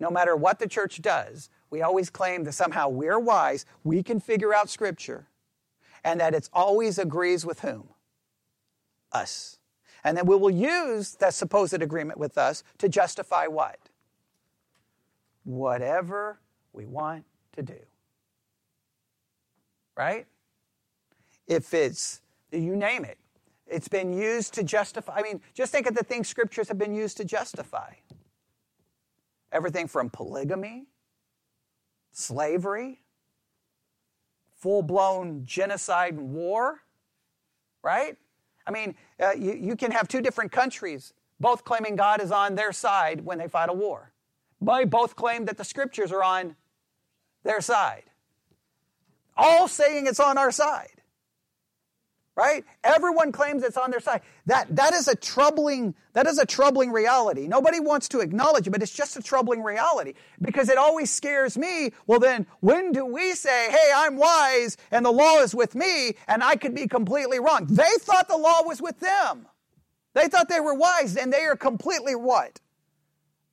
no 0.03 0.11
matter 0.11 0.35
what 0.35 0.59
the 0.59 0.67
church 0.67 1.01
does, 1.01 1.49
we 1.69 1.81
always 1.81 2.09
claim 2.09 2.43
that 2.43 2.51
somehow 2.51 2.89
we're 2.89 3.17
wise, 3.17 3.65
we 3.85 4.03
can 4.03 4.19
figure 4.19 4.53
out 4.53 4.69
Scripture, 4.69 5.29
and 6.03 6.19
that 6.19 6.33
it 6.33 6.49
always 6.51 6.99
agrees 6.99 7.45
with 7.45 7.61
whom? 7.61 7.87
Us. 9.13 9.59
And 10.03 10.17
then 10.17 10.25
we 10.25 10.35
will 10.35 10.51
use 10.51 11.15
that 11.15 11.33
supposed 11.33 11.81
agreement 11.81 12.19
with 12.19 12.37
us 12.37 12.65
to 12.79 12.89
justify 12.89 13.47
what? 13.47 13.79
Whatever 15.45 16.37
we 16.73 16.85
want 16.85 17.23
to 17.55 17.61
do. 17.63 17.79
Right? 19.95 20.25
If 21.47 21.73
it's, 21.73 22.19
you 22.51 22.75
name 22.75 23.05
it, 23.05 23.17
it's 23.67 23.87
been 23.87 24.11
used 24.11 24.53
to 24.55 24.63
justify. 24.63 25.15
I 25.15 25.21
mean, 25.21 25.39
just 25.53 25.71
think 25.71 25.87
of 25.87 25.95
the 25.95 26.03
things 26.03 26.27
scriptures 26.27 26.67
have 26.67 26.77
been 26.77 26.93
used 26.93 27.15
to 27.17 27.23
justify. 27.23 27.93
Everything 29.53 29.87
from 29.87 30.09
polygamy, 30.09 30.87
slavery, 32.11 32.99
full 34.57 34.81
blown 34.81 35.45
genocide 35.45 36.15
and 36.15 36.33
war, 36.33 36.79
right? 37.83 38.17
I 38.65 38.71
mean, 38.71 38.95
uh, 39.21 39.31
you, 39.37 39.53
you 39.53 39.75
can 39.75 39.91
have 39.91 40.07
two 40.07 40.21
different 40.21 40.51
countries, 40.51 41.13
both 41.39 41.63
claiming 41.63 41.95
God 41.95 42.21
is 42.21 42.31
on 42.31 42.55
their 42.55 42.71
side 42.71 43.23
when 43.23 43.37
they 43.37 43.47
fight 43.47 43.69
a 43.69 43.73
war. 43.73 44.11
But 44.59 44.89
both 44.89 45.15
claim 45.15 45.45
that 45.45 45.57
the 45.57 45.65
scriptures 45.65 46.11
are 46.11 46.23
on 46.23 46.55
their 47.43 47.61
side. 47.61 48.03
All 49.37 49.67
saying 49.67 50.07
it's 50.07 50.19
on 50.19 50.37
our 50.37 50.51
side. 50.51 51.02
Right? 52.36 52.63
Everyone 52.84 53.31
claims 53.31 53.63
it's 53.63 53.77
on 53.77 53.91
their 53.91 53.99
side. 53.99 54.21
That, 54.47 54.75
that 54.75 54.93
is 54.93 55.07
a 55.07 55.15
troubling, 55.15 55.93
that 56.13 56.25
is 56.25 56.39
a 56.39 56.45
troubling 56.45 56.91
reality. 56.91 57.47
Nobody 57.47 57.79
wants 57.79 58.09
to 58.09 58.19
acknowledge 58.21 58.65
it, 58.67 58.71
but 58.71 58.81
it's 58.81 58.93
just 58.93 59.15
a 59.17 59.21
troubling 59.21 59.61
reality 59.61 60.13
because 60.41 60.69
it 60.69 60.77
always 60.77 61.11
scares 61.11 61.57
me. 61.57 61.91
Well, 62.07 62.19
then 62.19 62.47
when 62.59 62.91
do 62.91 63.05
we 63.05 63.34
say, 63.34 63.69
hey, 63.69 63.91
I'm 63.95 64.17
wise 64.17 64.77
and 64.91 65.05
the 65.05 65.11
law 65.11 65.39
is 65.39 65.53
with 65.53 65.75
me 65.75 66.15
and 66.27 66.43
I 66.43 66.55
could 66.55 66.73
be 66.73 66.88
completely 66.88 67.39
wrong? 67.39 67.67
They 67.67 67.84
thought 67.99 68.27
the 68.27 68.38
law 68.38 68.63
was 68.63 68.81
with 68.81 68.99
them. 68.99 69.47
They 70.15 70.27
thought 70.27 70.49
they 70.49 70.59
were 70.59 70.75
wise 70.75 71.15
and 71.15 71.31
they 71.31 71.43
are 71.45 71.55
completely 71.55 72.15
what? 72.15 72.59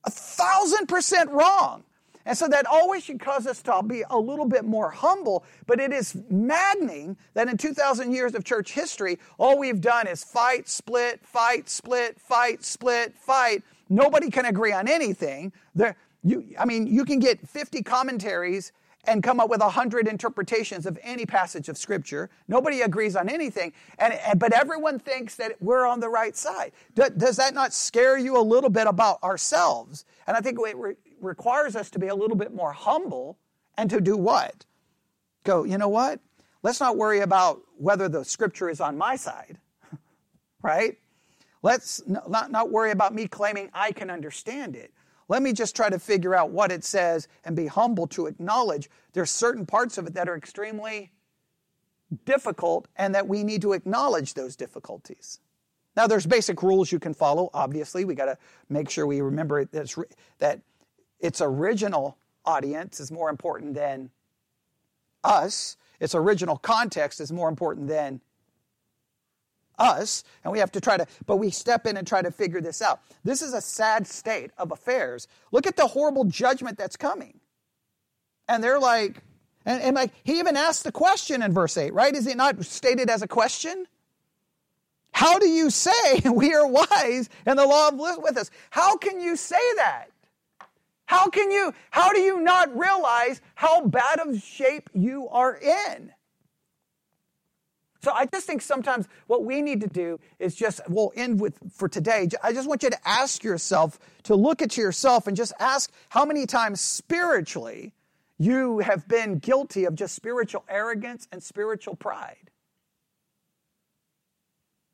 A 0.05 0.11
thousand 0.11 0.87
percent 0.87 1.31
wrong. 1.31 1.85
And 2.27 2.37
so 2.37 2.49
that 2.49 2.67
always 2.67 3.05
should 3.05 3.21
cause 3.21 3.47
us 3.47 3.63
to 3.63 3.83
be 3.83 4.05
a 4.11 4.19
little 4.19 4.45
bit 4.45 4.65
more 4.65 4.91
humble, 4.91 5.45
but 5.67 5.81
it 5.81 5.93
is 5.93 6.17
maddening 6.29 7.17
that 7.35 7.49
in 7.49 7.57
2,000 7.57 8.13
years 8.13 8.35
of 8.35 8.45
church 8.45 8.73
history, 8.73 9.19
all 9.39 9.59
we've 9.59 9.81
done 9.81 10.07
is 10.07 10.23
fight, 10.23 10.69
split, 10.69 11.25
fight, 11.25 11.69
split, 11.69 12.21
fight, 12.21 12.63
split, 12.63 13.15
fight. 13.17 13.63
Nobody 13.89 14.31
can 14.31 14.45
agree 14.45 14.73
on 14.73 14.87
anything. 14.87 15.53
There, 15.75 15.97
you, 16.23 16.55
I 16.59 16.67
mean, 16.67 16.87
you 16.87 17.05
can 17.05 17.19
get 17.19 17.49
50 17.49 17.83
commentaries 17.83 18.73
and 19.07 19.23
come 19.23 19.41
up 19.41 19.49
with 19.49 19.61
100 19.61 20.07
interpretations 20.07 20.85
of 20.85 20.99
any 21.03 21.25
passage 21.25 21.69
of 21.69 21.79
Scripture. 21.79 22.29
Nobody 22.49 22.83
agrees 22.83 23.17
on 23.17 23.29
anything, 23.29 23.73
and, 23.99 24.13
and 24.13 24.39
but 24.39 24.53
everyone 24.53 24.99
thinks 24.99 25.37
that 25.37 25.53
we're 25.61 25.87
on 25.87 26.01
the 26.01 26.09
right 26.09 26.37
side. 26.37 26.73
Do, 26.95 27.09
does 27.17 27.37
that 27.37 27.55
not 27.55 27.73
scare 27.73 28.19
you 28.19 28.39
a 28.39 28.43
little 28.43 28.69
bit 28.71 28.87
about 28.87 29.23
ourselves? 29.23 30.05
And 30.27 30.37
I 30.37 30.41
think 30.41 30.59
it, 30.61 30.99
requires 31.21 31.77
us 31.77 31.91
to 31.91 31.99
be 31.99 32.09
a 32.09 32.15
little 32.15 32.37
bit 32.37 32.55
more 32.55 32.73
humble 32.73 33.39
and 33.77 33.89
to 33.91 34.01
do 34.01 34.17
what? 34.17 34.65
Go, 35.45 35.65
you 35.65 35.79
know 35.79 35.89
what? 35.89 36.21
Let's 36.63 36.81
not 36.81 36.97
worry 36.97 37.21
about 37.21 37.63
whether 37.79 38.09
the 38.09 38.25
scripture 38.25 38.69
is 38.69 38.81
on 38.81 38.99
my 38.99 39.17
side, 39.17 39.59
right? 40.63 40.99
Let's 41.63 42.03
not, 42.07 42.51
not 42.51 42.71
worry 42.71 42.91
about 42.91 43.15
me 43.15 43.27
claiming 43.27 43.71
I 43.73 43.93
can 43.93 44.11
understand 44.11 44.77
it. 44.77 44.93
Let 45.29 45.43
me 45.43 45.53
just 45.53 45.77
try 45.77 45.89
to 45.89 45.99
figure 45.99 46.35
out 46.35 46.51
what 46.51 46.73
it 46.73 46.85
says 46.85 47.29
and 47.45 47.55
be 47.55 47.67
humble 47.67 48.07
to 48.09 48.27
acknowledge 48.27 48.91
there's 49.13 49.31
certain 49.31 49.65
parts 49.65 49.97
of 49.97 50.07
it 50.07 50.15
that 50.15 50.29
are 50.29 50.37
extremely 50.37 51.13
difficult 52.25 52.89
and 52.97 53.15
that 53.15 53.29
we 53.29 53.45
need 53.45 53.63
to 53.63 53.73
acknowledge 53.73 54.35
those 54.35 54.57
difficulties. 54.57 55.41
Now, 55.97 56.07
there's 56.07 56.27
basic 56.27 56.63
rules 56.63 56.91
you 56.91 56.99
can 56.99 57.15
follow. 57.15 57.51
Obviously, 57.53 58.05
we 58.05 58.15
got 58.15 58.27
to 58.27 58.39
make 58.69 58.91
sure 58.91 59.07
we 59.07 59.21
remember 59.21 59.65
that 59.67 60.61
its 61.21 61.41
original 61.41 62.17
audience 62.45 63.01
is 63.01 63.13
more 63.13 63.31
important 63.31 63.75
than 63.75 64.11
us. 65.23 65.77
Its 66.01 66.15
original 66.15 66.57
context 66.57 67.21
is 67.21 67.31
more 67.31 67.49
important 67.49 67.89
than 67.89 68.21
us. 69.79 70.25
And 70.45 70.53
we 70.53 70.59
have 70.59 70.73
to 70.73 70.81
try 70.81 70.97
to, 70.97 71.07
but 71.27 71.37
we 71.37 71.51
step 71.51 71.87
in 71.87 71.97
and 71.97 72.07
try 72.07 72.23
to 72.23 72.31
figure 72.31 72.61
this 72.61 72.83
out. 72.83 73.01
This 73.25 73.43
is 73.43 73.55
a 73.55 73.61
sad 73.61 74.07
state 74.07 74.51
of 74.59 74.73
affairs. 74.73 75.27
Look 75.53 75.67
at 75.67 75.77
the 75.77 75.87
horrible 75.87 76.25
judgment 76.25 76.79
that's 76.79 76.97
coming. 76.97 77.41
And 78.49 78.63
they're 78.63 78.81
like, 78.81 79.23
and, 79.67 79.83
and 79.83 79.97
like, 79.97 80.13
he 80.25 80.39
even 80.39 80.57
asked 80.57 80.85
the 80.85 80.93
question 80.93 81.43
in 81.43 81.53
verse 81.53 81.77
8, 81.77 81.93
right? 81.93 82.15
Is 82.15 82.27
it 82.27 82.37
not 82.37 82.65
stated 82.65 83.11
as 83.11 83.23
a 83.23 83.29
question? 83.29 83.87
How 85.13 85.39
do 85.39 85.49
you 85.49 85.71
say 85.71 86.21
we 86.33 86.55
are 86.55 86.67
wise 86.67 87.29
and 87.47 87.59
the 87.59 87.67
law 87.67 87.89
of 87.89 87.95
with 88.23 88.37
us? 88.37 88.51
How 88.71 88.97
can 88.97 89.21
you 89.21 89.37
say 89.37 89.61
that? 89.77 90.10
How 91.11 91.29
can 91.29 91.51
you, 91.51 91.75
how 91.91 92.13
do 92.13 92.21
you 92.21 92.41
not 92.41 92.73
realize 92.79 93.41
how 93.57 93.85
bad 93.85 94.21
of 94.21 94.41
shape 94.41 94.89
you 94.95 95.29
are 95.31 95.57
in? 95.57 96.13
So 98.01 98.13
I 98.13 98.27
just 98.27 98.47
think 98.47 98.63
sometimes 98.63 99.09
what 99.27 99.45
we 99.45 99.61
need 99.61 99.81
to 99.81 99.89
do 99.89 100.21
is 100.39 100.55
just, 100.55 100.81
we'll 100.89 101.13
end 101.17 101.41
with 101.41 101.59
for 101.73 101.89
today. 101.89 102.29
I 102.45 102.53
just 102.53 102.69
want 102.69 102.85
you 102.85 102.91
to 102.91 103.09
ask 103.09 103.43
yourself, 103.43 103.99
to 104.23 104.37
look 104.37 104.63
at 104.63 104.77
yourself 104.77 105.27
and 105.27 105.37
just 105.37 105.53
ask 105.59 105.91
how 106.11 106.25
many 106.25 106.47
times 106.47 106.81
spiritually 106.81 107.93
you 108.39 108.79
have 108.79 109.09
been 109.09 109.41
guilty 109.41 109.87
of 109.87 109.97
just 109.97 110.15
spiritual 110.15 110.65
arrogance 110.69 111.27
and 111.33 111.43
spiritual 111.43 111.97
pride. 111.97 112.53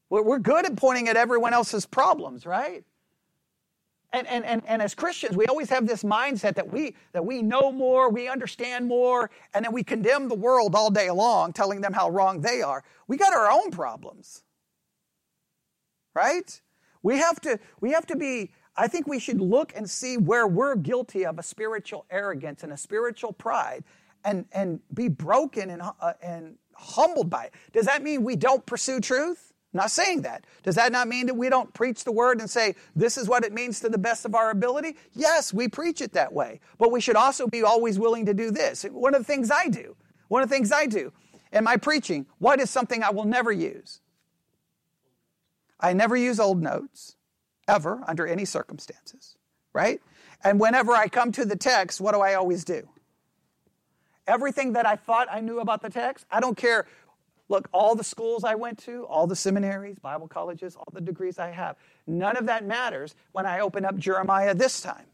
We're 0.09 0.39
good 0.39 0.65
at 0.65 0.77
pointing 0.77 1.11
at 1.11 1.17
everyone 1.19 1.53
else's 1.53 1.85
problems, 1.85 2.47
right? 2.47 2.87
And, 4.13 4.27
and, 4.29 4.45
and, 4.45 4.63
and 4.67 4.81
as 4.81 4.95
Christians, 4.95 5.37
we 5.37 5.47
always 5.47 5.69
have 5.71 5.87
this 5.87 6.03
mindset 6.03 6.55
that 6.55 6.73
we, 6.73 6.95
that 7.13 7.25
we 7.25 7.43
know 7.43 7.73
more, 7.73 8.09
we 8.09 8.29
understand 8.29 8.87
more, 8.87 9.31
and 9.53 9.65
then 9.65 9.73
we 9.73 9.83
condemn 9.83 10.29
the 10.29 10.35
world 10.35 10.75
all 10.75 10.91
day 10.91 11.11
long, 11.11 11.53
telling 11.53 11.81
them 11.81 11.93
how 11.93 12.09
wrong 12.09 12.41
they 12.41 12.63
are. 12.63 12.85
We 13.09 13.17
got 13.17 13.35
our 13.35 13.51
own 13.51 13.71
problems. 13.71 14.43
Right? 16.15 16.61
We 17.03 17.19
have 17.19 17.41
to, 17.43 17.59
we 17.81 17.91
have 17.93 18.07
to 18.07 18.17
be, 18.17 18.53
I 18.77 18.89
think 18.89 19.07
we 19.07 19.19
should 19.19 19.41
look 19.41 19.73
and 19.77 19.89
see 19.89 20.17
where 20.17 20.47
we're 20.47 20.77
guilty 20.77 21.27
of 21.27 21.39
a 21.39 21.43
spiritual 21.43 22.07
arrogance 22.11 22.63
and 22.63 22.73
a 22.73 22.77
spiritual 22.77 23.33
pride 23.33 23.85
and, 24.25 24.47
and 24.53 24.81
be 24.95 25.09
broken 25.09 25.71
and, 25.71 25.83
uh, 25.83 26.13
and 26.23 26.57
humbled 26.75 27.29
by 27.29 27.45
it. 27.45 27.55
Does 27.73 27.87
that 27.87 28.03
mean 28.03 28.25
we 28.25 28.37
don't 28.37 28.65
pursue 28.65 29.01
truth? 29.01 29.53
Not 29.77 29.91
saying 29.91 30.23
that. 30.23 30.45
Does 30.63 30.75
that 30.75 30.91
not 30.91 31.07
mean 31.07 31.27
that 31.27 31.35
we 31.35 31.49
don't 31.49 31.73
preach 31.73 32.05
the 32.05 32.13
word 32.13 32.41
and 32.41 32.51
say, 32.51 32.75
this 32.97 33.17
is 33.17 33.29
what 33.29 33.45
it 33.45 33.53
means 33.53 33.81
to 33.81 33.89
the 33.89 33.99
best 33.99 34.25
of 34.25 34.35
our 34.35 34.51
ability? 34.51 34.97
Yes, 35.15 35.53
we 35.55 35.69
preach 35.69 36.01
it 36.01 36.15
that 36.15 36.33
way. 36.33 36.61
But 36.79 36.91
we 36.91 37.01
should 37.01 37.17
also 37.17 37.47
be 37.47 37.63
always 37.63 37.99
willing 37.99 38.27
to 38.27 38.35
do 38.35 38.51
this. 38.51 38.85
One 38.85 39.15
of 39.15 39.21
the 39.21 39.25
things 39.25 39.51
I 39.51 39.69
do, 39.69 39.95
one 40.29 40.43
of 40.43 40.49
the 40.49 40.55
things 40.55 40.73
I 40.73 40.87
do 40.87 41.13
in 41.53 41.63
my 41.63 41.77
preaching, 41.77 42.27
what 42.39 42.59
is 42.61 42.71
something 42.71 43.03
I 43.03 43.11
will 43.11 43.25
never 43.25 43.53
use? 43.53 44.01
I 45.79 45.93
never 45.93 46.17
use 46.17 46.41
old 46.41 46.63
notes, 46.63 47.17
ever, 47.69 48.03
under 48.07 48.27
any 48.27 48.47
circumstances, 48.47 49.37
right? 49.73 50.01
And 50.43 50.59
whenever 50.59 50.93
I 50.93 51.09
come 51.09 51.33
to 51.33 51.45
the 51.45 51.57
text, 51.57 52.01
what 52.01 52.13
do 52.13 52.21
I 52.21 52.35
always 52.35 52.65
do? 52.65 52.89
Everything 54.27 54.73
that 54.73 54.87
I 54.87 54.97
thought 54.97 55.29
I 55.31 55.41
knew 55.41 55.61
about 55.61 55.83
the 55.83 55.91
text, 55.91 56.27
I 56.31 56.41
don't 56.41 56.57
care 56.57 56.87
Look, 57.49 57.69
all 57.73 57.95
the 57.95 58.05
schools 58.05 58.43
I 58.43 58.57
went 58.57 58.79
to, 58.81 59.05
all 59.05 59.27
the 59.27 59.37
seminaries, 59.37 59.99
Bible 59.99 60.27
colleges, 60.27 60.75
all 60.75 60.89
the 60.93 61.01
degrees 61.01 61.39
I 61.39 61.51
have, 61.51 61.77
none 62.07 62.37
of 62.37 62.47
that 62.47 62.65
matters 62.65 63.15
when 63.33 63.47
I 63.47 63.61
open 63.61 63.85
up 63.85 63.97
Jeremiah 63.97 64.55
this 64.55 64.81
time, 64.81 65.07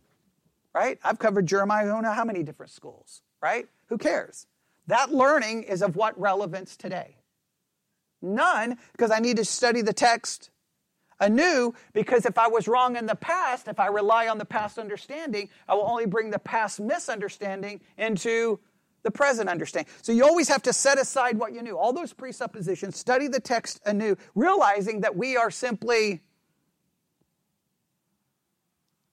right? 0.75 0.99
I've 1.05 1.19
covered 1.19 1.47
Jeremiah, 1.47 1.85
I 1.85 1.89
don't 1.89 2.03
know 2.03 2.13
how 2.13 2.25
many 2.25 2.43
different 2.43 2.73
schools, 2.73 3.23
right? 3.43 3.67
Who 3.89 3.99
cares? 3.99 4.47
That 4.87 5.13
learning 5.13 5.65
is 5.65 5.83
of 5.83 5.95
what 5.95 6.19
relevance 6.19 6.77
today? 6.77 7.17
None, 8.23 8.79
because 8.93 9.11
I 9.11 9.19
need 9.19 9.37
to 9.37 9.45
study 9.45 9.83
the 9.83 9.93
text 9.93 10.51
anew, 11.21 11.75
because 11.93 12.25
if 12.25 12.39
I 12.39 12.49
was 12.49 12.67
wrong 12.67 12.97
in 12.97 13.07
the 13.07 13.15
past, 13.15 13.69
if 13.69 13.79
I 13.79 13.87
rely 13.87 14.29
on 14.29 14.39
the 14.39 14.45
past 14.45 14.79
understanding, 14.79 15.51
I 15.69 15.75
will 15.75 15.87
only 15.87 16.07
bring 16.07 16.31
the 16.31 16.39
past 16.39 16.81
misunderstanding 16.81 17.81
into 17.97 18.59
the 19.03 19.11
present 19.11 19.49
understanding. 19.49 19.93
So 20.03 20.13
you 20.13 20.25
always 20.25 20.49
have 20.49 20.63
to 20.63 20.73
set 20.73 20.99
aside 20.99 21.39
what 21.39 21.53
you 21.53 21.63
knew, 21.63 21.77
all 21.77 21.93
those 21.93 22.13
presuppositions, 22.13 22.97
study 22.97 23.29
the 23.29 23.41
text 23.41 23.81
anew, 23.85 24.17
realizing 24.35 25.01
that 25.01 25.17
we 25.17 25.37
are 25.37 25.51
simply 25.51 26.21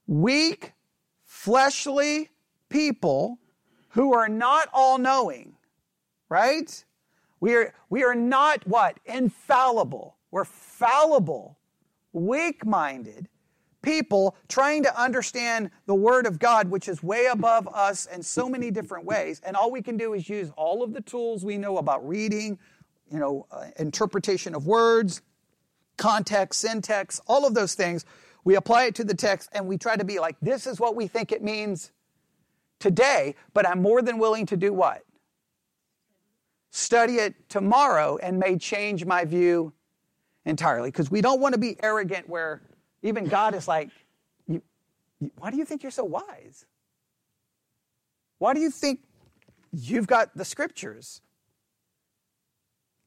weak, 0.08 0.74
fleshly 1.26 2.30
people 2.70 3.40
who 3.90 4.14
are 4.14 4.30
not 4.30 4.68
all 4.74 4.98
knowing, 4.98 5.54
right? 6.30 6.86
We 7.40 7.56
are, 7.56 7.74
we 7.90 8.04
are 8.04 8.16
not 8.16 8.68
what? 8.68 9.00
Infallible. 9.06 10.18
We're 10.32 10.46
fallible, 10.46 11.58
weak 12.14 12.66
minded, 12.66 13.28
people 13.82 14.36
trying 14.48 14.84
to 14.84 15.02
understand 15.02 15.72
the 15.86 15.96
Word 15.96 16.26
of 16.26 16.40
God, 16.40 16.70
which 16.70 16.88
is 16.88 17.02
way 17.02 17.28
above 17.28 17.68
us 17.68 18.06
in 18.06 18.24
so 18.24 18.50
many 18.50 18.72
different 18.72 19.06
ways. 19.06 19.42
And 19.46 19.56
all 19.56 19.72
we 19.72 19.82
can 19.82 19.98
do 19.98 20.14
is 20.14 20.28
use 20.28 20.52
all 20.58 20.84
of 20.84 20.94
the 20.94 21.02
tools 21.02 21.46
we 21.46 21.58
know 21.58 21.78
about 21.78 22.08
reading, 22.08 22.60
you 23.12 23.20
know, 23.20 23.48
uh, 23.52 23.66
interpretation 23.78 24.56
of 24.56 24.68
words, 24.68 25.22
context, 25.98 26.62
syntax, 26.62 27.22
all 27.28 27.46
of 27.46 27.54
those 27.54 27.74
things. 27.74 28.06
We 28.44 28.56
apply 28.56 28.86
it 28.86 28.96
to 28.96 29.04
the 29.04 29.14
text 29.14 29.50
and 29.54 29.68
we 29.68 29.78
try 29.78 29.96
to 29.96 30.06
be 30.06 30.20
like, 30.20 30.38
this 30.42 30.66
is 30.68 30.80
what 30.80 30.96
we 30.96 31.08
think 31.08 31.32
it 31.32 31.44
means 31.44 31.92
today, 32.80 33.36
but 33.54 33.68
I'm 33.68 33.82
more 33.82 34.02
than 34.02 34.18
willing 34.18 34.46
to 34.48 34.58
do 34.58 34.74
what? 34.74 35.04
Study 36.72 37.16
it 37.16 37.50
tomorrow 37.50 38.18
and 38.18 38.40
may 38.40 38.58
change 38.58 39.06
my 39.06 39.26
view 39.26 39.74
entirely. 40.46 40.90
Because 40.90 41.12
we 41.12 41.22
don't 41.22 41.42
want 41.42 41.54
to 41.54 41.60
be 41.60 41.76
arrogant 41.84 42.30
where 42.30 42.62
even 43.02 43.26
God 43.26 43.56
is 43.56 43.68
like, 43.68 43.90
you, 44.48 44.62
you, 45.20 45.32
why 45.38 45.52
do 45.52 45.58
you 45.58 45.66
think 45.66 45.84
you're 45.84 45.92
so 45.92 46.04
wise? 46.04 46.66
Why 48.38 48.54
do 48.54 48.60
you 48.60 48.72
think 48.72 49.02
you've 49.72 50.08
got 50.08 50.36
the 50.36 50.46
scriptures? 50.46 51.22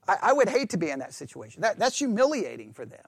I, 0.09 0.17
I 0.23 0.33
would 0.33 0.49
hate 0.49 0.71
to 0.71 0.77
be 0.77 0.91
in 0.91 0.99
that 0.99 1.15
situation. 1.15 1.63
That, 1.63 1.79
that's 1.79 1.99
humiliating 1.99 2.73
for 2.73 2.85
them. 2.85 3.07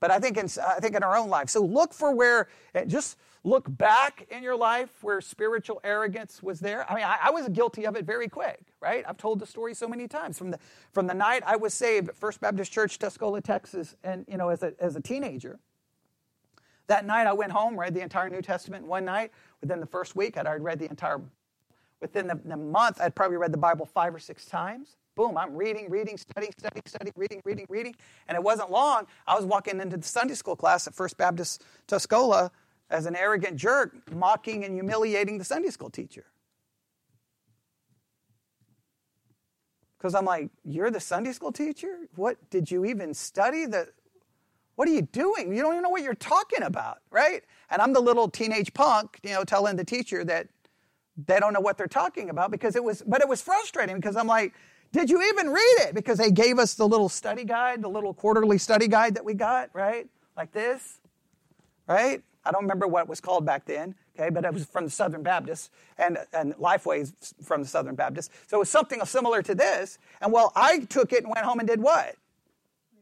But 0.00 0.10
I 0.10 0.18
think, 0.18 0.36
in, 0.36 0.48
I 0.64 0.80
think 0.80 0.94
in 0.94 1.02
our 1.02 1.16
own 1.16 1.28
life. 1.28 1.48
So 1.48 1.64
look 1.64 1.92
for 1.92 2.14
where, 2.14 2.48
eh, 2.74 2.84
just 2.84 3.16
look 3.44 3.64
back 3.68 4.26
in 4.30 4.42
your 4.42 4.56
life 4.56 4.90
where 5.02 5.20
spiritual 5.20 5.80
arrogance 5.84 6.42
was 6.42 6.60
there. 6.60 6.90
I 6.90 6.94
mean, 6.94 7.04
I, 7.04 7.18
I 7.24 7.30
was 7.30 7.48
guilty 7.48 7.86
of 7.86 7.96
it 7.96 8.04
very 8.04 8.28
quick. 8.28 8.60
right? 8.80 9.04
I've 9.08 9.16
told 9.16 9.40
the 9.40 9.46
story 9.46 9.74
so 9.74 9.88
many 9.88 10.08
times. 10.08 10.38
From 10.38 10.50
the, 10.50 10.58
from 10.92 11.06
the 11.06 11.14
night 11.14 11.42
I 11.46 11.56
was 11.56 11.74
saved 11.74 12.08
at 12.08 12.16
First 12.16 12.40
Baptist 12.40 12.72
Church, 12.72 12.98
Tuscola, 12.98 13.42
Texas, 13.42 13.96
and, 14.04 14.24
you 14.28 14.36
know, 14.36 14.48
as 14.48 14.62
a, 14.62 14.74
as 14.78 14.96
a 14.96 15.00
teenager, 15.00 15.58
that 16.86 17.04
night 17.04 17.26
I 17.26 17.32
went 17.32 17.52
home, 17.52 17.78
read 17.78 17.94
the 17.94 18.00
entire 18.00 18.30
New 18.30 18.42
Testament 18.42 18.86
one 18.86 19.04
night. 19.04 19.30
Within 19.60 19.80
the 19.80 19.86
first 19.86 20.16
week, 20.16 20.38
I'd 20.38 20.46
already 20.46 20.62
read 20.64 20.78
the 20.78 20.88
entire, 20.88 21.20
within 22.00 22.26
the, 22.26 22.40
the 22.44 22.56
month, 22.56 23.00
I'd 23.00 23.14
probably 23.14 23.36
read 23.36 23.52
the 23.52 23.58
Bible 23.58 23.84
five 23.86 24.14
or 24.14 24.18
six 24.18 24.46
times. 24.46 24.96
Boom, 25.14 25.36
I'm 25.36 25.56
reading, 25.56 25.90
reading, 25.90 26.16
studying, 26.16 26.52
studying, 26.56 26.84
studying, 26.86 27.12
reading, 27.16 27.42
reading, 27.44 27.66
reading. 27.68 27.96
And 28.28 28.36
it 28.36 28.42
wasn't 28.42 28.70
long, 28.70 29.06
I 29.26 29.34
was 29.34 29.44
walking 29.44 29.80
into 29.80 29.96
the 29.96 30.06
Sunday 30.06 30.34
school 30.34 30.54
class 30.54 30.86
at 30.86 30.94
First 30.94 31.18
Baptist 31.18 31.64
Tuscola 31.88 32.50
as 32.90 33.06
an 33.06 33.16
arrogant 33.16 33.56
jerk, 33.56 33.94
mocking 34.12 34.64
and 34.64 34.74
humiliating 34.74 35.38
the 35.38 35.44
Sunday 35.44 35.70
school 35.70 35.90
teacher. 35.90 36.24
Because 39.98 40.14
I'm 40.14 40.24
like, 40.24 40.50
you're 40.64 40.90
the 40.90 41.00
Sunday 41.00 41.32
school 41.32 41.52
teacher? 41.52 41.98
What 42.14 42.50
did 42.50 42.70
you 42.70 42.84
even 42.84 43.14
study? 43.14 43.66
The 43.66 43.88
what 44.76 44.86
are 44.88 44.92
you 44.92 45.02
doing? 45.02 45.52
You 45.54 45.60
don't 45.60 45.72
even 45.72 45.82
know 45.82 45.88
what 45.88 46.02
you're 46.02 46.14
talking 46.14 46.62
about, 46.62 46.98
right? 47.10 47.42
And 47.68 47.82
I'm 47.82 47.92
the 47.92 48.00
little 48.00 48.28
teenage 48.28 48.72
punk, 48.74 49.18
you 49.24 49.32
know, 49.32 49.42
telling 49.42 49.74
the 49.74 49.84
teacher 49.84 50.24
that 50.24 50.46
they 51.26 51.40
don't 51.40 51.52
know 51.52 51.60
what 51.60 51.76
they're 51.76 51.88
talking 51.88 52.30
about 52.30 52.52
because 52.52 52.76
it 52.76 52.84
was, 52.84 53.02
but 53.04 53.20
it 53.20 53.28
was 53.28 53.42
frustrating 53.42 53.96
because 53.96 54.16
I'm 54.16 54.28
like, 54.28 54.54
did 54.92 55.10
you 55.10 55.20
even 55.30 55.50
read 55.50 55.76
it? 55.80 55.94
Because 55.96 56.18
they 56.18 56.30
gave 56.30 56.60
us 56.60 56.74
the 56.74 56.86
little 56.86 57.08
study 57.08 57.44
guide, 57.44 57.82
the 57.82 57.88
little 57.88 58.14
quarterly 58.14 58.56
study 58.56 58.86
guide 58.86 59.16
that 59.16 59.24
we 59.24 59.34
got, 59.34 59.70
right? 59.74 60.06
Like 60.36 60.52
this, 60.52 61.00
right? 61.88 62.22
I 62.44 62.50
don't 62.50 62.62
remember 62.62 62.86
what 62.86 63.02
it 63.02 63.08
was 63.08 63.20
called 63.20 63.44
back 63.44 63.66
then, 63.66 63.94
okay, 64.18 64.30
but 64.30 64.44
it 64.44 64.52
was 64.52 64.64
from 64.64 64.84
the 64.84 64.90
Southern 64.90 65.22
Baptist 65.22 65.70
and, 65.98 66.18
and 66.32 66.54
Lifeway's 66.54 67.34
from 67.42 67.62
the 67.62 67.68
Southern 67.68 67.94
Baptist. 67.94 68.30
So 68.46 68.56
it 68.56 68.60
was 68.60 68.70
something 68.70 69.04
similar 69.04 69.42
to 69.42 69.54
this. 69.54 69.98
And 70.20 70.32
well, 70.32 70.52
I 70.56 70.80
took 70.80 71.12
it 71.12 71.24
and 71.24 71.32
went 71.34 71.44
home 71.44 71.58
and 71.58 71.68
did 71.68 71.80
what? 71.80 72.16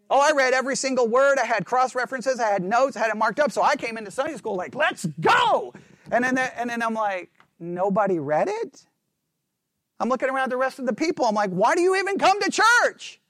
Oh, 0.08 0.20
I 0.20 0.32
read 0.36 0.54
every 0.54 0.76
single 0.76 1.08
word. 1.08 1.38
I 1.38 1.46
had 1.46 1.64
cross 1.64 1.94
references. 1.94 2.38
I 2.38 2.48
had 2.48 2.62
notes. 2.62 2.96
I 2.96 3.00
had 3.00 3.10
it 3.10 3.16
marked 3.16 3.40
up. 3.40 3.50
So 3.50 3.62
I 3.62 3.76
came 3.76 3.98
into 3.98 4.10
Sunday 4.10 4.36
school 4.36 4.56
like, 4.56 4.74
let's 4.74 5.04
go. 5.20 5.74
And 6.10 6.24
then, 6.24 6.38
and 6.38 6.70
then 6.70 6.82
I'm 6.82 6.94
like, 6.94 7.30
nobody 7.58 8.18
read 8.18 8.48
it? 8.48 8.84
I'm 9.98 10.08
looking 10.08 10.28
around 10.28 10.52
the 10.52 10.56
rest 10.56 10.78
of 10.78 10.86
the 10.86 10.92
people. 10.92 11.24
I'm 11.24 11.34
like, 11.34 11.50
why 11.50 11.74
do 11.74 11.80
you 11.80 11.96
even 11.96 12.18
come 12.18 12.40
to 12.40 12.50
church? 12.50 13.20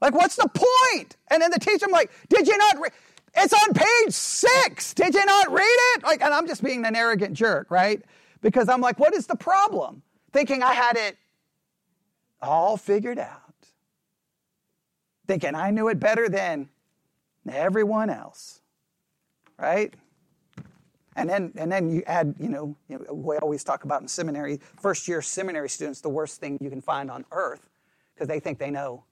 Like, 0.00 0.14
what's 0.14 0.36
the 0.36 0.48
point? 0.52 1.16
And 1.30 1.40
then 1.40 1.50
the 1.50 1.58
teacher, 1.58 1.86
I'm 1.86 1.92
like, 1.92 2.10
did 2.28 2.46
you 2.46 2.58
not 2.58 2.80
read? 2.80 2.92
It's 3.36 3.52
on 3.52 3.74
page 3.74 4.12
six. 4.12 4.94
Did 4.94 5.14
you 5.14 5.24
not 5.24 5.50
read 5.52 5.76
it? 5.96 6.02
Like, 6.04 6.22
and 6.22 6.32
I'm 6.32 6.46
just 6.46 6.62
being 6.62 6.84
an 6.84 6.94
arrogant 6.94 7.34
jerk, 7.34 7.70
right? 7.70 8.02
Because 8.40 8.68
I'm 8.68 8.80
like, 8.80 8.98
what 8.98 9.14
is 9.14 9.26
the 9.26 9.36
problem? 9.36 10.02
Thinking 10.32 10.62
I 10.62 10.74
had 10.74 10.96
it 10.96 11.16
all 12.40 12.76
figured 12.76 13.18
out 13.18 13.44
thinking 15.26 15.54
I 15.54 15.70
knew 15.70 15.88
it 15.88 15.98
better 16.00 16.28
than 16.28 16.68
everyone 17.50 18.10
else. 18.10 18.60
Right? 19.58 19.94
And 21.16 21.30
then, 21.30 21.52
and 21.56 21.70
then 21.70 21.90
you 21.90 22.02
add, 22.06 22.34
you 22.40 22.48
know, 22.48 22.76
you 22.88 22.98
know, 22.98 23.14
we 23.14 23.36
always 23.36 23.62
talk 23.62 23.84
about 23.84 24.02
in 24.02 24.08
seminary, 24.08 24.60
first 24.80 25.06
year 25.06 25.22
seminary 25.22 25.68
students, 25.68 26.00
the 26.00 26.08
worst 26.08 26.40
thing 26.40 26.58
you 26.60 26.70
can 26.70 26.80
find 26.80 27.10
on 27.10 27.24
earth 27.30 27.70
because 28.14 28.26
they 28.26 28.40
think 28.40 28.58
they 28.58 28.70
know 28.70 29.04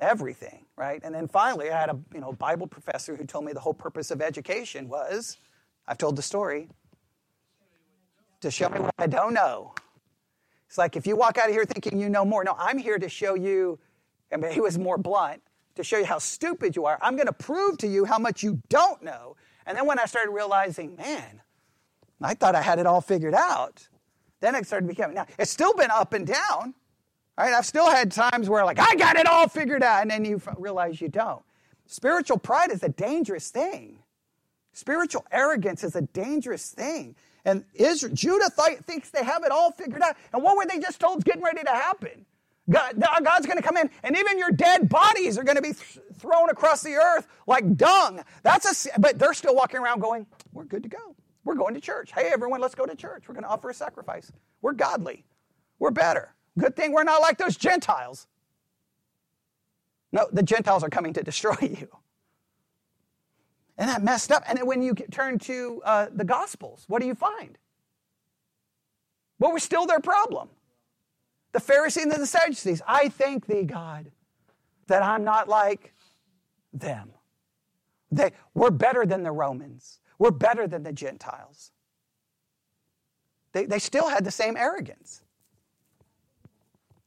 everything, 0.00 0.66
right? 0.76 1.00
And 1.04 1.14
then 1.14 1.28
finally, 1.28 1.70
I 1.70 1.80
had 1.80 1.90
a 1.90 1.98
you 2.14 2.20
know 2.20 2.32
Bible 2.32 2.66
professor 2.66 3.16
who 3.16 3.24
told 3.24 3.44
me 3.44 3.52
the 3.52 3.60
whole 3.60 3.74
purpose 3.74 4.10
of 4.10 4.20
education 4.20 4.88
was, 4.88 5.38
I've 5.86 5.98
told 5.98 6.16
the 6.16 6.22
story, 6.22 6.68
to 8.40 8.50
show 8.50 8.68
me 8.68 8.80
what 8.80 8.94
I 8.98 9.06
don't 9.06 9.34
know. 9.34 9.74
It's 10.66 10.78
like 10.78 10.96
if 10.96 11.06
you 11.06 11.16
walk 11.16 11.36
out 11.36 11.48
of 11.48 11.54
here 11.54 11.64
thinking 11.64 11.98
you 11.98 12.08
know 12.08 12.24
more, 12.24 12.44
no, 12.44 12.54
I'm 12.58 12.78
here 12.78 12.98
to 12.98 13.08
show 13.08 13.34
you 13.34 13.78
mean, 14.38 14.52
he 14.52 14.60
was 14.60 14.78
more 14.78 14.98
blunt 14.98 15.42
to 15.76 15.84
show 15.84 15.98
you 15.98 16.04
how 16.04 16.18
stupid 16.18 16.76
you 16.76 16.86
are. 16.86 16.98
I'm 17.00 17.16
going 17.16 17.26
to 17.26 17.32
prove 17.32 17.78
to 17.78 17.86
you 17.86 18.04
how 18.04 18.18
much 18.18 18.42
you 18.42 18.60
don't 18.68 19.02
know. 19.02 19.36
And 19.66 19.76
then 19.76 19.86
when 19.86 19.98
I 19.98 20.04
started 20.04 20.30
realizing, 20.30 20.96
man, 20.96 21.42
I 22.22 22.34
thought 22.34 22.54
I 22.54 22.62
had 22.62 22.78
it 22.78 22.86
all 22.86 23.00
figured 23.00 23.34
out, 23.34 23.88
then 24.40 24.54
it 24.54 24.66
started 24.66 24.88
becoming. 24.88 25.14
Now, 25.16 25.26
it's 25.38 25.50
still 25.50 25.74
been 25.74 25.90
up 25.90 26.12
and 26.12 26.26
down. 26.26 26.74
I've 27.40 27.66
still 27.66 27.90
had 27.90 28.12
times 28.12 28.48
where, 28.48 28.64
like, 28.64 28.78
I 28.78 28.94
got 28.96 29.16
it 29.16 29.26
all 29.26 29.48
figured 29.48 29.82
out, 29.82 30.02
and 30.02 30.10
then 30.10 30.24
you 30.24 30.40
realize 30.58 31.00
you 31.00 31.08
don't. 31.08 31.42
Spiritual 31.86 32.38
pride 32.38 32.70
is 32.70 32.82
a 32.82 32.88
dangerous 32.88 33.50
thing. 33.50 33.98
Spiritual 34.72 35.26
arrogance 35.32 35.84
is 35.84 35.96
a 35.96 36.02
dangerous 36.02 36.70
thing. 36.70 37.16
And 37.44 37.64
Israel, 37.74 38.14
Judah 38.14 38.50
th- 38.56 38.80
thinks 38.80 39.10
they 39.10 39.24
have 39.24 39.44
it 39.44 39.50
all 39.50 39.72
figured 39.72 40.02
out. 40.02 40.16
And 40.32 40.42
what 40.42 40.56
were 40.56 40.66
they 40.66 40.78
just 40.78 41.00
told 41.00 41.18
is 41.18 41.24
getting 41.24 41.42
ready 41.42 41.62
to 41.64 41.70
happen? 41.70 42.26
God, 42.68 43.02
God's 43.24 43.46
going 43.46 43.58
to 43.58 43.62
come 43.62 43.76
in, 43.76 43.90
and 44.04 44.16
even 44.16 44.38
your 44.38 44.52
dead 44.52 44.88
bodies 44.88 45.36
are 45.38 45.42
going 45.42 45.56
to 45.56 45.62
be 45.62 45.72
th- 45.72 45.98
thrown 46.18 46.50
across 46.50 46.82
the 46.82 46.94
earth 46.94 47.26
like 47.48 47.76
dung. 47.76 48.22
That's 48.44 48.86
a, 48.86 49.00
but 49.00 49.18
they're 49.18 49.34
still 49.34 49.56
walking 49.56 49.80
around 49.80 50.00
going, 50.00 50.26
"We're 50.52 50.64
good 50.64 50.84
to 50.84 50.88
go. 50.88 51.16
We're 51.44 51.56
going 51.56 51.74
to 51.74 51.80
church. 51.80 52.12
Hey, 52.12 52.30
everyone, 52.32 52.60
let's 52.60 52.76
go 52.76 52.86
to 52.86 52.94
church. 52.94 53.24
We're 53.26 53.34
going 53.34 53.44
to 53.44 53.50
offer 53.50 53.70
a 53.70 53.74
sacrifice. 53.74 54.30
We're 54.62 54.74
godly. 54.74 55.24
We're 55.80 55.90
better. 55.90 56.34
Good 56.60 56.76
thing 56.76 56.92
we're 56.92 57.04
not 57.04 57.22
like 57.22 57.38
those 57.38 57.56
Gentiles. 57.56 58.26
No, 60.12 60.28
the 60.32 60.42
Gentiles 60.42 60.82
are 60.82 60.90
coming 60.90 61.14
to 61.14 61.22
destroy 61.22 61.56
you." 61.60 61.88
And 63.78 63.88
that 63.88 64.02
messed 64.02 64.30
up. 64.30 64.44
And 64.46 64.58
then 64.58 64.66
when 64.66 64.82
you 64.82 64.94
turn 64.94 65.38
to 65.40 65.80
uh, 65.86 66.06
the 66.14 66.24
Gospels, 66.24 66.84
what 66.86 67.00
do 67.00 67.08
you 67.08 67.14
find? 67.14 67.56
Well, 69.38 69.52
we're 69.52 69.58
still 69.58 69.86
their 69.86 70.00
problem. 70.00 70.50
The 71.52 71.60
Pharisees 71.60 72.04
and 72.04 72.12
the 72.12 72.26
Sadducees, 72.26 72.82
I 72.86 73.08
thank 73.08 73.46
thee, 73.46 73.64
God, 73.64 74.10
that 74.86 75.02
I'm 75.02 75.24
not 75.24 75.48
like 75.48 75.94
them. 76.74 77.10
They, 78.12 78.32
we're 78.54 78.70
better 78.70 79.06
than 79.06 79.22
the 79.22 79.32
Romans. 79.32 80.00
We're 80.18 80.30
better 80.30 80.68
than 80.68 80.82
the 80.82 80.92
Gentiles. 80.92 81.72
They, 83.52 83.64
they 83.64 83.78
still 83.78 84.08
had 84.08 84.24
the 84.24 84.30
same 84.30 84.58
arrogance. 84.58 85.22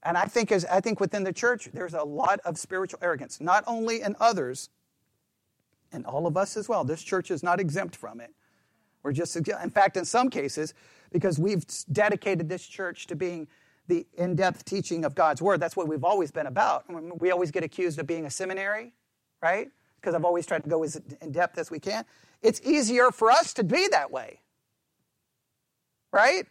And 0.06 0.18
I 0.18 0.26
think, 0.26 0.51
as, 0.51 0.66
I 0.66 0.82
think 0.82 0.99
within 0.99 1.24
the 1.24 1.34
church, 1.34 1.70
there's 1.74 1.93
a 1.93 2.04
lot 2.04 2.39
of 2.45 2.58
spiritual 2.58 2.99
arrogance, 3.01 3.39
not 3.39 3.64
only 3.68 4.01
in 4.01 4.16
others, 4.20 4.70
and 5.91 6.06
all 6.06 6.28
of 6.28 6.36
us 6.36 6.58
as 6.58 6.68
well. 6.68 6.84
This 6.84 7.01
church 7.01 7.32
is 7.32 7.43
not 7.43 7.60
exempt 7.60 7.95
from 7.95 8.20
it. 8.20 8.34
We're 9.04 9.12
just, 9.12 9.36
in 9.36 9.70
fact, 9.70 9.97
in 9.97 10.06
some 10.06 10.30
cases, 10.30 10.74
because 11.12 11.38
we've 11.38 11.66
dedicated 11.91 12.49
this 12.49 12.66
church 12.66 13.08
to 13.08 13.16
being 13.16 13.47
the 13.88 14.08
in 14.18 14.36
depth 14.36 14.64
teaching 14.66 15.04
of 15.04 15.14
God's 15.14 15.41
Word. 15.41 15.60
That's 15.60 15.76
what 15.76 15.88
we've 15.88 16.04
always 16.04 16.32
been 16.32 16.47
about. 16.47 16.86
We 17.20 17.32
always 17.32 17.51
get 17.51 17.64
accused 17.64 17.99
of 17.99 18.08
being 18.08 18.26
a 18.26 18.30
seminary, 18.30 18.93
right? 19.41 19.70
Because 19.99 20.16
I've 20.16 20.26
always 20.26 20.45
tried 20.45 20.64
to 20.64 20.70
go 20.70 20.84
as 20.84 21.01
in 21.22 21.32
depth 21.32 21.58
as 21.58 21.70
we 21.70 21.80
can. 21.80 22.06
It's 22.41 22.62
easier 22.64 23.12
for 23.12 23.30
us 23.30 23.54
to 23.56 23.64
be 23.64 23.88
that 23.91 24.10
way, 24.10 24.39
right? 26.12 26.45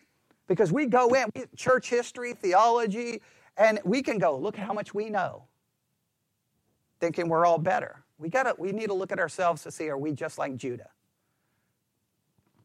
Because 0.46 0.72
we 0.72 0.86
go 0.86 1.14
in, 1.14 1.30
church 1.56 1.88
history, 1.88 2.34
theology, 2.34 3.22
and 3.56 3.80
we 3.84 4.02
can 4.02 4.18
go, 4.18 4.36
look 4.36 4.58
at 4.58 4.66
how 4.66 4.72
much 4.72 4.94
we 4.94 5.10
know, 5.10 5.44
thinking 7.00 7.28
we're 7.28 7.46
all 7.46 7.58
better. 7.58 8.04
We, 8.18 8.28
gotta, 8.28 8.54
we 8.58 8.72
need 8.72 8.86
to 8.86 8.94
look 8.94 9.12
at 9.12 9.18
ourselves 9.18 9.62
to 9.64 9.70
see 9.70 9.88
are 9.88 9.98
we 9.98 10.12
just 10.12 10.38
like 10.38 10.56
Judah? 10.56 10.90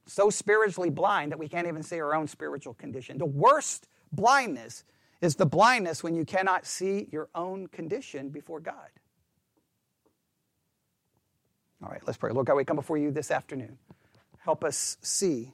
So 0.05 0.29
spiritually 0.29 0.89
blind 0.89 1.31
that 1.31 1.39
we 1.39 1.49
can't 1.49 1.67
even 1.67 1.83
see 1.83 1.99
our 1.99 2.15
own 2.15 2.27
spiritual 2.27 2.73
condition. 2.75 3.17
The 3.17 3.25
worst 3.25 3.87
blindness 4.11 4.85
is 5.21 5.35
the 5.35 5.45
blindness 5.45 6.03
when 6.03 6.15
you 6.15 6.23
cannot 6.23 6.65
see 6.65 7.07
your 7.11 7.27
own 7.35 7.67
condition 7.67 8.29
before 8.29 8.59
God. 8.59 8.89
All 11.83 11.89
right, 11.89 12.01
let's 12.05 12.17
pray. 12.17 12.31
Lord 12.31 12.47
God, 12.47 12.55
we 12.55 12.65
come 12.65 12.75
before 12.75 12.97
you 12.97 13.11
this 13.11 13.31
afternoon. 13.31 13.77
Help 14.39 14.63
us 14.63 14.97
see 15.01 15.53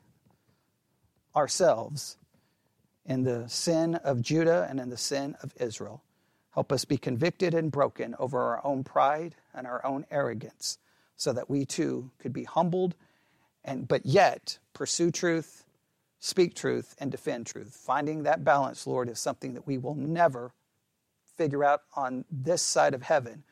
ourselves 1.36 2.18
in 3.06 3.24
the 3.24 3.48
sin 3.48 3.96
of 3.96 4.22
Judah 4.22 4.68
and 4.70 4.80
in 4.80 4.90
the 4.90 4.98
sin 4.98 5.36
of 5.42 5.54
Israel. 5.60 6.04
Help 6.52 6.72
us 6.72 6.86
be 6.86 6.98
convicted 6.98 7.54
and 7.54 7.72
broken 7.72 8.16
over 8.20 8.40
our 8.40 8.66
own 8.66 8.84
pride 8.84 9.36
and 9.54 9.66
our 9.66 9.86
own 9.86 10.06
arrogance 10.12 10.78
so 11.16 11.34
that 11.34 11.50
we 11.50 11.66
too 11.66 12.12
could 12.20 12.34
be 12.34 12.44
humbled 12.44 12.96
and 13.66 13.88
but 13.88 14.06
yet 14.06 14.60
pursue 14.74 15.12
truth 15.12 15.64
speak 16.24 16.56
truth 16.56 16.96
and 17.00 17.12
defend 17.12 17.46
truth. 17.46 17.76
Finding 17.76 18.24
that 18.24 18.46
balance, 18.46 18.88
Lord, 18.88 19.10
is 19.10 19.20
something 19.20 19.56
that 19.56 19.68
we 19.68 19.78
will 19.78 19.96
never 19.96 20.54
figure 21.36 21.66
out 21.66 21.82
on 21.98 22.24
this 22.32 22.62
side 22.62 22.94
of 22.94 23.02
heaven. 23.02 23.44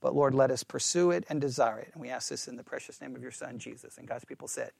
But 0.00 0.14
Lord, 0.14 0.32
let 0.32 0.52
us 0.52 0.62
pursue 0.62 1.10
it 1.10 1.24
and 1.28 1.40
desire 1.40 1.80
it. 1.80 1.90
And 1.92 2.00
we 2.00 2.08
ask 2.08 2.28
this 2.28 2.46
in 2.46 2.56
the 2.56 2.62
precious 2.62 3.00
name 3.00 3.16
of 3.16 3.22
your 3.22 3.32
Son, 3.32 3.58
Jesus. 3.58 3.98
And 3.98 4.06
God's 4.06 4.24
people 4.24 4.46
said, 4.46 4.70